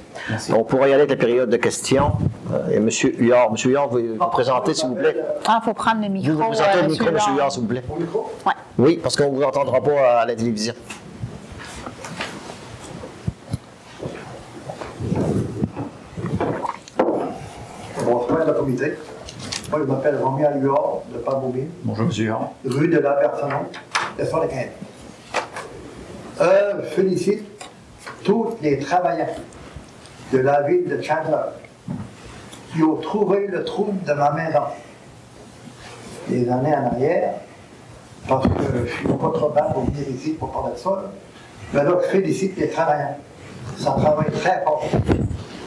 On 0.54 0.62
pourra 0.62 0.86
y 0.86 0.92
aller 0.92 1.04
avec 1.04 1.08
la 1.08 1.16
période 1.16 1.48
de 1.48 1.56
questions. 1.56 2.12
Euh, 2.52 2.68
et 2.70 2.76
M. 2.76 2.90
Huard, 3.18 3.48
M. 3.50 3.56
Huard, 3.64 3.88
vous 3.88 4.00
vous 4.18 4.26
présenter, 4.26 4.74
s'il 4.74 4.90
vous 4.90 4.94
plaît. 4.94 5.16
Ah, 5.46 5.60
il 5.62 5.64
faut 5.64 5.72
prendre 5.72 6.02
le 6.02 6.08
micro. 6.08 6.32
Vous 6.32 6.38
vous 6.38 6.48
présentez 6.48 6.78
euh, 6.78 6.86
au 6.86 6.90
micro, 6.90 7.10
monsieur 7.10 7.30
M. 7.30 7.36
Huard, 7.36 7.50
s'il 7.50 7.62
vous 7.62 7.68
plaît. 7.68 7.82
Ouais. 8.44 8.52
Oui, 8.78 9.00
parce 9.02 9.16
qu'on 9.16 9.32
ne 9.32 9.36
vous 9.36 9.42
entendra 9.42 9.80
pas 9.80 10.20
à 10.20 10.26
la 10.26 10.36
télévision. 10.36 10.74
Bonsoir, 18.04 18.46
le 18.46 18.52
comité. 18.52 18.98
Moi, 19.70 19.80
je 19.80 19.84
m'appelle 19.84 20.18
Romy 20.22 20.44
Aluard, 20.44 21.02
de 21.12 21.18
Pambouille, 21.18 21.66
Bonjour, 21.82 22.06
M. 22.06 22.70
rue 22.70 22.86
de 22.88 22.98
la 22.98 23.12
Personne, 23.14 23.50
de 24.16 24.24
Sorlequin. 24.24 24.66
Euh, 26.40 26.82
je 26.82 26.88
félicite 26.90 27.44
tous 28.22 28.56
les 28.62 28.78
travailleurs 28.78 29.34
de 30.32 30.38
la 30.38 30.62
ville 30.62 30.86
de 30.86 31.02
Chandler 31.02 31.50
qui 32.72 32.82
ont 32.84 32.96
trouvé 32.96 33.48
le 33.48 33.64
trou 33.64 33.92
de 34.06 34.12
ma 34.12 34.30
maison 34.32 34.62
des 36.28 36.48
années 36.48 36.74
en 36.74 36.86
arrière, 36.86 37.34
parce 38.28 38.46
que 38.46 38.86
je 38.86 38.92
suis 38.92 39.08
pas 39.08 39.30
trop 39.34 39.48
bas 39.50 39.70
pour 39.74 39.84
venir 39.86 40.08
ici 40.08 40.30
pour 40.34 40.52
parler 40.52 40.74
de 40.74 40.78
ça. 40.78 41.10
Mais 41.72 41.82
là, 41.82 41.90
je 42.04 42.08
félicite 42.08 42.56
les 42.56 42.70
travailleurs. 42.70 43.16
Ça 43.78 43.96
travaille 43.98 44.30
très 44.30 44.62
fort. 44.62 44.84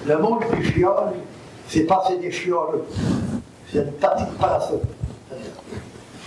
Le 0.08 0.18
monde 0.18 0.40
qui 0.56 0.72
chiole, 0.72 1.12
c'est 1.68 1.84
pas 1.84 2.04
c'est 2.08 2.18
des 2.18 2.32
chioleux. 2.32 2.86
C'est 3.72 3.80
une 3.80 3.92
partie 3.94 4.24
de 4.26 4.32
parasol. 4.32 4.80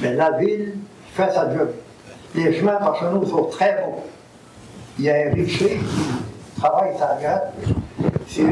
Mais 0.01 0.15
la 0.15 0.31
ville 0.33 0.75
fait 1.15 1.31
sa 1.33 1.53
job. 1.53 1.71
Les 2.35 2.55
chemins 2.55 2.77
par 2.77 2.97
chez 2.99 3.05
nous 3.13 3.25
sont 3.27 3.45
très 3.45 3.83
beaux. 3.83 4.03
Il 4.99 5.05
y 5.05 5.11
a 5.11 5.15
un 5.29 5.33
richer 5.35 5.79
qui 5.79 6.61
travaille 6.61 6.97
sa 6.99 7.19
gratte. 7.21 7.53
C'est 8.29 8.43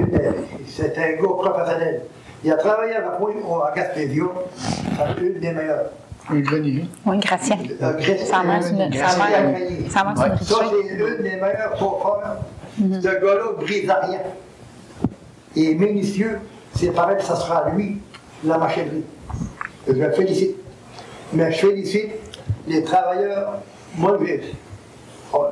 un 0.98 1.12
gars 1.12 1.28
professionnel. 1.38 2.02
Il 2.44 2.52
a 2.52 2.56
travaillé 2.56 2.94
avec 2.94 3.20
moi 3.20 3.30
au- 3.48 3.62
à 3.62 3.72
Gaspésia. 3.74 4.24
C'est 4.56 5.22
une 5.22 5.40
des 5.40 5.52
meilleures. 5.52 5.90
Un 6.30 6.40
grenier. 6.40 6.86
Oui, 7.06 7.18
Gracien. 7.18 7.56
Euh, 7.82 7.94
Christ- 7.98 8.26
Ça 8.26 8.42
marche 8.42 8.66
une, 8.70 8.92
ça 8.92 9.16
marche 9.16 9.32
Grenier. 9.32 9.88
ça 9.88 10.04
marche 10.04 10.18
une 10.40 10.46
Ça, 10.46 10.56
c'est 10.70 10.94
une 10.94 11.22
des 11.22 11.36
meilleures 11.36 11.76
chauffeurs. 11.78 12.36
Ce 12.78 13.08
gars-là 13.08 13.52
brise 13.58 13.90
à 13.90 14.00
rien. 14.06 14.20
Et 15.56 15.74
minutieux, 15.74 16.38
c'est 16.76 16.90
pareil 16.92 17.16
que 17.16 17.24
ça 17.24 17.34
sera 17.36 17.68
lui, 17.70 18.00
la 18.44 18.58
machinerie. 18.58 19.04
Je 19.86 19.92
le 19.92 20.10
félicite. 20.12 20.56
Mais 21.32 21.52
je 21.52 21.58
félicite 21.66 22.10
les 22.66 22.82
travailleurs. 22.82 23.54
J'ai- 24.24 24.54
oh, 25.32 25.46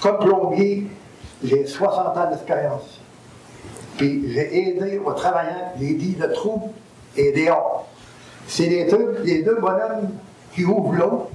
comme 0.00 0.18
plombier, 0.18 0.86
j'ai 1.42 1.66
60 1.66 2.16
ans 2.16 2.30
d'expérience. 2.30 3.00
Puis 3.96 4.32
j'ai 4.32 4.68
aidé 4.68 4.98
aux 5.04 5.12
travailleurs, 5.12 5.72
j'ai 5.78 5.94
dit 5.94 6.16
le 6.18 6.32
trou 6.32 6.72
est 7.16 7.32
dehors. 7.32 7.88
C'est 8.46 8.66
les 8.66 8.84
deux, 8.84 9.18
les 9.24 9.42
deux 9.42 9.56
bonhommes 9.60 10.10
qui 10.54 10.64
ouvrent 10.64 10.92
l'eau. 10.94 11.30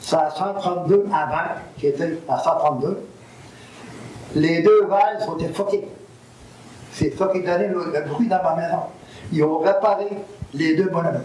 C'est 0.00 0.16
à 0.16 0.30
132 0.30 1.06
avant, 1.12 1.54
qui 1.78 1.86
était 1.86 2.18
à 2.28 2.38
132. 2.38 3.02
Les 4.34 4.62
deux 4.62 4.84
valves 4.86 5.24
sont 5.24 5.38
effoquées. 5.38 5.86
C'est 6.92 7.16
ça 7.16 7.28
qui 7.32 7.40
donnait 7.40 7.68
le 7.68 8.08
bruit 8.08 8.28
dans 8.28 8.42
ma 8.42 8.56
maison. 8.56 8.82
Ils 9.32 9.42
ont 9.44 9.58
réparé 9.58 10.06
les 10.54 10.74
deux 10.76 10.88
bonhommes. 10.88 11.22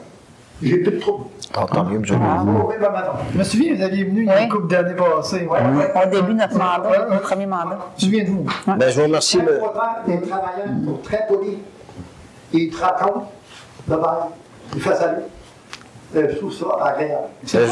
J'ai 0.62 0.78
plus 0.78 0.92
de 0.94 1.00
trouble. 1.00 1.26
Tant 1.54 1.66
tant 1.68 1.84
mieux, 1.86 1.98
M. 1.98 2.04
Ils 2.08 2.12
Leblanc. 2.14 2.46
ont 2.48 2.66
ouvert 2.66 2.92
ma 2.92 3.02
maison. 3.02 3.12
Je 3.34 3.38
me 3.38 3.44
souviens, 3.44 3.76
vous 3.76 3.82
aviez 3.84 4.04
venu 4.06 4.22
il 4.24 4.28
y 4.28 4.30
a 4.32 4.36
Oui. 4.38 4.44
une 4.44 4.50
couple 4.50 4.68
d'années 4.68 4.96
passées. 4.96 5.46
Ouais, 5.46 5.60
ouais. 5.60 5.94
Au 6.04 6.10
début 6.10 6.34
de 6.34 6.38
notre 6.40 6.58
mandat, 6.58 6.90
Ouais, 6.90 6.98
notre 7.10 7.22
premier 7.22 7.46
mandat. 7.46 7.78
Souviens-vous. 7.98 8.46
Ben, 8.76 8.90
je 8.90 8.96
vous 9.00 9.04
remercie. 9.06 9.38
Très 9.38 9.46
le- 9.46 9.62
les 10.08 10.22
travailleurs 10.22 10.68
sont 10.86 10.98
très 11.04 11.28
polis. 11.28 11.58
Ils 12.54 12.70
te 12.72 12.82
racontent 12.82 13.32
le 13.90 13.96
bail. 13.98 14.18
Ils 14.76 14.82
font 14.82 14.96
salut. 14.96 15.22
Euh, 16.16 16.28
Je 16.32 16.36
trouve 16.38 16.54
ça 16.54 16.66
agréable. 16.86 17.24
je- 17.44 17.50
je- 17.50 17.66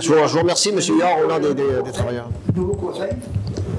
Je 0.00 0.08
vous, 0.12 0.28
je 0.28 0.32
vous 0.32 0.38
remercie, 0.40 0.68
M. 0.70 0.78
Huard, 0.96 1.18
au 1.24 1.28
nom 1.28 1.38
des, 1.38 1.54
des- 1.54 1.82
des 1.84 1.92
travailleurs. 1.92 2.28
nouveau 2.54 2.74
conseil. 2.74 3.10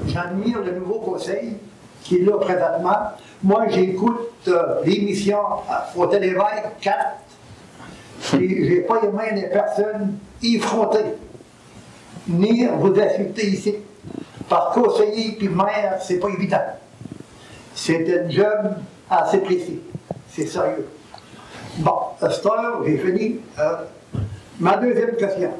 J'admire 0.06 0.58
le 0.64 0.72
nouveau 0.78 0.98
conseil 1.00 1.56
qui 2.10 2.16
est 2.16 2.24
là 2.24 2.38
présentement. 2.38 3.12
Moi, 3.44 3.68
j'écoute 3.68 4.32
euh, 4.48 4.82
l'émission 4.84 5.38
au 5.94 6.06
Téléveil 6.06 6.64
4. 6.80 6.98
Et 8.34 8.68
j'ai 8.68 8.80
pas 8.80 9.00
aimé 9.04 9.40
des 9.40 9.46
personnes 9.46 10.18
effrontées, 10.42 11.14
ni 12.26 12.66
vous 12.66 13.00
insulter 13.00 13.46
ici. 13.46 13.76
Par 14.48 14.72
conseiller 14.72 15.36
puis 15.38 15.48
maire, 15.48 15.98
c'est 16.00 16.18
pas 16.18 16.28
évident. 16.30 16.58
C'est 17.76 18.20
un 18.20 18.28
job 18.28 18.74
assez 19.08 19.38
précis. 19.38 19.78
C'est 20.32 20.46
sérieux. 20.48 20.88
Bon, 21.78 21.94
à 22.20 22.28
cette 22.28 22.44
heure, 22.44 22.82
j'ai 22.84 22.98
fini. 22.98 23.36
Euh, 23.56 23.76
ma 24.58 24.76
deuxième 24.78 25.14
question. 25.14 25.52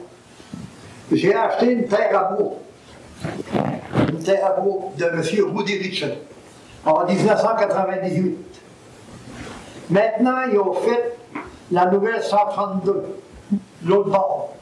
J'ai 1.13 1.33
acheté 1.33 1.73
une 1.73 1.87
terre 1.87 2.19
à 2.19 2.35
bois 2.35 2.57
une 4.11 4.23
terre 4.23 4.47
à 4.47 4.61
bois 4.61 4.93
de 4.97 5.05
M. 5.05 5.55
Woody 5.55 5.79
Richard 5.79 6.11
en 6.85 7.05
1998. 7.05 8.37
Maintenant, 9.91 10.43
ils 10.51 10.59
ont 10.59 10.73
fait 10.75 11.19
la 11.71 11.87
nouvelle 11.87 12.23
132, 12.23 13.17
l'autre 13.85 14.11
bord. 14.11 14.55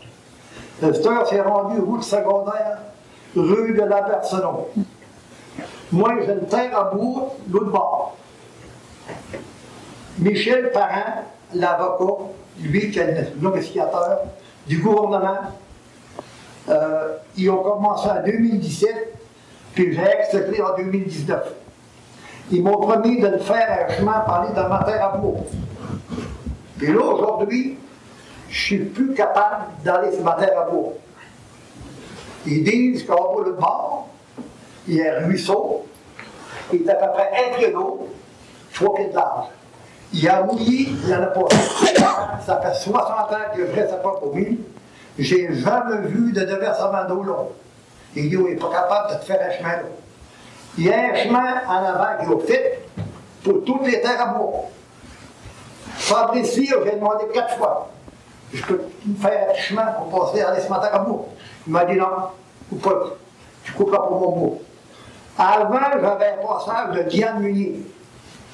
Le 0.83 0.93
s'est 0.93 1.41
rendu 1.41 1.81
route 1.81 2.05
secondaire, 2.05 2.79
rue 3.35 3.75
de 3.75 3.83
la 3.83 4.03
Bercenon. 4.03 4.67
Moi, 5.91 6.15
j'ai 6.25 6.33
une 6.33 6.47
terre 6.47 6.79
à 6.79 6.85
bourg, 6.85 7.37
l'autre 7.51 7.71
bord. 7.71 8.17
Michel 10.19 10.71
Parent, 10.73 11.25
l'avocat, 11.55 12.25
lui 12.61 12.91
qui 12.91 12.99
est 12.99 13.33
l'investigateur 13.41 14.21
du 14.67 14.79
gouvernement, 14.79 15.39
euh, 16.69 17.17
ils 17.37 17.51
ont 17.51 17.63
commencé 17.63 18.09
en 18.09 18.23
2017, 18.23 19.15
puis 19.75 19.95
j'ai 19.95 20.03
accepté 20.03 20.63
en 20.63 20.77
2019. 20.77 21.55
Ils 22.51 22.63
m'ont 22.63 22.79
promis 22.79 23.21
de 23.21 23.29
le 23.29 23.39
faire 23.39 23.87
un 23.89 23.95
chemin 23.95 24.21
parler 24.21 24.49
de 24.51 24.69
ma 24.69 24.83
terre 24.85 25.05
à 25.05 25.17
bourg. 25.17 25.45
Puis 26.79 26.93
là, 26.93 27.01
aujourd'hui, 27.01 27.79
je 28.49 28.59
suis 28.61 28.79
plus 28.79 29.13
capable 29.15 29.65
d'aller 29.85 30.13
sur 30.13 30.25
ma 30.25 30.33
terre 30.33 30.59
à 30.59 30.71
bourg. 30.71 30.95
Ils 32.47 32.65
disent 32.65 33.05
qu'en 33.05 33.35
bas 33.35 33.45
de 33.45 33.53
bord, 33.53 34.09
il 34.87 34.95
y 34.97 35.07
a 35.07 35.19
un 35.19 35.27
ruisseau, 35.27 35.87
il 36.73 36.83
est 36.83 36.91
à 36.91 36.95
peu 36.95 37.13
près 37.13 37.31
un 37.35 37.57
pied 37.57 37.71
d'eau, 37.71 38.09
trois 38.73 38.95
pieds 38.95 39.09
de 39.09 39.15
large. 39.15 39.49
Il 40.15 40.27
a 40.29 40.43
mouillé 40.43 40.89
l'année 41.07 41.27
passée. 41.35 41.95
Ça 42.47 42.61
fait 42.63 42.75
60 42.75 43.11
ans 43.11 43.37
que 43.55 43.67
je 43.67 43.73
reste 43.73 44.03
pas 44.03 44.15
pour 44.21 44.33
lui. 44.35 44.59
J'ai 45.19 45.53
jamais 45.53 46.07
vu 46.07 46.33
de 46.33 46.41
déversement 46.41 47.05
d'eau 47.07 47.23
là. 47.25 47.35
Il 48.17 48.31
dit, 48.31 48.37
il 48.37 48.43
n'est 48.43 48.57
pas 48.57 48.71
capable 48.71 49.15
de 49.15 49.21
te 49.21 49.25
faire 49.27 49.41
un 49.47 49.51
chemin 49.51 49.77
là. 49.77 49.83
Il 50.79 50.85
y 50.85 50.93
a 50.93 51.11
un 51.11 51.15
chemin 51.17 51.61
en 51.67 51.85
avant 51.85 52.25
qui 52.25 52.33
est 52.33 52.47
fait 52.47 52.89
pour 53.43 53.65
toutes 53.65 53.85
les 53.85 54.01
terres 54.01 54.23
à 54.23 54.27
bois. 54.27 54.67
Fabrice 55.97 56.55
j'ai 56.55 56.93
demandé 56.93 57.25
quatre 57.35 57.57
fois. 57.57 57.91
Je 58.55 58.63
peux 58.65 58.83
faire 59.21 59.49
un 59.51 59.55
chemin 59.55 59.87
pour 59.87 60.27
passer 60.27 60.41
à 60.41 60.55
l'Esma 60.55 60.79
terre 60.79 60.95
à 60.95 60.99
bois. 61.01 61.25
Il 61.67 61.73
m'a 61.73 61.85
dit 61.85 61.97
non, 61.97 62.07
coupe 62.71 62.83
pas. 62.83 63.05
Tu 63.65 63.73
couperas 63.73 64.07
pour 64.07 64.21
mon 64.21 64.37
bois. 64.37 64.57
Avant, 65.37 65.81
j'avais 66.01 66.35
un 66.41 66.47
passage 66.47 66.97
de 66.97 67.03
Diane 67.11 67.41
Munier, 67.41 67.81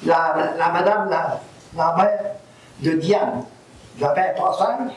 la, 0.03 0.55
madame, 0.73 1.07
la, 1.11 1.41
la 1.77 1.95
mère 1.95 2.23
de 2.79 2.91
Diane. 2.93 3.43
J'avais 3.99 4.21
un 4.21 4.41
passage. 4.41 4.93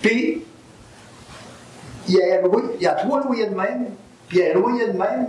Puis, 0.00 0.42
il 2.08 2.14
y, 2.14 2.22
a, 2.22 2.40
il 2.40 2.82
y 2.82 2.86
a 2.86 2.92
trois 2.94 3.22
loyers 3.24 3.48
de 3.48 3.54
même, 3.54 3.90
puis 4.26 4.38
il 4.38 4.44
y 4.44 4.46
a 4.48 4.56
un 4.56 4.58
loyer 4.58 4.86
de 4.86 4.96
même. 4.96 5.26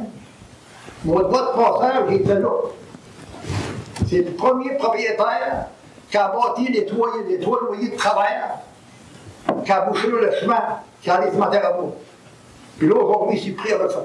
Mon 1.04 1.20
droit 1.20 1.52
de 1.52 1.62
passage, 1.62 2.04
il 2.10 2.16
était 2.18 2.40
là. 2.40 2.50
C'est 4.08 4.22
le 4.22 4.32
premier 4.32 4.76
propriétaire 4.76 5.68
qui 6.10 6.18
a 6.18 6.28
bâti 6.28 6.72
les 6.72 6.86
trois, 6.86 7.10
les 7.28 7.40
trois 7.40 7.60
loyers 7.62 7.90
de 7.90 7.96
travers, 7.96 8.60
qui 9.64 9.72
a 9.72 9.82
bouché 9.82 10.08
le 10.08 10.32
chemin, 10.40 10.62
qui 11.02 11.10
a 11.10 11.22
se 11.32 11.38
mettre 11.38 11.66
à 11.66 11.72
bout. 11.74 11.94
Puis 12.78 12.88
là, 12.88 12.96
aujourd'hui, 12.96 13.38
je 13.38 13.44
suis 13.44 13.52
pris 13.54 13.72
avec 13.72 13.90
ça. 13.90 14.04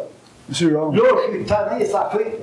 Monsieur 0.48 0.70
Là, 0.70 0.90
je 0.92 1.36
suis 1.36 1.44
tanné, 1.44 1.84
ça 1.84 2.10
fait, 2.12 2.38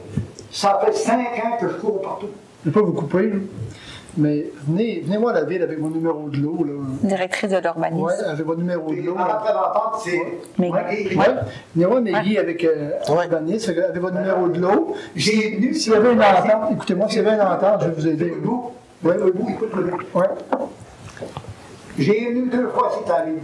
ça 0.51 0.82
fait 0.84 0.93
cinq 0.93 1.41
ans 1.43 1.58
que 1.60 1.70
je 1.70 1.74
cours 1.76 2.01
partout. 2.01 2.30
je 2.64 2.70
ne 2.70 2.74
pas 2.74 2.82
vous 2.82 2.93
couper, 2.93 3.28
là, 3.28 3.36
mais 4.18 4.45
venez, 4.68 5.01
venez-moi 5.05 5.32
à 5.32 5.34
la 5.36 5.43
ville 5.45 5.61
avec 5.64 5.80
mon 5.80 5.89
numéro 5.89 6.30
de 6.30 6.38
l'eau. 6.38 6.57
Directrice 7.03 7.49
de 7.49 7.57
l'urbanisme. 7.57 8.03
Ouais, 8.03 8.14
avec 8.26 8.45
votre 8.45 8.59
numéro 8.59 8.89
de 8.91 9.01
l'eau. 9.01 9.16
là. 9.16 9.39
représentante, 9.39 10.01
c'est 10.03 10.22
Maggie. 10.70 11.18
Ouais. 11.18 11.26
Venez-moi, 11.76 12.01
Maggie, 12.01 12.38
avec 12.38 12.64
euh, 12.64 12.91
Ouais. 13.09 13.28
l'urbanisme, 13.28 13.72
avec, 13.72 13.84
avec 13.86 14.01
votre 14.01 14.16
numéro 14.16 14.47
de 14.49 14.59
l'eau. 14.59 14.95
J'ai 15.16 15.55
venu. 15.55 15.74
S'il 15.74 15.93
y 15.93 15.95
avait 15.95 16.14
une 16.14 16.22
entente, 16.22 16.72
écoutez-moi, 16.74 17.07
s'il 17.09 17.24
y 17.24 17.26
avait 17.26 17.36
une 17.36 17.41
entente, 17.47 17.82
je 17.82 17.88
vais 17.88 17.93
vous 17.93 18.07
aider. 18.07 18.34
Vous, 18.43 18.72
Ouais. 19.03 19.18
vous, 19.18 19.49
écoute-le 19.49 19.84
bien. 19.84 19.97
Ouais. 20.14 20.28
J'ai 21.97 22.26
venu 22.30 22.49
deux 22.49 22.68
fois 22.70 22.91
cette 22.97 23.11
année. 23.14 23.38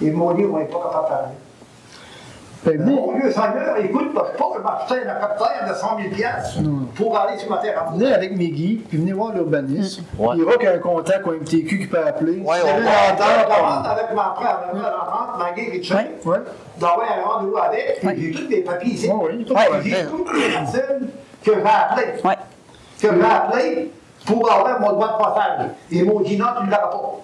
Ils 0.00 0.12
m'ont 0.12 0.32
dit, 0.34 0.44
on 0.44 0.58
n'est 0.58 0.64
pas 0.64 0.78
capable 0.78 1.04
de 1.04 1.08
parler. 1.08 1.28
Ben, 1.28 1.30
venez. 1.30 2.51
Mon 2.64 3.12
vieux 3.18 3.30
Seigneur, 3.32 3.76
écoute, 3.82 4.14
là, 4.14 4.22
je 4.26 4.32
peux 4.32 4.38
pas 4.38 4.58
m'acheter 4.62 4.94
un 5.08 5.10
hélicoptère 5.14 5.68
de 5.68 5.74
100 5.74 5.96
000 5.98 6.14
piastres 6.14 6.58
pour 6.94 7.18
aller 7.18 7.36
sur 7.38 7.50
ma 7.50 7.56
terre. 7.58 7.84
Venez 7.92 8.12
avec 8.14 8.36
Meggy, 8.36 8.84
puis 8.88 8.98
venez 8.98 9.12
voir 9.12 9.32
l'urbanisme. 9.32 10.04
Ouais. 10.16 10.28
Il 10.34 10.40
y 10.40 10.42
aura 10.44 10.56
qu'un 10.56 10.78
contact 10.78 11.26
ou 11.26 11.30
un 11.30 11.34
MTQ 11.38 11.78
qui 11.80 11.86
peut 11.88 11.98
appeler. 12.06 12.38
Ouais, 12.38 12.56
on 12.62 12.80
va- 12.82 13.90
avec 13.90 14.14
ma 14.14 14.34
frère, 14.36 14.58
avec 14.62 14.74
l'entente, 14.82 15.38
Maggie 15.38 15.70
Richard, 15.70 16.02
Ouais. 16.24 16.36
d'avoir 16.78 17.00
un 17.02 17.28
rendez-vous 17.28 17.56
avec, 17.56 17.98
puis 18.00 18.32
j'ai 18.32 18.40
tous 18.42 18.48
les 18.48 18.60
papiers 18.60 18.92
ici. 18.92 19.08
De 19.08 19.12
Puis 19.80 19.90
j'ai 19.90 20.06
toutes 20.06 20.32
les 20.32 20.48
personnes 20.52 21.08
que 21.44 21.52
j'ai 21.54 21.60
appelées. 21.60 22.38
Que 23.00 23.08
j'ai 23.08 23.24
appelées 23.24 23.90
pour 24.24 24.52
avoir 24.52 24.80
mon 24.80 24.92
droit 24.92 25.18
de 25.18 25.24
passage. 25.24 26.06
M'ont 26.06 26.20
dit 26.20 26.36
non, 26.36 26.46
tu 26.60 26.66
ne 26.66 26.70
l'auras 26.70 26.86
pas. 26.90 27.14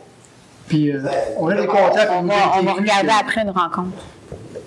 Puis 0.67 0.91
euh, 0.91 0.99
on 1.39 1.49
a 1.49 1.55
des 1.55 1.67
contacts 1.67 2.11
On 2.13 2.23
va, 2.25 2.35
regarder 2.75 3.07
que- 3.07 3.21
après 3.21 3.43
une 3.43 3.51
rencontre. 3.51 4.03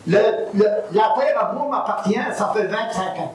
Le, 0.08 0.18
le- 0.56 0.66
la 0.94 1.14
terre 1.20 1.38
à 1.40 1.54
moi 1.54 1.68
m'appartient, 1.70 2.18
ça 2.34 2.52
fait 2.56 2.66
25 2.66 3.20
ans. 3.20 3.34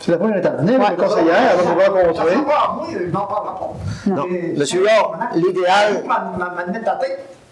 C'est 0.00 0.12
la 0.12 0.18
première 0.18 0.38
étape. 0.38 0.58
Venez 0.58 0.74
avec 0.74 0.98
la 0.98 1.06
conseillère, 1.06 1.36
elle 1.58 1.76
va 1.76 1.84
rencontrer. 1.88 2.14
Ça 2.16 2.24
fait 2.24 2.44
pas 2.44 2.58
à 2.58 2.72
moi, 2.74 2.86
je 2.90 3.06
n'en 3.10 3.26
pas. 3.26 3.72
Monsieur 4.58 4.82
Huard, 4.82 5.18
l'idéal-. 5.34 6.02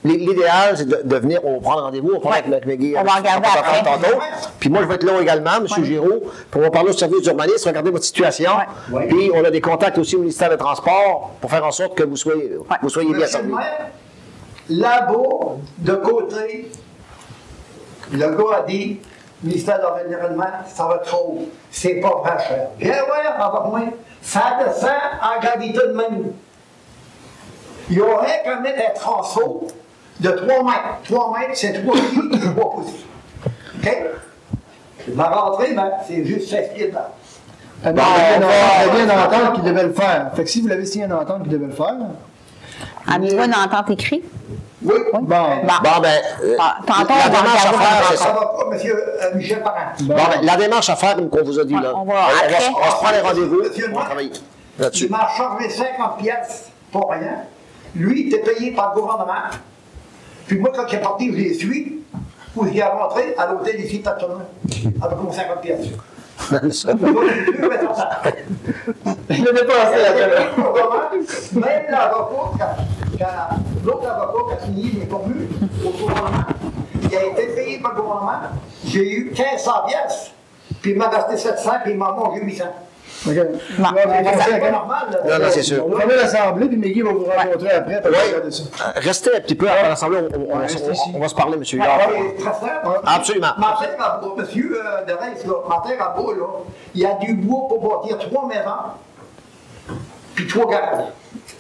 L'idéal, 0.03 0.76
c'est 0.78 0.89
de, 0.89 1.01
de 1.05 1.16
venir, 1.16 1.41
on 1.45 1.59
rendez-vous, 1.83 2.12
on 2.16 2.20
prend 2.20 2.31
avec 2.33 2.47
avec 2.47 2.64
Maggie. 2.66 2.95
On 2.99 3.05
va 3.05 3.12
regarder 3.16 3.47
après. 3.55 3.83
tantôt. 3.83 4.16
Puis 4.59 4.70
moi, 4.70 4.81
je 4.83 4.87
vais 4.89 4.95
être 4.95 5.03
là 5.05 5.20
également, 5.20 5.57
M. 5.59 5.85
Giraud, 5.85 6.22
pour 6.51 6.62
va 6.62 6.70
parler 6.70 6.89
au 6.89 6.93
service 6.95 7.20
d'urbanisme, 7.22 7.68
regarder 7.68 7.91
votre 7.91 8.05
situation. 8.05 8.51
Ouais. 8.91 9.09
Puis 9.09 9.31
on 9.35 9.45
a 9.45 9.51
des 9.51 9.61
contacts 9.61 9.99
aussi 9.99 10.16
au 10.16 10.20
ministère 10.20 10.49
des 10.49 10.57
Transports 10.57 11.33
pour 11.41 11.51
faire 11.51 11.64
en 11.66 11.70
sorte 11.70 11.95
que 11.97 12.03
vous 12.05 12.16
soyez, 12.16 12.57
vous 12.83 12.89
soyez 12.89 13.12
bien 13.12 13.26
le 13.43 13.49
maire, 13.55 13.87
là-bas, 14.70 15.57
de 15.78 15.95
côté, 15.97 16.70
le 18.13 18.31
gars 18.31 18.59
a 18.59 18.63
dit, 18.63 18.99
ministère 19.43 19.79
de 19.79 19.83
l'Environnement, 19.85 20.51
ça 20.69 20.87
va 20.87 20.99
trop 20.99 21.37
haut. 21.41 21.49
C'est 21.71 21.95
pas 22.01 22.11
vrai 22.23 22.37
cher. 22.47 22.69
Viens 22.79 23.03
voir, 23.05 23.55
avec 23.55 23.71
moi. 23.71 23.81
Ça 24.23 24.59
descend 24.65 24.91
en 25.23 25.41
gravité 25.41 25.79
de 25.79 25.93
même. 25.93 26.33
Il 27.89 27.97
y 27.97 28.01
aurait 28.01 28.43
qu'à 28.45 28.61
mettre 28.61 28.79
un 28.91 28.95
transeau 28.95 29.67
de 30.21 30.31
3 30.31 30.47
mètres. 30.65 30.79
3 31.09 31.39
mètres, 31.39 31.53
c'est 31.55 31.83
3 31.83 31.95
pieds, 31.95 32.41
3 32.55 32.71
pouces. 32.71 33.05
OK? 33.83 33.97
La 35.17 35.25
rentrée, 35.31 35.73
ben, 35.75 35.91
c'est 36.07 36.25
juste 36.25 36.51
16 36.51 36.75
pieds 36.75 36.89
de 36.89 36.95
là. 36.95 37.11
Elle 37.83 37.95
Bon, 37.95 38.03
avait 38.03 38.37
une 38.37 38.45
on 38.45 38.93
avait 38.93 39.03
une 39.05 39.11
entente 39.11 39.55
qui 39.57 39.63
devait 39.63 39.85
le 39.85 39.93
faire. 39.95 40.31
Fait 40.35 40.45
que 40.45 40.51
si 40.51 40.61
vous 40.61 40.69
l'avez 40.69 40.85
signé 40.85 41.07
une 41.07 41.15
entente 41.15 41.45
qui 41.45 41.49
devait 41.49 41.67
le 41.67 41.73
faire, 41.73 41.95
Avez-vous 43.11 43.43
une 43.43 43.55
entente 43.55 43.91
écrite? 43.91 44.25
Oui. 44.83 44.95
bon, 45.12 45.18
Bon. 45.20 45.26
Bon, 45.26 46.01
ben, 46.03 46.20
euh, 46.43 46.57
tantôt, 46.87 47.14
la 47.14 47.28
démarche 47.28 47.66
à 47.66 47.72
faire, 47.72 48.05
c'est 48.11 48.16
Ça 48.16 48.33
va 48.33 48.47
pas, 48.47 48.64
monsieur 48.70 48.97
euh, 48.97 49.35
Michel 49.35 49.62
Parent. 49.62 49.76
Bon, 50.03 50.14
ben, 50.14 50.41
la 50.43 50.57
démarche 50.57 50.89
à 50.89 50.97
faire, 50.97 51.16
comme 51.16 51.28
qu'on 51.28 51.45
vous 51.45 51.59
a 51.61 51.64
dit, 51.64 51.74
là. 51.74 51.93
on 51.95 52.05
va- 52.05 52.12
on, 52.12 52.14
va, 52.14 52.20
après- 52.43 52.68
on 52.74 52.81
va 52.81 52.87
se 52.91 52.95
prendre 52.97 53.12
les 53.14 53.20
rendez-vous, 53.20 53.61
on 53.93 53.99
va 53.99 54.05
travailler 54.05 54.31
Il 54.78 54.83
là-dessus. 54.83 55.09
m'a 55.11 55.28
chargé 55.37 55.68
50 55.68 56.18
pièces 56.18 56.70
pour 56.91 57.11
rien. 57.11 57.43
Lui, 57.95 58.22
il 58.22 58.35
était 58.35 58.53
payé 58.55 58.70
par 58.72 58.95
le 58.95 59.01
gouvernement. 59.03 59.35
Puis 60.47 60.59
moi, 60.59 60.70
quand 60.74 60.85
il 60.89 60.95
est 60.95 61.01
parti, 61.03 61.31
je 61.31 61.37
l'ai 61.37 61.55
suivi. 61.55 61.93
Où 62.57 62.66
il 62.66 62.76
est 62.78 62.83
rentré? 62.85 63.35
À 63.39 63.47
l'hôtel 63.47 63.78
ici, 63.81 64.01
Tatonin, 64.03 64.41
avec 65.03 65.18
mon 65.18 65.31
50 65.31 65.61
pièces. 65.61 65.87
il 69.31 69.49
avait 69.49 69.66
passé 69.66 69.97
la 70.03 70.12
télé. 70.12 70.37
Même 71.55 71.85
l'avocat, 71.91 72.76
quand 73.18 73.57
l'autre 73.85 74.09
avocat 74.09 74.57
qui 74.57 74.62
a 74.62 74.66
signé 74.66 74.91
mes 75.01 75.07
formules 75.07 75.49
au 75.85 75.91
gouvernement, 75.91 76.45
il 77.03 77.16
a 77.16 77.24
été 77.24 77.47
payé 77.55 77.78
par 77.81 77.95
le 77.95 78.03
gouvernement. 78.03 78.39
J'ai 78.87 79.11
eu 79.12 79.24
1500 79.31 79.70
pièces. 79.89 80.31
Puis 80.83 80.93
il 80.93 80.97
m'a 80.99 81.09
resté 81.09 81.37
700, 81.37 81.70
puis 81.83 81.93
il 81.93 81.99
m'a 81.99 82.12
mangé 82.12 82.41
800. 82.43 82.64
OK. 83.26 83.35
C'est 83.35 83.83
pas 83.83 84.70
normal. 84.70 85.03
là. 85.11 85.39
Non, 85.39 85.45
non, 85.45 85.51
c'est 85.51 85.62
sûr. 85.62 85.85
On 85.87 85.91
va 85.91 86.07
l'assemblée, 86.07 86.68
puis 86.68 86.76
Meggy 86.78 87.03
va 87.03 87.12
vous 87.12 87.24
rencontrer 87.24 87.70
après. 87.72 88.01
ça. 88.51 88.62
Euh, 88.87 88.93
Restez 88.97 89.37
un 89.37 89.41
petit 89.41 89.55
peu 89.57 89.68
après 89.68 89.89
l'Assemblée, 89.91 90.20
on, 90.20 90.37
on- 90.37 90.43
on- 90.55 90.59
Ouais, 90.61 90.64
on- 90.64 90.93
ici. 90.93 91.01
on 91.14 91.18
va 91.18 91.28
se 91.28 91.35
parler, 91.35 91.57
M. 91.57 91.64
Simple. 91.64 91.81
Absolument. 93.05 93.49
Ma 93.59 93.76
terre 93.78 93.97
à 94.03 94.18
bois, 94.18 94.35
monsieur 94.39 94.81
euh, 94.83 95.05
de 95.05 95.12
Reims, 95.12 95.45
là, 95.45 95.53
ma 95.68 95.83
terre 95.87 96.03
à 96.03 96.18
bois, 96.18 96.35
là, 96.35 96.47
il 96.95 97.01
y 97.03 97.05
a 97.07 97.14
du 97.14 97.35
bois 97.35 97.68
pour 97.68 98.01
bâtir 98.01 98.16
trois 98.18 98.47
maisons, 98.47 99.99
puis 100.35 100.47
trois 100.47 100.70
garages. 100.70 101.05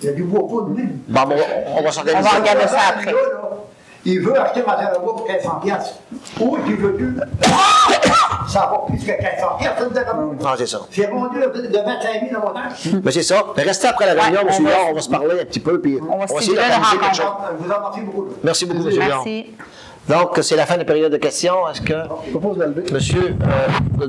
Il 0.02 0.06
y 0.06 0.08
a 0.08 0.12
du 0.12 0.24
bois 0.24 0.40
pour 0.40 0.62
nous. 0.68 0.76
Bon, 1.08 1.22
bon, 1.24 1.34
on 1.76 1.82
va 1.82 1.92
s'organiser. 1.92 2.28
On 2.28 2.32
va 2.32 2.38
regarder 2.40 2.68
ça 2.68 2.78
après. 2.90 3.14
Il 4.06 4.20
veut 4.20 4.40
acheter 4.40 4.62
ma 4.66 4.76
terre 4.76 4.92
pour 4.92 5.26
1500 5.28 5.60
piastres. 5.62 5.94
Ou 6.40 6.56
tu 6.66 6.74
veux 6.76 6.96
tu 6.96 7.14
Ça 8.48 8.60
va 8.72 8.78
plus 8.88 8.98
que 8.98 9.10
1500 9.12 9.46
piastres, 9.58 9.82
une 9.86 9.92
terre. 9.92 10.16
Non, 10.16 10.48
c'est 10.56 10.66
ça. 10.66 10.80
C'est 10.90 11.06
vendu 11.06 11.38
de 11.38 11.66
de 11.68 11.76
25 11.76 12.30
000 12.30 12.40
à 12.42 12.46
mon 12.46 12.54
temps. 12.54 13.00
Mais 13.04 13.12
c'est 13.12 13.22
ça. 13.22 13.44
Mais 13.56 13.62
restez 13.62 13.88
après 13.88 14.06
la 14.14 14.22
réunion, 14.22 14.40
Ouais, 14.40 14.48
M. 14.48 14.54
on 14.58 14.62
va- 14.64 14.70
Huard, 14.70 14.86
on 14.90 14.94
va 14.94 15.00
se 15.02 15.10
parler 15.10 15.40
un 15.42 15.44
petit 15.44 15.60
peu, 15.60 15.78
puis 15.80 15.98
on 16.00 16.16
va 16.16 16.24
essayer 16.24 16.54
d'organiser 16.56 16.98
quelque 16.98 17.16
chose. 17.16 17.26
Je 17.60 17.64
vous 17.66 17.70
en 17.70 17.76
remercie 17.76 18.00
beaucoup. 18.00 18.26
Merci 18.42 18.64
beaucoup, 18.66 18.88
M. 18.88 18.94
Huard. 18.94 19.08
Merci. 19.26 19.50
Donc, 20.08 20.38
c'est 20.42 20.56
la 20.56 20.66
fin 20.66 20.74
de 20.74 20.80
la 20.80 20.84
période 20.84 21.12
de 21.12 21.16
questions. 21.18 21.68
Est-ce 21.70 21.80
que 21.82 21.92
Je 22.26 22.30
propose 22.36 22.56
de 22.56 22.62
la 22.62 22.66
lever. 22.68 22.82
M. 22.90 22.98
Euh, 24.00 24.06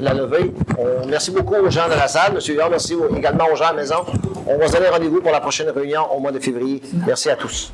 la 0.00 0.14
levée. 0.14 0.52
On- 0.78 1.06
merci 1.06 1.30
beaucoup 1.30 1.54
aux 1.54 1.70
gens 1.70 1.86
de 1.86 1.94
la 1.94 2.08
salle. 2.08 2.32
Monsieur 2.34 2.54
Huard, 2.54 2.70
merci 2.70 2.94
également 3.16 3.44
aux 3.52 3.56
gens 3.56 3.66
à 3.66 3.72
la 3.72 3.80
maison. 3.80 3.96
On 4.46 4.58
va 4.58 4.66
se 4.68 4.72
donner 4.72 4.88
rendez-vous 4.88 5.20
pour 5.20 5.32
la 5.32 5.40
prochaine 5.40 5.68
réunion 5.70 6.02
au 6.14 6.18
mois 6.20 6.32
de 6.32 6.38
février. 6.38 6.80
Merci 7.06 7.30
à 7.30 7.36
tous. 7.36 7.72